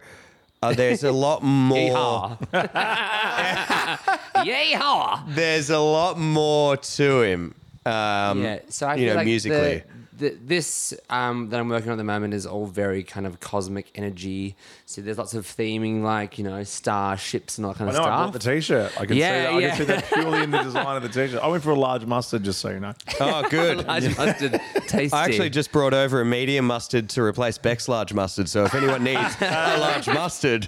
Uh, 0.64 0.74
there's 0.74 1.04
a 1.04 1.12
lot 1.12 1.42
more. 1.72 2.38
Yeehaw. 2.54 2.54
Yeehaw. 4.46 5.24
There's 5.34 5.70
a 5.70 5.80
lot 5.80 6.20
more 6.20 6.78
to 6.78 7.22
him. 7.22 7.56
Um, 7.86 8.44
Yeah, 8.44 8.60
so 8.70 8.88
I 8.88 8.96
you 8.96 9.06
feel 9.06 9.14
know, 9.14 9.18
like 9.18 9.26
musically. 9.26 9.58
the, 9.80 9.84
the, 10.22 10.38
this 10.46 10.94
um, 11.10 11.50
that 11.50 11.60
I'm 11.60 11.68
working 11.68 11.90
on 11.90 11.94
at 11.94 11.98
the 11.98 12.04
moment 12.04 12.34
is 12.34 12.46
all 12.46 12.66
very 12.68 13.04
kind 13.04 13.26
of 13.28 13.40
cosmic 13.40 13.92
energy. 13.96 14.56
So 14.86 15.02
there's 15.02 15.18
lots 15.18 15.34
of 15.34 15.46
theming, 15.46 16.04
like 16.04 16.38
you 16.38 16.44
know, 16.44 16.64
starships 16.64 17.58
and 17.58 17.66
all 17.66 17.74
that 17.74 17.80
kind 17.80 17.90
I 17.90 17.94
of 17.94 17.98
know 17.98 18.04
I 18.04 18.06
stuff. 18.06 18.32
bought 18.32 18.34
the 18.42 18.54
t-shirt. 18.54 19.02
I 19.02 19.06
can 19.06 19.18
Yeah, 19.18 19.30
see 19.30 19.34
that. 19.42 19.54
I 19.54 19.60
yeah. 19.60 19.68
can 19.70 19.78
see 19.78 19.84
that 19.86 20.06
purely 20.14 20.44
in 20.44 20.52
the 20.52 20.62
design 20.64 20.96
of 20.96 21.04
the 21.04 21.10
t-shirt. 21.10 21.42
I 21.42 21.48
went 21.48 21.64
for 21.64 21.72
a 21.72 21.76
large 21.80 22.06
mustard, 22.06 22.44
just 22.44 22.60
so 22.62 22.70
you 22.70 22.80
know. 22.80 22.94
oh, 23.20 23.48
good. 23.50 23.86
Large 23.88 24.16
mustard, 24.18 24.62
tasty. 24.88 25.16
I 25.16 25.26
actually 25.26 25.50
just 25.50 25.72
brought 25.72 25.94
over 25.94 26.22
a 26.22 26.26
medium 26.26 26.66
mustard 26.66 27.10
to 27.10 27.22
replace 27.24 27.58
Beck's 27.58 27.88
large 27.90 28.14
mustard. 28.14 28.48
So 28.48 28.64
if 28.64 28.76
anyone 28.76 29.04
needs 29.04 29.36
a 29.42 29.78
large 29.80 30.08
mustard, 30.08 30.68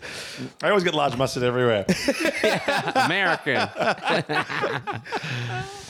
I 0.61 0.69
always 0.69 0.83
get 0.83 0.93
large 0.95 1.15
mustard 1.15 1.43
everywhere. 1.43 1.85
American. 2.95 3.57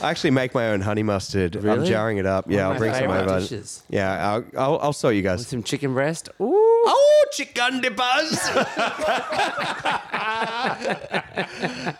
I 0.00 0.10
actually 0.10 0.32
make 0.32 0.54
my 0.54 0.68
own 0.68 0.80
honey 0.80 1.02
mustard. 1.02 1.56
I'm 1.56 1.84
jarring 1.84 2.18
it 2.18 2.26
up. 2.26 2.46
Yeah, 2.50 2.68
I'll 2.68 2.78
bring 2.78 2.92
some 2.92 3.02
favourite 3.02 3.22
over. 3.28 3.53
Dishes. 3.56 3.82
Yeah, 3.88 4.28
I'll, 4.32 4.44
I'll, 4.56 4.78
I'll 4.80 4.92
sort 4.92 5.14
you 5.14 5.22
With 5.22 5.24
guys. 5.38 5.46
some 5.46 5.62
chicken 5.62 5.94
breast. 5.94 6.28
Ooh. 6.40 6.52
Oh, 6.86 7.24
chicken 7.32 7.80
dippers. 7.80 8.38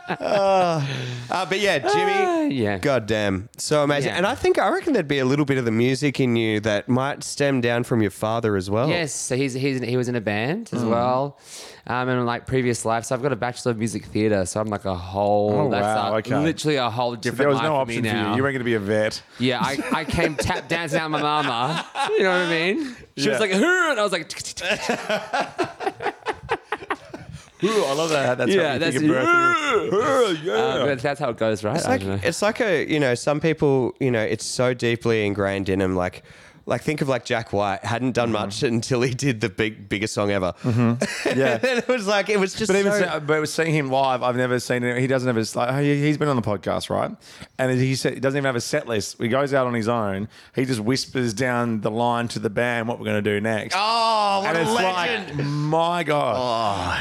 uh, 0.09 0.87
uh, 1.31 1.47
but 1.47 1.61
yeah, 1.61 1.79
Jimi. 1.79 2.55
yeah. 2.57 2.79
God 2.79 3.07
damn. 3.07 3.49
So 3.57 3.83
amazing. 3.83 4.11
Yeah. 4.11 4.17
And 4.19 4.27
I 4.27 4.35
think, 4.35 4.59
I 4.59 4.69
reckon 4.71 4.93
there'd 4.93 5.09
be 5.09 5.19
a 5.21 5.25
little 5.25 5.45
bit 5.45 5.59
of 5.59 5.65
the 5.65 5.71
music 5.71 6.21
in 6.21 6.37
you 6.37 6.61
that 6.61 6.89
might 6.89 7.25
stem 7.25 7.61
down 7.61 7.85
from 7.85 8.03
your 8.03 8.11
father 8.11 8.57
as 8.57 8.71
well. 8.71 8.89
Yes, 8.89 9.13
so 9.15 9.37
he's, 9.37 9.55
he's 9.55 9.81
he 9.81 9.97
was 9.97 10.09
in 10.09 10.15
a 10.17 10.21
band 10.21 10.67
Mm. 10.71 10.77
as 10.77 10.85
well, 10.85 11.39
um, 11.87 12.09
and 12.09 12.25
like 12.27 12.47
previous 12.47 12.85
life. 12.85 13.05
So 13.05 13.15
I've 13.15 13.23
got 13.23 13.33
a 13.33 13.37
bachelor 13.37 13.73
of 13.73 13.79
music 13.79 14.05
theatre. 14.07 14.45
So 14.47 14.61
I'm 14.61 14.69
like 14.69 14.85
a 14.85 14.95
whole. 14.95 15.53
Oh, 15.53 15.71
that's 15.71 15.83
wow, 15.83 16.15
a- 16.15 16.19
okay. 16.19 16.37
literally 16.39 16.77
a 16.77 16.89
whole 16.91 17.15
different 17.17 17.39
there 17.39 17.49
was 17.49 17.57
life 17.57 17.65
no 17.65 17.71
for 17.75 17.81
option 17.83 18.03
me 18.03 18.11
for 18.11 18.17
you. 18.17 18.23
You 18.23 18.29
weren't 18.43 18.55
going 18.55 18.59
to 18.59 18.65
be 18.65 18.75
a 18.75 18.81
vet. 18.81 19.23
Yeah, 19.39 19.61
I, 19.61 19.79
I 19.93 20.05
came 20.05 20.35
tap 20.37 20.69
dancing 20.69 20.99
out 21.01 21.07
of 21.07 21.11
my 21.13 21.21
mama. 21.45 21.87
You 22.11 22.23
know 22.25 22.31
what 22.31 22.41
I 22.47 22.51
mean? 22.51 22.97
She 23.17 23.25
Yeah. 23.25 23.31
was 23.33 23.41
like, 23.41 23.53
"Huh," 23.53 23.89
and 23.91 24.01
I 24.01 24.03
was 24.03 24.13
like, 24.13 24.23
Ooh, 27.63 27.85
I 27.85 27.93
love 27.95 28.11
that. 28.11 28.37
That's 28.37 28.53
Yeah, 28.53 28.77
that's- 28.79 29.03
uh, 29.03 30.85
but 30.87 30.99
that's 31.01 31.19
how 31.21 31.31
it 31.31 31.39
goes, 31.39 31.65
right? 31.65 31.77
It's 31.77 31.87
I 31.87 31.91
like 31.91 32.03
know. 32.03 32.19
it's 32.23 32.43
like 32.43 32.61
a 32.61 32.85
you 32.91 33.01
know 33.01 33.15
some 33.15 33.41
people 33.41 33.95
you 34.01 34.11
know 34.11 34.21
it's 34.23 34.45
so 34.45 34.75
deeply 34.75 35.25
ingrained 35.25 35.69
in 35.71 35.79
them 35.79 35.97
like 35.97 36.23
like 36.67 36.83
think 36.83 37.01
of 37.01 37.09
like 37.09 37.25
Jack 37.25 37.53
White 37.53 37.85
hadn't 37.85 38.13
done 38.13 38.29
mm-hmm. 38.29 38.45
much 38.47 38.63
until 38.63 39.03
he 39.03 39.13
did 39.13 39.41
the 39.41 39.49
big 39.49 39.89
biggest 39.89 40.15
song 40.15 40.31
ever. 40.31 40.55
Mm-hmm. 40.63 41.39
Yeah. 41.39 41.55
and 41.55 41.63
then 41.63 41.79
it 41.79 41.89
was 41.89 42.07
like 42.07 42.29
it 42.29 42.39
was 42.39 42.55
just 42.55 42.71
But 42.71 42.79
even 42.79 42.93
so- 42.93 43.01
se- 43.01 43.21
but 43.27 43.45
seeing 43.49 43.75
him 43.75 43.91
live, 43.91 44.23
I've 44.23 44.37
never 44.37 44.61
seen 44.61 44.83
it. 44.85 44.99
He 44.99 45.07
doesn't 45.07 45.27
have 45.27 45.37
his. 45.37 45.57
Like, 45.57 45.83
he- 45.83 46.01
he's 46.01 46.17
been 46.19 46.29
on 46.29 46.37
the 46.37 46.43
podcast, 46.43 46.91
right? 46.91 47.11
And 47.59 47.73
he 47.79 47.95
said 47.95 48.15
he 48.15 48.21
doesn't 48.21 48.37
even 48.39 48.47
have 48.47 48.57
a 48.57 48.61
set 48.61 48.87
list. 48.87 49.19
He 49.21 49.29
goes 49.29 49.53
out 49.53 49.67
on 49.67 49.75
his 49.75 49.89
own. 49.89 50.29
He 50.55 50.65
just 50.65 50.81
whispers 50.81 51.35
down 51.35 51.81
the 51.81 51.91
line 51.91 52.29
to 52.29 52.39
the 52.39 52.51
band 52.51 52.89
what 52.89 52.99
we're 52.99 53.07
going 53.07 53.23
to 53.23 53.31
do 53.31 53.41
next. 53.41 53.75
oh 53.79 54.41
what 54.43 54.49
and 54.57 54.59
a 54.59 54.61
it's 54.63 54.71
legend! 54.71 55.39
like, 55.39 55.47
my 55.47 56.03
god, 56.05 56.37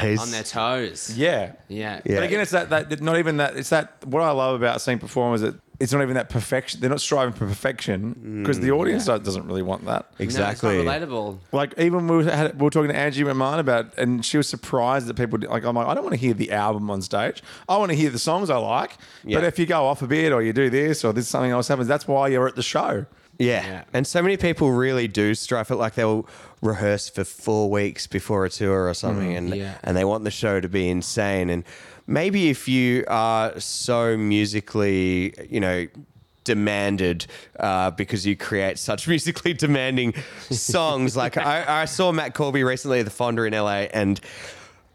oh, 0.02 0.06
he's, 0.06 0.20
on 0.20 0.30
their 0.30 0.42
toes. 0.42 1.16
yeah. 1.16 1.52
Yeah. 1.68 2.00
Yeah. 2.04 2.16
But 2.16 2.24
again, 2.24 2.40
it's 2.40 2.50
that, 2.50 2.70
that 2.70 3.00
not 3.00 3.18
even 3.18 3.38
that. 3.38 3.56
It's 3.56 3.70
that 3.70 4.04
what 4.06 4.22
I 4.22 4.30
love 4.30 4.56
about 4.60 4.80
seeing 4.80 4.98
performers 4.98 5.40
that 5.42 5.54
it's 5.84 5.92
not 5.92 6.00
even 6.00 6.14
that 6.14 6.30
perfection. 6.30 6.80
They're 6.80 6.88
not 6.88 7.02
striving 7.02 7.34
for 7.34 7.46
perfection 7.46 8.40
because 8.40 8.58
the 8.58 8.68
mm. 8.68 8.78
audience 8.78 9.04
doesn't 9.04 9.46
really 9.46 9.60
want 9.60 9.84
that. 9.84 10.06
exactly. 10.18 10.76
No, 10.76 10.80
it's 10.80 10.86
not 10.86 11.08
relatable. 11.08 11.38
Like 11.52 11.78
even 11.78 12.08
we 12.08 12.16
were, 12.16 12.24
had, 12.24 12.58
we 12.58 12.64
were 12.64 12.70
talking 12.70 12.88
to 12.88 12.96
Angie 12.96 13.22
McMahon 13.22 13.58
about, 13.58 13.96
and 13.98 14.24
she 14.24 14.38
was 14.38 14.48
surprised 14.48 15.08
that 15.08 15.14
people 15.14 15.38
like. 15.38 15.62
I'm 15.62 15.76
like, 15.76 15.86
I 15.86 15.92
don't 15.92 16.02
want 16.02 16.14
to 16.14 16.20
hear 16.20 16.32
the 16.32 16.52
album 16.52 16.90
on 16.90 17.02
stage. 17.02 17.42
I 17.68 17.76
want 17.76 17.90
to 17.90 17.96
hear 17.96 18.08
the 18.08 18.18
songs 18.18 18.48
I 18.48 18.56
like. 18.56 18.96
Yeah. 19.24 19.36
But 19.36 19.44
if 19.44 19.58
you 19.58 19.66
go 19.66 19.84
off 19.84 20.00
a 20.00 20.06
bit, 20.06 20.32
or 20.32 20.40
you 20.40 20.54
do 20.54 20.70
this, 20.70 21.04
or 21.04 21.12
this 21.12 21.28
something 21.28 21.50
else 21.50 21.68
happens, 21.68 21.86
that's 21.86 22.08
why 22.08 22.28
you're 22.28 22.48
at 22.48 22.56
the 22.56 22.62
show. 22.62 23.04
Yeah. 23.38 23.66
Yeah. 23.66 23.84
And 23.92 24.06
so 24.06 24.22
many 24.22 24.38
people 24.38 24.70
really 24.70 25.06
do 25.06 25.34
strive 25.34 25.70
it 25.70 25.76
like 25.76 25.96
they'll 25.96 26.26
rehearse 26.62 27.10
for 27.10 27.24
four 27.24 27.68
weeks 27.68 28.06
before 28.06 28.46
a 28.46 28.50
tour 28.50 28.88
or 28.88 28.94
something 28.94 29.32
mm. 29.32 29.36
and 29.36 29.54
Yeah. 29.54 29.74
and 29.82 29.94
they 29.94 30.04
want 30.04 30.24
the 30.24 30.30
show 30.30 30.60
to 30.60 30.68
be 30.68 30.88
insane. 30.88 31.50
And 31.50 31.64
maybe 32.06 32.48
if 32.50 32.68
you 32.68 33.04
are 33.08 33.58
so 33.60 34.16
musically, 34.16 35.34
you 35.48 35.60
know, 35.60 35.86
demanded 36.44 37.26
uh, 37.58 37.90
because 37.92 38.26
you 38.26 38.36
create 38.36 38.78
such 38.78 39.08
musically 39.14 39.54
demanding 39.54 40.14
songs. 40.50 41.16
like 41.16 41.36
I, 41.36 41.82
I 41.82 41.84
saw 41.86 42.12
Matt 42.12 42.34
Corby 42.34 42.62
recently 42.64 43.00
at 43.00 43.04
the 43.06 43.10
Fonda 43.10 43.44
in 43.44 43.52
LA 43.54 43.86
and 43.94 44.20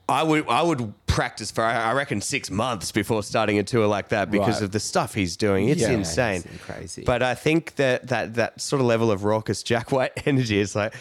I 0.08 0.24
would 0.24 0.48
I 0.48 0.62
would 0.64 0.94
practice 1.06 1.52
for 1.52 1.64
I 1.64 1.92
reckon 1.94 2.20
six 2.22 2.50
months 2.50 2.92
before 2.92 3.22
starting 3.24 3.60
a 3.60 3.64
tour 3.64 3.86
like 3.88 4.10
that 4.10 4.32
because 4.32 4.56
Right. 4.56 4.64
of 4.64 4.72
the 4.72 4.80
stuff 4.80 5.14
he's 5.14 5.38
doing. 5.38 5.70
It's 5.70 5.82
Yeah. 5.82 5.92
insane, 5.92 6.44
crazy. 6.66 7.04
But 7.04 7.22
I 7.22 7.36
think 7.36 7.76
that 7.76 8.08
that 8.08 8.34
that 8.36 8.60
sort 8.62 8.80
of 8.80 8.88
level 8.88 9.12
of 9.12 9.24
raucous 9.24 9.62
Jack 9.62 9.92
White 9.92 10.14
energy 10.26 10.60
is 10.60 10.76
like 10.76 10.94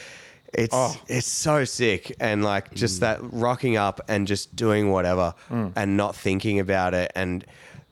it's 0.55 0.75
Oh. 0.75 0.97
it's 1.09 1.27
so 1.27 1.65
sick 1.65 2.15
and 2.21 2.43
like 2.45 2.71
Mm. 2.71 2.75
just 2.77 3.01
that 3.01 3.19
rocking 3.23 3.77
up 3.77 4.01
and 4.09 4.27
just 4.27 4.55
doing 4.57 4.91
whatever 4.91 5.35
Mm. 5.51 5.73
and 5.77 5.97
not 5.97 6.17
thinking 6.17 6.59
about 6.59 6.95
it 6.95 7.13
and 7.15 7.45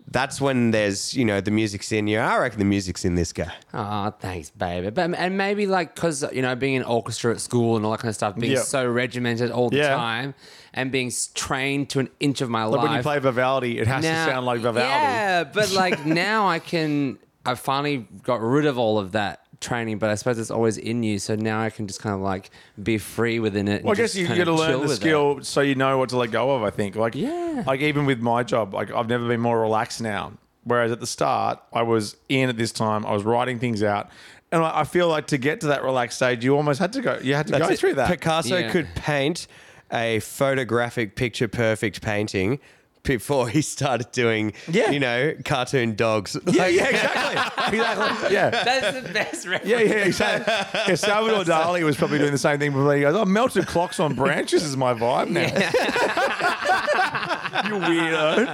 that's 0.08 0.40
when 0.40 0.70
there's 0.70 1.14
you 1.14 1.24
know 1.24 1.40
the 1.40 1.50
music's 1.50 1.90
in 1.90 2.06
you. 2.06 2.18
I 2.20 2.38
reckon 2.38 2.60
the 2.60 2.64
music's 2.64 3.04
in 3.04 3.16
this 3.16 3.32
guy. 3.32 3.52
Oh, 3.74 4.10
thanks, 4.20 4.50
baby. 4.50 4.90
But 4.90 5.12
and 5.18 5.36
maybe 5.36 5.66
like 5.66 5.96
because 5.96 6.24
you 6.32 6.42
know 6.42 6.54
being 6.54 6.74
in 6.74 6.84
orchestra 6.84 7.32
at 7.32 7.40
school 7.40 7.76
and 7.76 7.84
all 7.84 7.90
that 7.90 7.98
kind 8.00 8.10
of 8.10 8.14
stuff, 8.14 8.36
being 8.36 8.52
Yeah. 8.52 8.60
so 8.62 8.86
regimented 8.86 9.50
all 9.50 9.68
the 9.68 9.78
Yeah. 9.78 9.96
time, 9.96 10.34
and 10.72 10.92
being 10.92 11.10
trained 11.34 11.90
to 11.90 11.98
an 11.98 12.08
inch 12.20 12.40
of 12.40 12.48
my 12.48 12.62
Like 12.64 12.76
life. 12.78 12.88
when 12.88 12.96
you 12.98 13.02
play 13.02 13.18
Vivaldi, 13.18 13.78
it 13.80 13.88
has 13.88 14.04
Now- 14.04 14.24
to 14.26 14.30
sound 14.30 14.46
like 14.46 14.60
Vivaldi. 14.60 14.88
Yeah, 14.88 15.42
but 15.44 15.72
like 15.72 16.06
now 16.24 16.46
I 16.48 16.60
can. 16.60 17.18
I 17.44 17.54
finally 17.56 18.06
got 18.22 18.40
rid 18.40 18.64
of 18.66 18.78
all 18.78 18.98
of 18.98 19.10
that 19.12 19.40
training, 19.60 19.98
but 19.98 20.10
I 20.10 20.14
suppose 20.14 20.38
it's 20.38 20.50
always 20.50 20.76
in 20.78 21.02
you. 21.02 21.18
So 21.18 21.34
now 21.34 21.60
I 21.62 21.70
can 21.70 21.86
just 21.86 22.00
kind 22.00 22.14
of 22.14 22.20
like 22.20 22.50
be 22.82 22.98
free 22.98 23.38
within 23.40 23.68
it. 23.68 23.82
Well, 23.84 23.92
I 23.92 23.96
guess 23.96 24.10
just 24.12 24.16
you 24.16 24.26
kind 24.26 24.38
got 24.38 24.44
to 24.44 24.52
learn 24.52 24.72
the 24.72 24.78
with 24.80 24.90
it. 24.92 24.96
skill 24.96 25.42
so 25.42 25.60
you 25.60 25.74
know 25.74 25.98
what 25.98 26.10
to 26.10 26.16
let 26.16 26.30
go 26.30 26.54
of. 26.56 26.62
I 26.62 26.70
think, 26.70 26.96
like, 26.96 27.14
Yeah. 27.14 27.64
like 27.66 27.80
even 27.80 28.06
with 28.06 28.20
my 28.20 28.42
job, 28.42 28.74
like 28.74 28.92
I've 28.92 29.08
never 29.08 29.26
been 29.26 29.40
more 29.40 29.60
relaxed 29.60 30.00
now. 30.00 30.32
Whereas 30.64 30.90
at 30.90 31.00
the 31.00 31.06
start, 31.06 31.60
I 31.72 31.82
was 31.82 32.16
in 32.28 32.48
at 32.48 32.56
this 32.56 32.72
time, 32.72 33.06
I 33.06 33.12
was 33.12 33.22
writing 33.22 33.58
things 33.60 33.82
out, 33.84 34.08
and 34.50 34.62
I 34.64 34.80
I 34.80 34.84
feel 34.84 35.08
like 35.08 35.28
to 35.28 35.38
get 35.38 35.60
to 35.60 35.68
that 35.68 35.84
relaxed 35.84 36.16
stage, 36.18 36.44
you 36.44 36.56
almost 36.56 36.80
had 36.80 36.92
to 36.94 37.00
go. 37.00 37.18
You 37.22 37.34
had 37.34 37.46
to 37.46 37.52
That's 37.52 37.66
go 37.68 37.72
it. 37.72 37.78
through 37.78 37.94
that. 37.94 38.08
Picasso 38.10 38.56
Yeah. 38.58 38.70
could 38.70 38.88
paint 38.96 39.46
a 39.92 40.18
photographic 40.20 41.14
picture 41.14 41.46
perfect 41.48 42.02
painting 42.02 42.58
before 43.06 43.48
he 43.48 43.62
started 43.62 44.10
doing 44.12 44.52
Yeah. 44.68 44.90
you 44.90 45.00
know 45.00 45.34
cartoon 45.44 45.94
dogs. 45.94 46.36
yeah, 46.46 46.66
yeah, 46.66 46.88
exactly, 46.88 47.68
exactly. 47.78 48.32
Yeah. 48.34 48.50
That's 48.50 49.00
the 49.06 49.12
best 49.12 49.46
reference. 49.46 49.70
Yeah, 49.70 49.80
yeah, 49.80 50.04
exactly. 50.04 50.52
Yeah, 50.88 50.94
Salvador 50.96 51.44
Dali 51.44 51.84
was 51.84 51.96
probably 51.96 52.18
doing 52.18 52.32
the 52.32 52.38
same 52.38 52.58
thing 52.58 52.72
before. 52.72 52.94
He 52.94 53.02
goes, 53.02 53.14
"Oh, 53.14 53.24
melted 53.24 53.66
clocks 53.66 54.00
on 54.00 54.14
branches 54.14 54.62
is 54.64 54.76
my 54.76 54.94
vibe 54.94 55.30
now." 55.30 55.46
you 57.66 57.72
weirdo. 57.80 58.46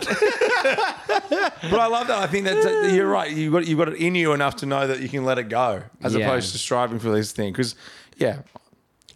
but 1.70 1.80
I 1.80 1.86
love 1.86 2.06
that. 2.08 2.18
I 2.18 2.26
think 2.26 2.44
that 2.46 2.62
that 2.62 2.92
you're 2.94 3.08
right. 3.08 3.30
You 3.30 3.50
got 3.50 3.66
you 3.66 3.76
got 3.76 3.88
it 3.88 3.96
in 3.96 4.14
you 4.14 4.32
enough 4.32 4.56
to 4.56 4.66
know 4.66 4.86
that 4.86 5.00
you 5.00 5.08
can 5.08 5.24
let 5.24 5.38
it 5.38 5.48
go, 5.48 5.82
as 6.02 6.14
Yeah. 6.14 6.26
opposed 6.26 6.52
to 6.52 6.58
striving 6.58 6.98
for 6.98 7.10
this 7.10 7.32
thing. 7.32 7.52
Because, 7.52 7.74
yeah, 8.16 8.38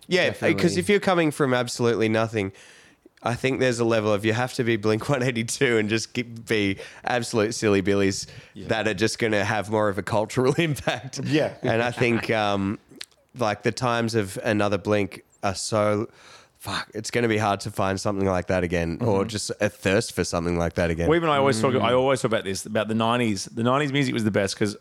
Yeah, 0.09 0.27
Definitely. 0.27 0.55
because 0.55 0.77
if 0.77 0.89
you're 0.89 1.01
coming 1.01 1.31
from 1.31 1.55
absolutely 1.55 2.09
nothing, 2.09 2.53
I 3.23 3.35
think 3.35 3.61
there's 3.61 3.81
a 3.81 3.85
level 3.85 4.13
of 4.13 4.25
you 4.25 4.33
have 4.35 4.55
to 4.55 4.65
be 4.65 4.77
Blink 4.77 5.09
182 5.09 5.79
and 5.79 5.89
just 5.89 6.13
keep, 6.13 6.47
be 6.47 6.79
absolute 7.05 7.55
silly 7.55 7.81
billies 7.81 8.27
that 8.55 8.87
are 8.87 8.95
just 8.95 9.19
going 9.19 9.33
to 9.33 9.45
have 9.45 9.71
more 9.71 9.89
of 9.89 9.99
a 9.99 10.03
cultural 10.03 10.53
impact. 10.59 11.21
Yeah. 11.25 11.55
and 11.63 11.83
I 11.83 11.91
think 11.91 12.31
um, 12.31 12.79
like 13.37 13.63
the 13.63 13.73
times 13.73 14.15
of 14.15 14.39
another 14.45 14.79
Blink 14.79 15.25
are 15.43 15.55
so. 15.55 16.09
Fuck, 16.59 16.91
it's 16.95 17.11
going 17.11 17.23
to 17.23 17.29
be 17.29 17.37
hard 17.37 17.61
to 17.61 17.71
find 17.71 18.01
something 18.01 18.27
like 18.27 18.47
that 18.47 18.65
again, 18.65 18.99
or 19.01 19.25
just 19.25 19.53
a 19.61 19.69
thirst 19.69 20.15
for 20.15 20.25
something 20.25 20.59
like 20.59 20.73
that 20.73 20.91
again. 20.91 21.07
Well, 21.07 21.15
even 21.15 21.29
I 21.29 21.37
always 21.37 21.61
talk. 21.61 21.75
I 21.77 21.93
always 21.93 22.23
talk 22.23 22.31
about 22.31 22.45
this 22.45 22.65
about 22.67 22.89
the 22.89 22.95
'90s. 22.95 23.55
The 23.55 23.63
'90s 23.63 23.93
music 23.93 24.15
was 24.15 24.25
the 24.25 24.31
best 24.33 24.55
because, 24.55 24.75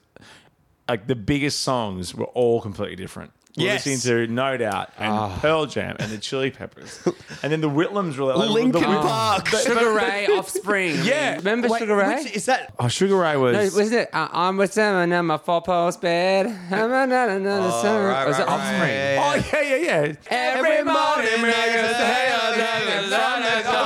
like, 0.88 1.05
the 1.05 1.15
biggest 1.15 1.61
songs 1.61 2.15
were 2.15 2.25
all 2.27 2.61
completely 2.61 2.95
different. 2.95 3.33
We're 3.58 3.64
Yes. 3.64 3.86
listening 3.86 4.28
to 4.28 4.34
No 4.34 4.58
Doubt 4.58 4.89
and 4.99 5.32
Pearl 5.39 5.66
Jam 5.66 5.95
and 5.99 6.12
the 6.12 6.18
Chili 6.18 6.51
Peppers, 6.51 6.99
and 7.41 7.51
then 7.53 7.62
the 7.62 7.70
Whitlams 7.70 8.18
were 8.18 8.36
like 8.36 8.49
Linkin 8.49 8.82
the, 8.82 8.88
Park. 8.99 9.47
Sugar 9.64 9.93
Ray, 9.93 10.28
Offspring. 10.28 10.97
Yeah. 11.06 11.38
remember 11.38 11.70
Wait, 11.70 11.80
Sugar 11.80 11.95
Ray? 11.95 12.24
which- 12.24 12.34
is 12.36 12.45
that? 12.47 12.74
Oh, 12.80 12.89
Sugar 12.89 13.16
Ray 13.16 13.38
was. 13.38 13.53
No, 13.53 13.80
was 13.82 13.91
it? 13.93 14.10
Uh, 14.14 14.28
I'm 14.34 14.58
with 14.58 14.74
someone 14.74 15.12
in 15.14 15.26
my 15.26 15.38
four 15.38 15.62
post 15.62 16.01
bed. 16.01 16.47
I'm 16.72 16.91
another 16.91 17.70
Oh, 17.72 17.82
summer. 17.82 18.08
right, 18.10 18.28
was 18.28 18.38
it 18.39 18.41
right, 18.41 18.47
right, 18.49 18.60
Offspring? 18.60 18.91
yeah, 18.91 19.22
Oh 19.24 19.36
yeah, 19.64 19.76
yeah, 19.78 20.06
yeah. 20.06 20.16
Every 20.30 20.84
morning, 20.84 21.53
niggas 21.53 21.93
say, 21.93 22.32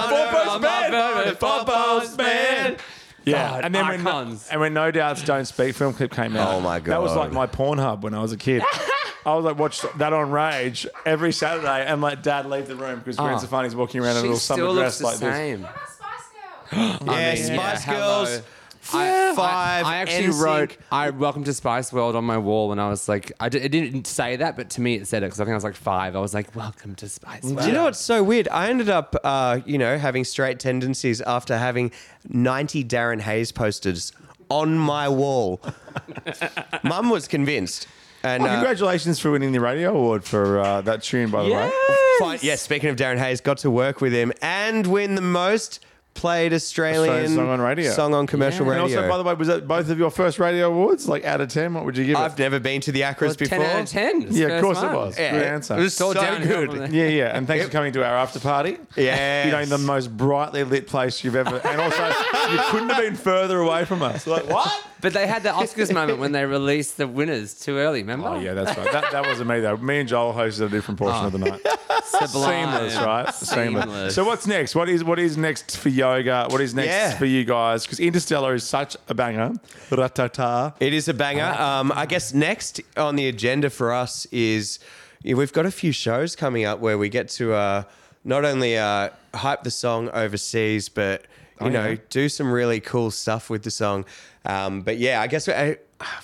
Four-post 0.10 0.62
band. 0.62 1.38
Yeah, 3.26 3.50
God, 3.50 3.66
and 3.66 3.76
then 3.76 3.88
when 3.88 4.00
icons. 4.08 4.48
and 4.50 4.60
when 4.62 4.74
No 4.74 4.92
Doubt's 4.92 5.24
"Don't 5.24 5.46
Speak" 5.46 5.76
film 5.76 5.94
clip 5.94 6.12
came 6.12 6.36
out, 6.36 6.54
Oh, 6.54 6.60
my 6.62 6.80
god. 6.80 6.94
that 6.94 7.02
was 7.02 7.14
God. 7.14 7.20
like 7.20 7.32
my 7.34 7.48
Pornhub 7.48 8.02
when 8.02 8.14
I 8.14 8.22
was 8.22 8.32
a 8.32 8.38
kid. 8.38 8.64
I 9.26 9.36
was 9.36 9.44
like 9.46 9.58
watched 9.60 9.86
that 9.98 10.14
on 10.14 10.32
Rage 10.32 10.88
every 11.06 11.32
Saturday, 11.34 11.86
and 11.86 12.02
let 12.02 12.24
Dad 12.24 12.46
leave 12.46 12.68
the 12.68 12.76
room 12.76 13.00
because 13.00 13.18
Gwen 13.18 13.34
Oh. 13.34 13.38
Stefani's 13.38 13.76
walking 13.76 14.02
around 14.02 14.12
in 14.12 14.18
a 14.18 14.22
She 14.22 14.28
little 14.28 14.40
summer 14.40 14.58
still 14.64 14.76
dress 14.76 15.02
looks 15.02 15.20
the 15.20 15.26
like 15.26 15.34
this. 15.34 15.38
same. 15.38 15.62
Yeah, 16.72 16.98
I 17.02 17.34
mean, 17.36 17.38
Spice 17.38 17.88
yeah, 17.88 17.94
Girls. 17.96 18.30
hello. 18.30 18.42
I, 18.94 19.34
Five, 19.36 19.86
I, 19.86 19.94
I 19.94 19.96
actually 19.98 20.28
NSYNC. 20.28 20.44
wrote 20.44 20.78
"I 20.92 21.10
Welcome 21.12 21.44
to 21.46 21.54
Spice 21.54 21.94
World" 21.94 22.16
on 22.16 22.24
my 22.26 22.38
wall 22.38 22.70
when 22.70 22.80
I 22.80 22.90
was 22.90 23.08
like, 23.08 23.32
I, 23.40 23.50
di- 23.50 23.60
it 23.60 23.70
didn't 23.72 24.08
say 24.08 24.36
that, 24.38 24.56
but 24.58 24.70
to 24.72 24.82
me 24.82 24.96
it 24.96 25.08
said 25.08 25.24
it 25.24 25.28
because 25.28 25.40
I 25.40 25.44
think 25.46 25.52
I 25.54 25.56
was 25.56 25.64
like 25.64 25.76
five. 25.76 26.16
I 26.16 26.20
was 26.20 26.34
like, 26.34 26.56
"Welcome 26.56 26.96
to 26.96 27.08
Spice 27.10 27.44
World." 27.44 27.60
Do 27.60 27.68
you 27.68 27.74
know 27.74 27.84
what's 27.84 28.00
so 28.00 28.24
weird? 28.24 28.48
I 28.50 28.70
ended 28.70 28.90
up, 28.90 29.16
uh, 29.24 29.60
you 29.66 29.78
know, 29.78 29.98
having 29.98 30.24
straight 30.24 30.60
tendencies 30.60 31.22
after 31.22 31.58
having 31.58 31.92
90 32.28 32.84
Darren 32.86 33.22
Hayes 33.22 33.52
posters 33.52 34.12
on 34.50 34.78
my 34.78 35.08
wall. 35.08 35.62
Mum 36.84 37.10
was 37.10 37.28
convinced. 37.28 37.88
And 38.24 38.44
Oh, 38.44 38.48
uh, 38.48 38.56
congratulations 38.56 39.18
for 39.20 39.32
winning 39.32 39.54
the 39.54 39.62
radio 39.62 39.92
award 39.96 40.26
for 40.26 40.60
uh, 40.60 40.82
that 40.82 41.04
tune, 41.04 41.30
by 41.32 41.44
the 41.44 41.54
way. 41.54 41.72
fine, 42.20 42.40
yeah, 42.42 42.56
speaking 42.56 42.90
of 42.90 42.98
Darren 42.98 43.18
Hayes, 43.18 43.40
got 43.40 43.60
to 43.60 43.72
work 43.72 44.02
with 44.02 44.12
him 44.12 44.34
and 44.42 44.86
win 44.88 45.16
the 45.16 45.22
most 45.22 45.80
played 46.20 46.52
Australian, 46.52 47.02
Australian 47.02 47.36
song 47.36 47.48
on 47.48 47.62
radio. 47.62 47.92
song 47.92 48.14
on 48.14 48.28
commercial 48.28 48.66
Yeah. 48.66 48.74
And 48.74 48.84
radio. 48.84 48.98
also, 49.00 49.10
by 49.10 49.18
the 49.18 49.24
way, 49.24 49.34
was 49.36 49.48
that 49.48 49.66
both 49.70 49.90
of 49.90 49.98
your 49.98 50.12
first 50.12 50.38
radio 50.38 50.68
awards? 50.68 51.08
Like 51.08 51.24
out 51.24 51.40
of 51.40 51.48
ten, 51.48 51.74
what 51.74 51.86
would 51.86 51.96
you 51.96 52.06
give 52.06 52.18
it? 52.18 52.20
I've 52.20 52.38
never 52.38 52.60
been 52.60 52.82
to 52.82 52.92
the 52.92 53.04
Acras 53.04 53.30
Well, 53.30 53.36
before. 53.38 53.58
Ten 53.60 53.76
out 53.76 53.82
of 53.84 53.90
ten. 53.90 54.22
It's 54.24 54.36
yeah, 54.36 54.48
of 54.48 54.52
first 54.52 54.64
course 54.82 54.84
it 54.84 54.96
was. 54.96 55.18
Yeah, 55.18 55.32
Good 55.32 55.44
answer. 55.44 55.78
it 55.78 55.82
was 55.82 55.96
so 55.96 56.14
downhill 56.14 56.66
from 56.66 56.76
good. 56.76 56.92
there. 56.92 57.00
Yeah, 57.00 57.08
yeah, 57.08 57.38
and 57.38 57.48
thanks 57.48 57.66
for 57.66 57.72
coming 57.72 57.94
to 57.94 58.04
our 58.04 58.16
after 58.16 58.42
party. 58.42 58.78
Yes. 58.98 59.46
you 59.46 59.52
know, 59.54 59.64
the 59.66 59.78
most 59.78 60.16
brightly 60.18 60.66
lit 60.66 60.88
place 60.88 61.24
you've 61.24 61.38
ever, 61.38 61.62
and 61.66 61.80
also 61.80 62.08
you 62.52 62.60
couldn't 62.70 62.90
have 62.90 63.02
been 63.02 63.16
further 63.16 63.60
away 63.60 63.86
from 63.86 64.02
us. 64.02 64.28
Like 64.28 64.50
what? 64.50 64.70
But 65.02 65.14
they 65.14 65.28
had 65.28 65.44
the 65.44 65.50
Oscars 65.50 65.94
moment 65.94 66.20
when 66.20 66.34
they 66.34 66.46
released 66.46 66.98
the 66.98 67.08
winners 67.08 67.54
too 67.54 67.78
early. 67.78 68.02
Remember? 68.02 68.28
Oh 68.28 68.40
yeah, 68.40 68.54
that's 68.54 68.78
right. 68.78 68.92
That, 68.92 69.12
that 69.12 69.26
wasn't 69.26 69.50
me 69.50 69.62
though. 69.62 69.78
Me 69.78 70.00
and 70.00 70.10
Joel 70.10 70.34
hosted 70.34 70.66
a 70.66 70.70
different 70.70 71.00
portion 71.00 71.24
oh. 71.24 71.28
of 71.28 71.32
the 71.32 71.40
night. 71.40 71.62
Sublime. 72.04 72.72
Seamless, 72.72 72.96
right? 72.98 73.34
Seamless. 73.34 73.84
Seamless. 73.84 74.16
So 74.16 74.26
what's 74.26 74.48
next? 74.48 74.76
What 74.76 74.90
is 74.90 75.04
what 75.04 75.20
is 75.20 75.38
next 75.38 75.78
for 75.78 75.90
Y.O.G.A.? 76.10 76.48
What 76.50 76.62
is 76.62 76.74
next 76.74 76.88
Yeah. 76.88 77.18
for 77.18 77.26
you 77.26 77.44
guys? 77.46 77.84
Because 77.84 78.00
Interstellar 78.00 78.54
is 78.56 78.64
such 78.64 78.98
a 79.08 79.14
banger. 79.14 79.52
Ratata. 79.90 80.74
It 80.80 80.94
is 80.94 81.08
a 81.08 81.14
banger. 81.14 81.56
Um, 81.60 81.92
I 81.96 82.06
guess 82.06 82.34
next 82.34 82.82
on 82.98 83.16
the 83.16 83.28
agenda 83.28 83.70
for 83.70 83.92
us 83.94 84.26
is 84.32 84.80
yeah, 85.24 85.36
we've 85.36 85.54
got 85.54 85.66
a 85.66 85.72
few 85.72 85.92
shows 85.92 86.36
coming 86.36 86.66
up 86.66 86.80
where 86.80 86.98
we 86.98 87.10
get 87.10 87.30
to 87.30 87.54
uh, 87.54 87.84
not 88.24 88.46
only 88.46 88.78
uh, 88.78 89.10
hype 89.34 89.64
the 89.64 89.72
song 89.72 90.10
overseas, 90.10 90.90
but 90.90 91.26
you 91.62 91.70
know 91.70 91.90
yeah. 91.90 91.98
do 92.10 92.30
some 92.30 92.52
really 92.52 92.80
cool 92.80 93.12
stuff 93.12 93.50
with 93.50 93.64
the 93.64 93.72
song. 93.72 94.06
Um, 94.46 94.82
but 94.82 94.98
yeah, 94.98 95.22
I 95.22 95.28
guess 95.28 95.48
we're 95.48 95.78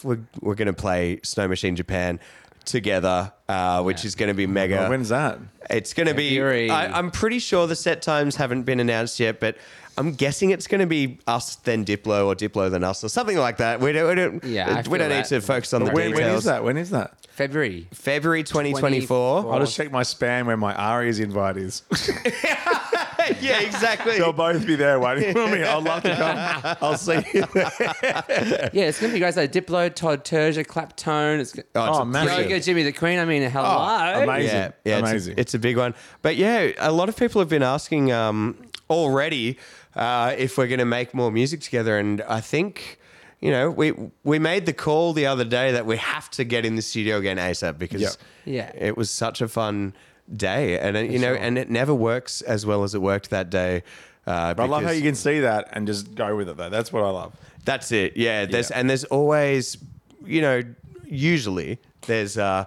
we're, 0.03 0.19
we're 0.39 0.55
going 0.55 0.67
to 0.67 0.73
play 0.73 1.19
Snow 1.23 1.47
Machine 1.47 1.75
Japan 1.75 2.19
together, 2.65 3.31
uh, 3.47 3.81
which 3.83 4.03
is 4.05 4.15
going 4.15 4.27
to 4.29 4.33
be 4.33 4.47
mega. 4.47 4.75
Well, 4.77 4.89
when's 4.91 5.09
that? 5.09 5.39
It's 5.69 5.93
going 5.93 6.07
to 6.07 6.13
be. 6.13 6.29
February. 6.31 6.69
I, 6.69 6.97
I'm 6.97 7.11
pretty 7.11 7.39
sure 7.39 7.67
the 7.67 7.75
set 7.75 8.01
times 8.01 8.35
haven't 8.35 8.63
been 8.63 8.79
announced 8.79 9.19
yet, 9.19 9.39
but 9.39 9.57
I'm 9.97 10.13
guessing 10.13 10.49
it's 10.51 10.67
going 10.67 10.81
to 10.81 10.87
be 10.87 11.19
us 11.27 11.55
then 11.57 11.85
Diplo 11.85 12.25
or 12.27 12.35
Diplo 12.35 12.69
then 12.69 12.83
us 12.83 13.03
or 13.03 13.09
something 13.09 13.37
like 13.37 13.57
that. 13.57 13.79
We 13.79 13.91
don't. 13.93 14.09
We 14.09 14.15
don't, 14.15 14.43
Yeah, 14.43 14.69
I 14.69 14.77
we 14.77 14.83
feel 14.83 14.97
don't 14.97 15.09
need 15.09 15.15
that. 15.17 15.25
to 15.27 15.41
focus 15.41 15.73
on 15.73 15.85
the 15.85 15.91
When, 15.91 16.11
details. 16.11 16.27
when 16.27 16.37
is 16.37 16.43
that? 16.45 16.63
When 16.63 16.77
is 16.77 16.89
that? 16.91 17.13
February. 17.29 17.87
February 17.93 18.43
2024. 18.43 19.41
24. 19.43 19.53
I'll 19.53 19.59
just 19.59 19.75
check 19.75 19.91
my 19.91 20.03
spam 20.03 20.45
where 20.45 20.57
my 20.57 20.73
Arias 20.75 21.19
invite 21.19 21.57
is. 21.57 21.83
yeah, 23.41 23.59
exactly. 23.61 24.17
They'll 24.17 24.33
both 24.33 24.65
be 24.65 24.75
there 24.75 24.99
waiting 24.99 25.33
for 25.33 25.47
me. 25.47 25.63
I'd 25.63 25.83
love 25.83 26.03
to 26.03 26.15
come. 26.15 26.77
I'll 26.81 26.97
see 26.97 27.23
you. 27.33 27.45
there. 27.53 28.69
Yeah, 28.73 28.85
it's 28.85 28.99
gonna 28.99 29.13
be 29.13 29.19
guys 29.19 29.37
like 29.37 29.51
Diplo, 29.51 29.93
Todd 29.93 30.23
Terje, 30.25 30.65
Claptone. 30.65 31.39
It's 31.39 31.53
gonna, 31.53 31.65
Oh, 31.75 31.89
it's 31.89 31.99
Oh, 31.99 32.05
massive. 32.05 32.49
Y.O.G.A., 32.49 32.59
Jimi 32.59 32.83
the 32.83 32.93
Kween. 32.93 33.21
I 33.21 33.25
mean, 33.25 33.49
hello. 33.49 34.23
amazing. 34.23 34.55
Yeah, 34.55 34.71
yeah, 34.83 34.97
it's 34.99 35.07
a- 35.07 35.09
Amazing. 35.11 35.33
It's, 35.37 35.53
a, 35.53 35.59
big 35.59 35.77
one. 35.77 35.93
But 36.21 36.35
yeah, 36.35 36.71
a 36.77 36.91
lot 36.91 37.09
of 37.09 37.15
people 37.17 37.39
have 37.41 37.49
been 37.49 37.63
asking 37.63 38.11
um, 38.11 38.57
already 38.89 39.57
uh, 39.95 40.35
if 40.37 40.57
we're 40.57 40.67
going 40.67 40.79
to 40.79 40.85
make 40.85 41.13
more 41.13 41.31
music 41.31 41.61
together, 41.61 41.97
and 41.97 42.21
I 42.23 42.41
think. 42.41 42.99
You 43.41 43.51
know, 43.51 43.69
we 43.69 43.93
we 44.23 44.39
made 44.39 44.65
the 44.65 44.73
call 44.73 45.13
the 45.13 45.27
other 45.27 45.43
day 45.43 45.71
that 45.73 45.85
we 45.85 45.97
have 45.97 46.31
to 46.31 46.43
get 46.45 46.65
in 46.65 46.77
the 46.77 46.81
studio 46.81 47.17
again 47.17 47.37
ASAP 47.37 47.77
because 47.77 48.01
Yeah. 48.01 48.09
Yeah. 48.45 48.71
it 48.73 48.97
was 48.97 49.11
such 49.11 49.39
a 49.41 49.47
fun 49.47 49.93
day, 50.33 50.79
and 50.79 50.95
uh, 50.97 50.99
you 51.01 51.19
know, 51.19 51.33
and 51.33 51.57
it 51.57 51.69
never 51.69 51.93
works 51.93 52.41
as 52.41 52.65
well 52.65 52.83
as 52.83 52.95
it 52.95 53.01
worked 53.01 53.29
that 53.29 53.49
day. 53.49 53.83
Uh, 54.27 54.53
but 54.55 54.63
I 54.63 54.65
love 54.67 54.83
how 54.83 54.91
you 54.91 55.03
can 55.03 55.13
see 55.15 55.41
that 55.41 55.69
and 55.73 55.85
just 55.85 56.15
go 56.15 56.35
with 56.35 56.49
it, 56.49 56.57
though. 56.57 56.69
That's 56.69 56.91
what 56.91 57.03
I 57.03 57.09
love. 57.11 57.33
That's 57.63 57.91
it. 57.91 58.17
Yeah. 58.17 58.45
There's 58.45 58.69
Yeah. 58.71 58.79
and 58.79 58.89
there's 58.89 59.03
always, 59.05 59.77
you 60.25 60.41
know, 60.41 60.63
usually 61.05 61.77
there's 62.07 62.35
uh, 62.37 62.65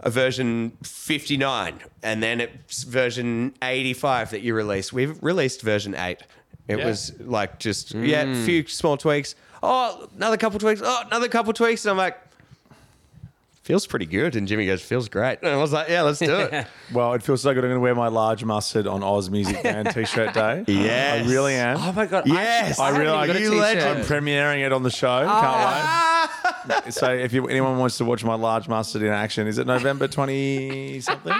a 0.00 0.10
version 0.10 0.72
59 0.82 1.80
and 2.02 2.22
then 2.22 2.40
it's 2.42 2.82
version 2.84 3.54
85 3.62 4.30
that 4.32 4.42
you 4.42 4.54
release. 4.54 4.92
We've 4.92 5.20
released 5.22 5.62
version 5.62 5.94
8. 5.94 6.18
It 6.68 6.78
Yeah. 6.78 6.86
was 6.86 7.12
like 7.20 7.58
just 7.58 7.94
yeah, 7.94 8.22
a 8.24 8.44
few 8.44 8.66
small 8.66 8.96
tweaks. 8.98 9.34
Oh, 9.62 10.08
another 10.16 10.36
couple 10.36 10.58
tweaks. 10.58 10.82
Oh, 10.84 11.02
another 11.06 11.28
couple 11.28 11.52
tweaks. 11.54 11.84
And 11.86 11.92
I'm 11.92 11.96
like, 11.96 12.18
feels 13.68 13.86
pretty 13.86 14.06
good. 14.06 14.34
And 14.34 14.48
Jimi 14.48 14.64
goes, 14.64 14.80
feels 14.80 15.10
great. 15.10 15.40
And 15.42 15.50
I 15.50 15.56
was 15.56 15.74
like, 15.74 15.90
yeah, 15.90 16.00
let's 16.00 16.18
do 16.20 16.34
it. 16.40 16.66
Well, 16.90 17.12
it 17.12 17.22
feels 17.22 17.42
so 17.42 17.52
good. 17.52 17.62
I'm 17.64 17.68
going 17.68 17.76
to 17.76 17.80
wear 17.80 17.94
my 17.94 18.08
large 18.08 18.42
mustard 18.44 18.86
on 18.86 19.02
Ausmusic 19.02 19.62
Band 19.62 19.90
t-shirt 19.94 20.32
day. 20.32 20.64
Yes. 20.66 21.26
I 21.26 21.30
really 21.30 21.52
am. 21.52 21.76
Oh 21.76 21.92
my 21.92 22.06
god. 22.06 22.26
Yes. 22.26 22.78
I 22.78 22.86
haven't 22.86 23.02
really 23.02 23.14
even 23.14 23.26
got 23.26 23.36
a 23.36 23.40
you 23.40 23.50
t-shirt. 23.50 23.60
legend. 23.60 23.98
I'm 23.98 24.04
premiering 24.06 24.64
it 24.64 24.72
on 24.72 24.82
the 24.84 24.90
show. 24.90 25.22
Ah. 25.28 26.62
Can't 26.62 26.84
wait. 26.86 26.94
So 26.94 27.12
if 27.12 27.32
you, 27.34 27.46
anyone 27.46 27.78
wants 27.78 27.98
to 27.98 28.04
watch 28.06 28.24
my 28.24 28.34
large 28.34 28.68
mustard 28.68 29.02
in 29.02 29.08
action, 29.12 29.46
is 29.46 29.58
it 29.58 29.66
November 29.66 30.08
20 30.08 31.00
something? 31.00 31.32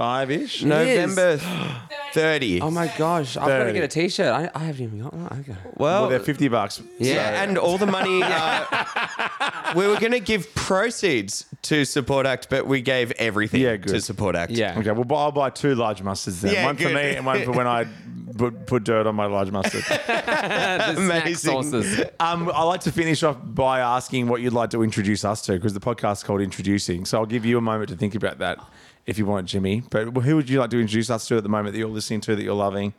Five 0.00 0.30
ish? 0.30 0.62
November 0.64 1.36
30. 2.14 2.62
Oh 2.62 2.70
my 2.70 2.90
gosh, 2.96 3.36
I've 3.36 3.46
got 3.46 3.64
to 3.64 3.72
get 3.74 3.84
a 3.84 3.88
t-shirt. 3.88 4.28
I, 4.32 4.50
I 4.54 4.60
haven't 4.64 4.82
even 4.86 5.02
got 5.02 5.12
one. 5.12 5.40
Okay. 5.40 5.54
well, 5.76 6.00
Well, 6.00 6.08
they're 6.08 6.20
50 6.20 6.48
bucks. 6.48 6.80
Yeah, 6.98 7.42
and 7.42 7.58
all 7.58 7.76
the 7.76 7.84
money 7.84 8.22
uh, 8.24 9.72
we 9.76 9.86
were 9.86 10.00
going 10.00 10.12
to 10.12 10.20
give 10.20 10.54
proceeds 10.54 11.44
to 11.64 11.84
Support 11.84 12.24
Act, 12.24 12.48
but 12.48 12.66
we 12.66 12.80
gave 12.80 13.10
everything 13.12 13.60
Yeah, 13.60 13.76
good. 13.76 13.88
to 13.92 14.00
Support 14.00 14.36
Act. 14.36 14.52
Yeah. 14.52 14.78
Okay, 14.78 14.90
well, 14.92 15.04
bu- 15.04 15.14
I'll 15.16 15.32
buy 15.32 15.50
two 15.50 15.74
large 15.74 16.02
mustards 16.02 16.40
then. 16.40 16.54
Yeah, 16.54 16.64
one 16.64 16.76
for 16.76 16.84
good. 16.84 16.94
me 16.94 17.16
and 17.16 17.26
one 17.26 17.44
for 17.44 17.52
when 17.52 17.66
I 17.66 17.86
put, 18.38 18.66
put 18.66 18.84
dirt 18.84 19.06
on 19.06 19.14
my 19.14 19.26
large 19.26 19.50
mustard. 19.50 19.84
The 19.90 20.94
snack 20.96 21.24
Amazing. 21.24 21.34
sauces. 21.62 22.00
Um, 22.18 22.50
I 22.54 22.62
like 22.62 22.80
to 22.82 22.92
finish 22.92 23.22
off 23.22 23.36
by 23.42 23.80
asking 23.80 24.28
what 24.28 24.40
you'd 24.40 24.54
like 24.54 24.70
to 24.70 24.82
introduce 24.82 25.26
us 25.26 25.42
to 25.42 25.52
because 25.52 25.74
the 25.74 25.80
podcast 25.80 26.12
is 26.14 26.22
called 26.22 26.40
Introducing. 26.40 27.04
So 27.04 27.18
I'll 27.18 27.26
give 27.26 27.44
you 27.44 27.58
a 27.58 27.60
moment 27.60 27.90
to 27.90 27.96
think 27.96 28.14
about 28.14 28.38
that 28.38 28.58
if 29.06 29.18
you 29.18 29.26
want, 29.26 29.48
Jimi. 29.48 29.84
But 29.90 30.22
who 30.22 30.36
would 30.36 30.48
you 30.48 30.60
like 30.60 30.70
to 30.70 30.80
introduce 30.80 31.10
us 31.10 31.26
to 31.28 31.36
at 31.36 31.42
the 31.42 31.48
moment 31.48 31.72
that 31.74 31.78
you're 31.78 31.88
listening 31.88 32.20
to 32.22 32.36
that 32.36 32.42
you're 32.42 32.54
loving? 32.54 32.94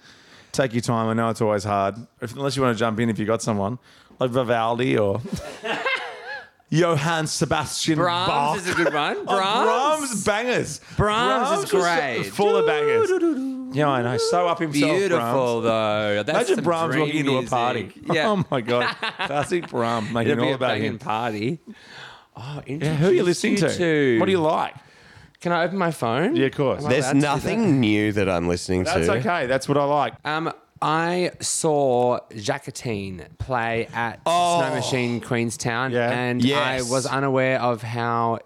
Take 0.52 0.74
your 0.74 0.82
time. 0.82 1.08
I 1.08 1.14
know 1.14 1.30
it's 1.30 1.42
always 1.42 1.64
hard, 1.64 1.96
if, 2.22 2.34
unless 2.36 2.56
you 2.58 2.62
want 2.62 2.76
to 2.76 2.80
jump 2.80 3.00
in 3.00 3.10
if 3.10 3.18
you 3.18 3.26
got 3.26 3.42
someone 3.42 3.80
like 4.20 4.32
Vivaldi 4.32 4.98
or 4.98 5.22
Johann 6.70 7.28
Sebastian 7.28 7.98
Brahms 7.98 8.28
Bach. 8.30 8.58
is 8.58 8.70
a 8.70 8.74
good 8.74 8.94
one. 8.94 9.26
Brahms, 9.26 9.28
Oh, 9.28 9.36
Brahms. 9.36 10.24
Brahms 10.24 10.24
bangers. 10.26 10.82
Brahms 10.96 11.52
is 11.66 11.74
was 11.74 11.82
great. 11.84 12.24
full 12.32 12.56
of 12.56 12.66
bangers. 12.66 13.10
Yeah, 13.76 13.90
I 13.90 14.02
know. 14.02 14.18
So 14.18 14.48
up 14.48 14.60
himself. 14.60 14.92
Beautiful 14.92 15.62
Brahms. 15.62 15.64
though. 15.64 16.24
That's 16.24 16.50
Imagine 16.50 16.64
Brahms 16.64 16.92
dream 16.94 17.06
walking 17.06 17.20
into 17.20 17.38
a 17.38 17.44
party. 17.44 17.92
Yeah. 18.12 18.28
Oh 18.32 18.46
my 18.50 18.62
god, 18.62 18.94
classic 19.26 19.68
Brahms 19.70 20.12
making 20.12 20.34
It'll 20.34 20.46
all 20.46 20.52
a 20.52 20.56
about 20.56 20.78
him. 20.78 20.98
party. 21.00 21.60
Oh, 22.38 22.62
Yeah, 22.66 22.96
who 22.96 23.08
are 23.10 23.14
you 23.14 23.24
listening 23.24 23.58
to? 23.58 24.20
What 24.20 24.26
do 24.26 24.32
you 24.32 24.40
like? 24.42 24.76
Can 25.42 25.52
I 25.52 25.64
open 25.64 25.78
my 25.78 25.92
phone? 25.92 26.36
Yeah, 26.36 26.46
of 26.46 26.54
course. 26.56 26.82
Am 26.82 26.88
I 26.88 26.90
There's 26.92 27.06
allowed 27.06 27.14
to 27.14 27.20
do 27.20 27.26
nothing 27.58 27.80
new 27.80 28.12
that 28.14 28.30
I'm 28.30 28.48
listening 28.48 28.86
to. 28.86 28.92
That's 28.92 29.08
to. 29.08 29.14
okay. 29.14 29.48
That's 29.48 29.68
what 29.68 29.78
I 29.78 29.84
like. 29.84 30.14
Um, 30.24 30.54
I 30.84 31.32
saw 31.40 32.20
Jacoténe 32.32 33.26
play 33.40 33.88
at 33.94 34.22
Snow 34.24 34.72
Machine 34.74 35.20
Queenstown, 35.20 35.92
Yeah. 35.92 36.12
and 36.12 36.44
Yes. 36.44 36.88
I 36.88 36.92
was 36.94 37.06
unaware 37.08 37.60
of 37.60 37.82
how 37.82 38.40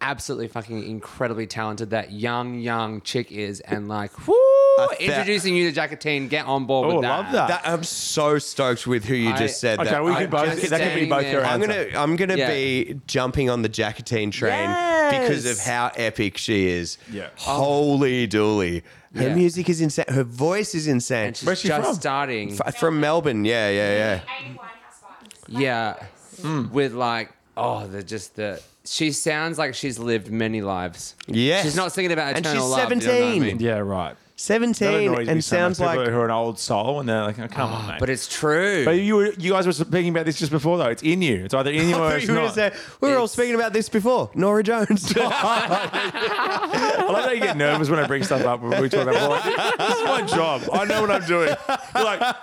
absolutely 0.00 0.48
fucking 0.48 0.84
incredibly 0.88 1.46
talented 1.46 1.90
that 1.90 2.12
young 2.12 2.58
young 2.60 3.00
chick 3.02 3.30
is, 3.32 3.60
and 3.60 3.88
like, 3.88 4.26
whoo, 4.26 4.34
thought- 4.76 5.00
introducing 5.00 5.54
you 5.56 5.70
to 5.72 5.80
Jacoténe, 5.80 6.28
get 6.28 6.46
on 6.46 6.66
board 6.66 6.90
Oh, 6.90 6.94
with 6.96 7.02
that. 7.02 7.08
love 7.24 7.32
that. 7.32 7.48
That, 7.48 7.62
I'm 7.64 7.82
so 7.82 8.38
stoked 8.38 8.86
with 8.86 9.04
who 9.04 9.14
you 9.14 9.30
I- 9.30 9.36
just 9.38 9.60
said. 9.60 9.78
Okay, 9.80 9.90
that. 9.90 10.04
we 10.04 10.12
I- 10.12 10.20
could 10.22 10.30
both. 10.30 10.46
just 10.60 10.70
That 10.70 10.80
could 10.80 10.94
be 10.94 11.06
standing 11.06 11.08
both 11.08 11.22
there. 11.22 11.32
your 11.32 11.44
I'm 11.44 11.62
answer. 11.62 11.84
gonna 11.90 11.98
I'm 12.02 12.16
gonna 12.16 12.36
Yeah. 12.36 12.50
be 12.50 13.00
jumping 13.06 13.50
on 13.50 13.62
the 13.62 13.68
Jacoténe 13.68 14.30
train 14.32 14.68
because 15.10 15.46
of 15.46 15.58
how 15.60 15.90
epic 15.96 16.36
she 16.38 16.68
is. 16.68 16.98
Yeah. 17.10 17.28
Holy 17.36 18.26
dooly. 18.28 18.82
Her 19.14 19.28
Yeah. 19.28 19.34
music 19.34 19.70
is 19.70 19.80
insane. 19.80 20.04
Her 20.08 20.24
voice 20.24 20.74
is 20.74 20.86
insane. 20.86 21.28
And 21.28 21.36
she's 21.36 21.46
Where's 21.46 21.60
she 21.60 21.68
just 21.68 21.84
from? 21.86 21.94
starting. 21.94 22.58
F- 22.66 22.76
From 22.78 23.00
Melbourne, 23.00 23.44
yeah, 23.46 23.70
yeah, 23.70 23.92
yeah. 23.94 24.20
Amy 24.44 24.58
Winehouse 24.58 25.48
vibes. 25.48 25.60
Yeah, 25.60 25.94
Hmm. 26.42 26.70
with 26.70 26.92
like, 26.92 27.30
oh, 27.56 27.86
the 27.86 28.02
just 28.02 28.36
the. 28.36 28.60
She 28.84 29.10
sounds 29.12 29.58
like 29.58 29.74
she's 29.74 29.98
lived 29.98 30.30
many 30.30 30.60
lives. 30.60 31.14
Yes. 31.26 31.64
she's 31.64 31.74
not 31.76 31.92
singing 31.92 32.12
about 32.12 32.36
And 32.36 32.44
eternal 32.44 32.64
she's 32.64 32.70
love. 32.70 32.90
you 32.90 32.96
know 32.96 33.02
what 33.06 33.14
I 33.14 33.18
17. 33.20 33.42
mean? 33.42 33.58
Yeah, 33.60 33.78
right. 33.78 34.14
That 34.36 34.42
17 34.42 34.88
annoys 35.12 35.28
and 35.28 35.42
so 35.42 35.56
much. 35.56 35.60
sounds 35.62 35.78
People 35.78 35.96
like 35.96 36.08
who 36.10 36.16
are 36.18 36.24
an 36.26 36.30
old 36.30 36.58
soul 36.58 37.00
and 37.00 37.08
they're 37.08 37.22
like, 37.22 37.38
oh, 37.38 37.48
come 37.48 37.72
on, 37.72 37.86
mate. 37.88 37.96
But 38.00 38.10
it's 38.10 38.28
true. 38.28 38.84
But 38.84 38.96
you 38.98 39.16
were, 39.16 39.32
you 39.38 39.52
guys 39.52 39.66
were 39.66 39.72
speaking 39.72 40.10
about 40.10 40.26
this 40.26 40.38
just 40.38 40.52
before, 40.52 40.76
though. 40.76 40.90
It's 40.90 41.02
in 41.02 41.22
you. 41.22 41.44
It's 41.46 41.54
either 41.54 41.70
in 41.70 41.88
you 41.88 41.96
or 41.96 42.14
it's 42.16 42.26
you 42.26 42.32
were 42.34 42.40
gonna 42.40 42.46
not. 42.48 42.54
say, 42.54 42.72
we 43.00 43.08
were 43.08 43.14
all 43.16 43.20
It's- 43.24 43.32
speaking 43.32 43.54
about 43.54 43.72
this 43.72 43.88
before. 43.88 44.30
Norah 44.34 44.62
Jones. 44.62 45.10
I 45.16 47.06
love 47.08 47.24
how 47.24 47.30
you 47.30 47.40
get 47.40 47.56
nervous 47.56 47.88
when 47.88 47.98
I 47.98 48.06
bring 48.06 48.22
stuff 48.22 48.42
up. 48.44 48.60
When 48.62 48.80
we 48.82 48.88
talk 48.88 49.06
about 49.08 49.14
well, 49.14 49.78
this 49.88 49.98
is 49.98 50.04
my 50.04 50.22
job. 50.22 50.62
I 50.72 50.84
know 50.84 51.00
what 51.00 51.10
I'm 51.10 51.24
doing. 51.26 51.54
You're 51.94 52.04
like, 52.04 52.36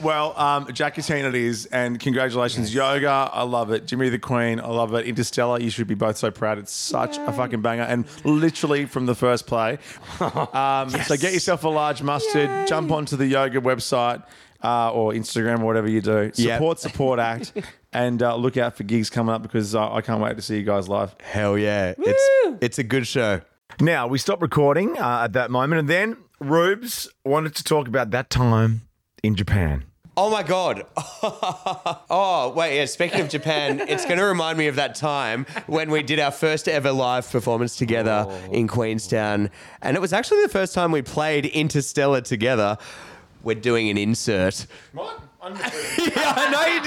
well, 0.00 0.38
um, 0.38 0.66
Jacoténe 0.66 1.24
it 1.24 1.34
is, 1.34 1.66
and 1.66 1.98
congratulations, 1.98 2.72
yoga. 2.74 3.08
I 3.32 3.42
love 3.42 3.70
it. 3.72 3.86
Jimi 3.86 4.10
the 4.10 4.18
Kween. 4.18 4.60
I 4.62 4.68
love 4.68 4.94
it. 4.94 5.06
Interstellar. 5.06 5.60
You 5.60 5.70
should 5.70 5.86
be 5.88 5.94
both 5.94 6.16
so 6.18 6.30
proud. 6.30 6.58
It's 6.58 6.72
such 6.72 7.18
a 7.18 7.32
fucking 7.32 7.62
banger, 7.62 7.82
and 7.82 8.04
literally 8.24 8.84
from 8.86 9.06
the 9.06 9.14
first 9.14 9.46
play. 9.46 9.78
Um, 10.56 10.90
So 10.90 11.15
get 11.16 11.32
yourself 11.32 11.64
a 11.64 11.68
large 11.68 12.02
mustard. 12.02 12.66
Jump 12.66 12.90
onto 12.90 13.16
the 13.16 13.32
Y.O.G.A. 13.34 13.60
website. 13.60 14.22
Uh, 14.62 14.90
or 14.90 15.12
Instagram, 15.12 15.60
or 15.60 15.66
whatever 15.66 15.88
you 15.88 16.00
do. 16.00 16.32
Yep. 16.34 16.56
Support, 16.56 16.78
support, 16.80 17.18
act, 17.20 17.52
and 17.92 18.20
uh, 18.22 18.34
look 18.34 18.56
out 18.56 18.74
for 18.74 18.84
gigs 18.84 19.10
coming 19.10 19.32
up 19.32 19.42
because 19.42 19.74
uh, 19.74 19.92
I 19.92 20.00
can't 20.00 20.20
wait 20.20 20.34
to 20.36 20.42
see 20.42 20.56
you 20.56 20.62
guys 20.64 20.88
live. 20.88 21.14
Hell 21.20 21.58
yeah. 21.58 21.92
It's 21.96 22.58
it's 22.62 22.78
a 22.78 22.82
good 22.82 23.06
show. 23.06 23.42
Now, 23.80 24.06
we 24.06 24.16
stopped 24.18 24.40
recording 24.40 24.98
uh, 24.98 25.24
at 25.24 25.34
that 25.34 25.50
moment, 25.50 25.80
and 25.80 25.88
then 25.88 26.16
Rubes 26.40 27.08
wanted 27.24 27.54
to 27.56 27.64
talk 27.64 27.86
about 27.86 28.10
that 28.12 28.30
time 28.30 28.88
in 29.22 29.34
Japan. 29.34 29.84
Oh 30.18 30.30
my 30.30 30.42
god. 30.42 30.86
oh, 30.96 32.52
wait, 32.56 32.78
yeah, 32.78 32.86
speaking 32.86 33.20
of 33.20 33.28
Japan, 33.28 33.80
it's 33.80 34.06
going 34.06 34.16
to 34.16 34.24
remind 34.24 34.56
me 34.56 34.66
of 34.66 34.76
that 34.76 34.94
time 34.94 35.44
when 35.66 35.90
we 35.90 36.02
did 36.02 36.18
our 36.18 36.30
first 36.30 36.68
ever 36.68 36.90
live 36.90 37.30
performance 37.30 37.76
together 37.76 38.26
in 38.50 38.66
Queenstown. 38.66 39.50
And 39.82 39.94
it 39.94 40.00
was 40.00 40.14
actually 40.14 40.40
the 40.40 40.48
first 40.48 40.72
time 40.72 40.90
we 40.90 41.02
played 41.02 41.44
Interstellar 41.44 42.22
together. 42.22 42.78
We're 43.42 43.56
doing 43.56 43.90
an 43.90 43.98
insert. 43.98 44.66
What? 44.92 45.20
yeah, 45.46 46.32
I 46.34 46.50
know 46.50 46.66
you 46.74 46.80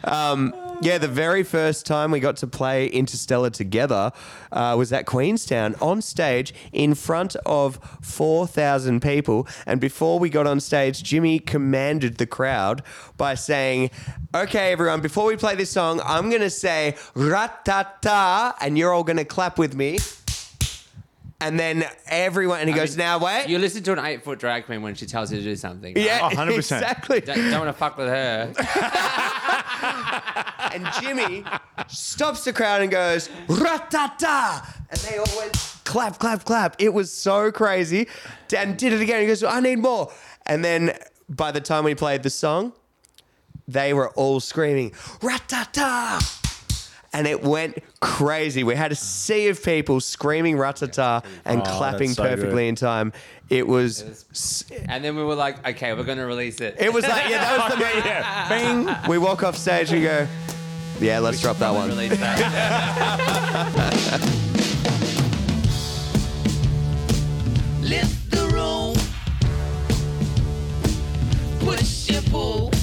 didn't. 0.00 0.12
um, 0.12 0.73
Yeah, 0.84 0.98
the 0.98 1.08
very 1.08 1.42
first 1.44 1.86
time 1.86 2.10
we 2.10 2.20
got 2.20 2.36
to 2.36 2.46
play 2.46 2.88
Interstellar 2.88 3.48
together 3.48 4.12
uh, 4.52 4.74
was 4.76 4.92
at 4.92 5.06
Queenstown 5.06 5.76
on 5.80 6.02
stage 6.02 6.52
in 6.74 6.94
front 6.94 7.36
of 7.46 7.78
4,000 8.02 9.00
people. 9.00 9.48
And 9.64 9.80
before 9.80 10.18
we 10.18 10.28
got 10.28 10.46
on 10.46 10.60
stage, 10.60 11.02
Jimi 11.02 11.44
commanded 11.46 12.18
the 12.18 12.26
crowd 12.26 12.82
by 13.16 13.34
saying, 13.34 13.92
Okay, 14.34 14.72
everyone, 14.72 15.00
before 15.00 15.24
we 15.24 15.38
play 15.38 15.54
this 15.54 15.70
song, 15.70 16.02
I'm 16.04 16.28
going 16.28 16.42
to 16.42 16.50
say 16.50 16.96
ratata, 17.14 18.52
and 18.60 18.76
you're 18.76 18.92
all 18.92 19.04
going 19.04 19.16
to 19.16 19.24
clap 19.24 19.58
with 19.58 19.74
me. 19.74 20.00
And 21.40 21.58
then 21.58 21.84
everyone, 22.06 22.60
and 22.60 22.68
he 22.68 22.74
goes, 22.74 22.94
Now 22.94 23.18
wait. 23.18 23.48
You 23.48 23.58
listen 23.58 23.82
to 23.84 23.92
an 23.92 24.00
eight 24.00 24.22
foot 24.22 24.38
drag 24.38 24.66
queen 24.66 24.82
when 24.82 24.94
she 24.94 25.06
tells 25.06 25.32
you 25.32 25.38
to 25.38 25.44
do 25.44 25.56
something. 25.56 25.96
yeah, 25.96 26.28
Oh, 26.30 26.34
100%. 26.34 26.56
exactly. 26.58 27.20
Don't, 27.22 27.36
don't 27.36 27.64
want 27.64 27.68
to 27.68 27.72
fuck 27.72 27.96
with 27.96 28.08
her. 28.08 28.52
And 30.74 30.84
Jimi 30.86 31.60
stops 31.88 32.44
the 32.44 32.52
crowd 32.52 32.82
and 32.82 32.90
goes, 32.90 33.28
Ratata! 33.48 34.64
And 34.90 34.98
they 35.00 35.18
all 35.18 35.26
went, 35.38 35.52
clap, 35.84 36.18
clap, 36.18 36.44
clap. 36.44 36.76
It 36.78 36.92
was 36.92 37.12
so 37.12 37.50
crazy. 37.52 38.08
Dan 38.48 38.76
did 38.76 38.92
it 38.92 39.00
again. 39.00 39.20
He 39.20 39.26
goes, 39.26 39.42
I 39.44 39.60
need 39.60 39.78
more. 39.78 40.12
And 40.46 40.64
then 40.64 40.96
by 41.28 41.52
the 41.52 41.60
time 41.60 41.84
we 41.84 41.94
played 41.94 42.22
the 42.22 42.30
song, 42.30 42.72
they 43.66 43.94
were 43.94 44.10
all 44.10 44.40
screaming, 44.40 44.90
Ratata! 45.20 46.40
And 47.14 47.28
it 47.28 47.44
went 47.44 47.78
crazy. 48.00 48.64
We 48.64 48.74
had 48.74 48.90
a 48.90 48.96
sea 48.96 49.46
of 49.46 49.62
people 49.62 50.00
screaming 50.00 50.56
ratata 50.56 51.24
and 51.44 51.60
Oh, 51.60 51.64
clapping 51.64 52.08
so 52.12 52.24
perfectly 52.24 52.64
good. 52.64 52.68
in 52.70 52.74
time. 52.74 53.12
It 53.48 53.68
was, 53.68 54.26
s- 54.32 54.64
And 54.88 55.04
then 55.04 55.14
we 55.14 55.22
were 55.22 55.36
like, 55.36 55.64
okay, 55.64 55.94
we're 55.94 56.02
going 56.02 56.18
to 56.18 56.26
release 56.26 56.60
it. 56.60 56.74
it 56.80 56.92
was 56.92 57.06
like, 57.06 57.28
yeah, 57.30 57.38
that 57.56 57.70
was 57.70 57.78
the 57.78 57.84
moment. 57.84 58.04
yeah. 58.04 58.48
Bing. 59.04 59.08
We 59.08 59.18
walk 59.18 59.44
off 59.44 59.56
stage 59.56 59.92
and 59.92 60.02
go, 60.02 60.26
yeah, 61.00 61.18
let's 61.18 61.40
drop 61.40 61.58
that 61.58 61.74
one. 61.74 61.88
Lift 67.82 68.30
the. 68.30 68.44
Push 71.60 72.10
your 72.10 72.22
pull. 72.22 72.73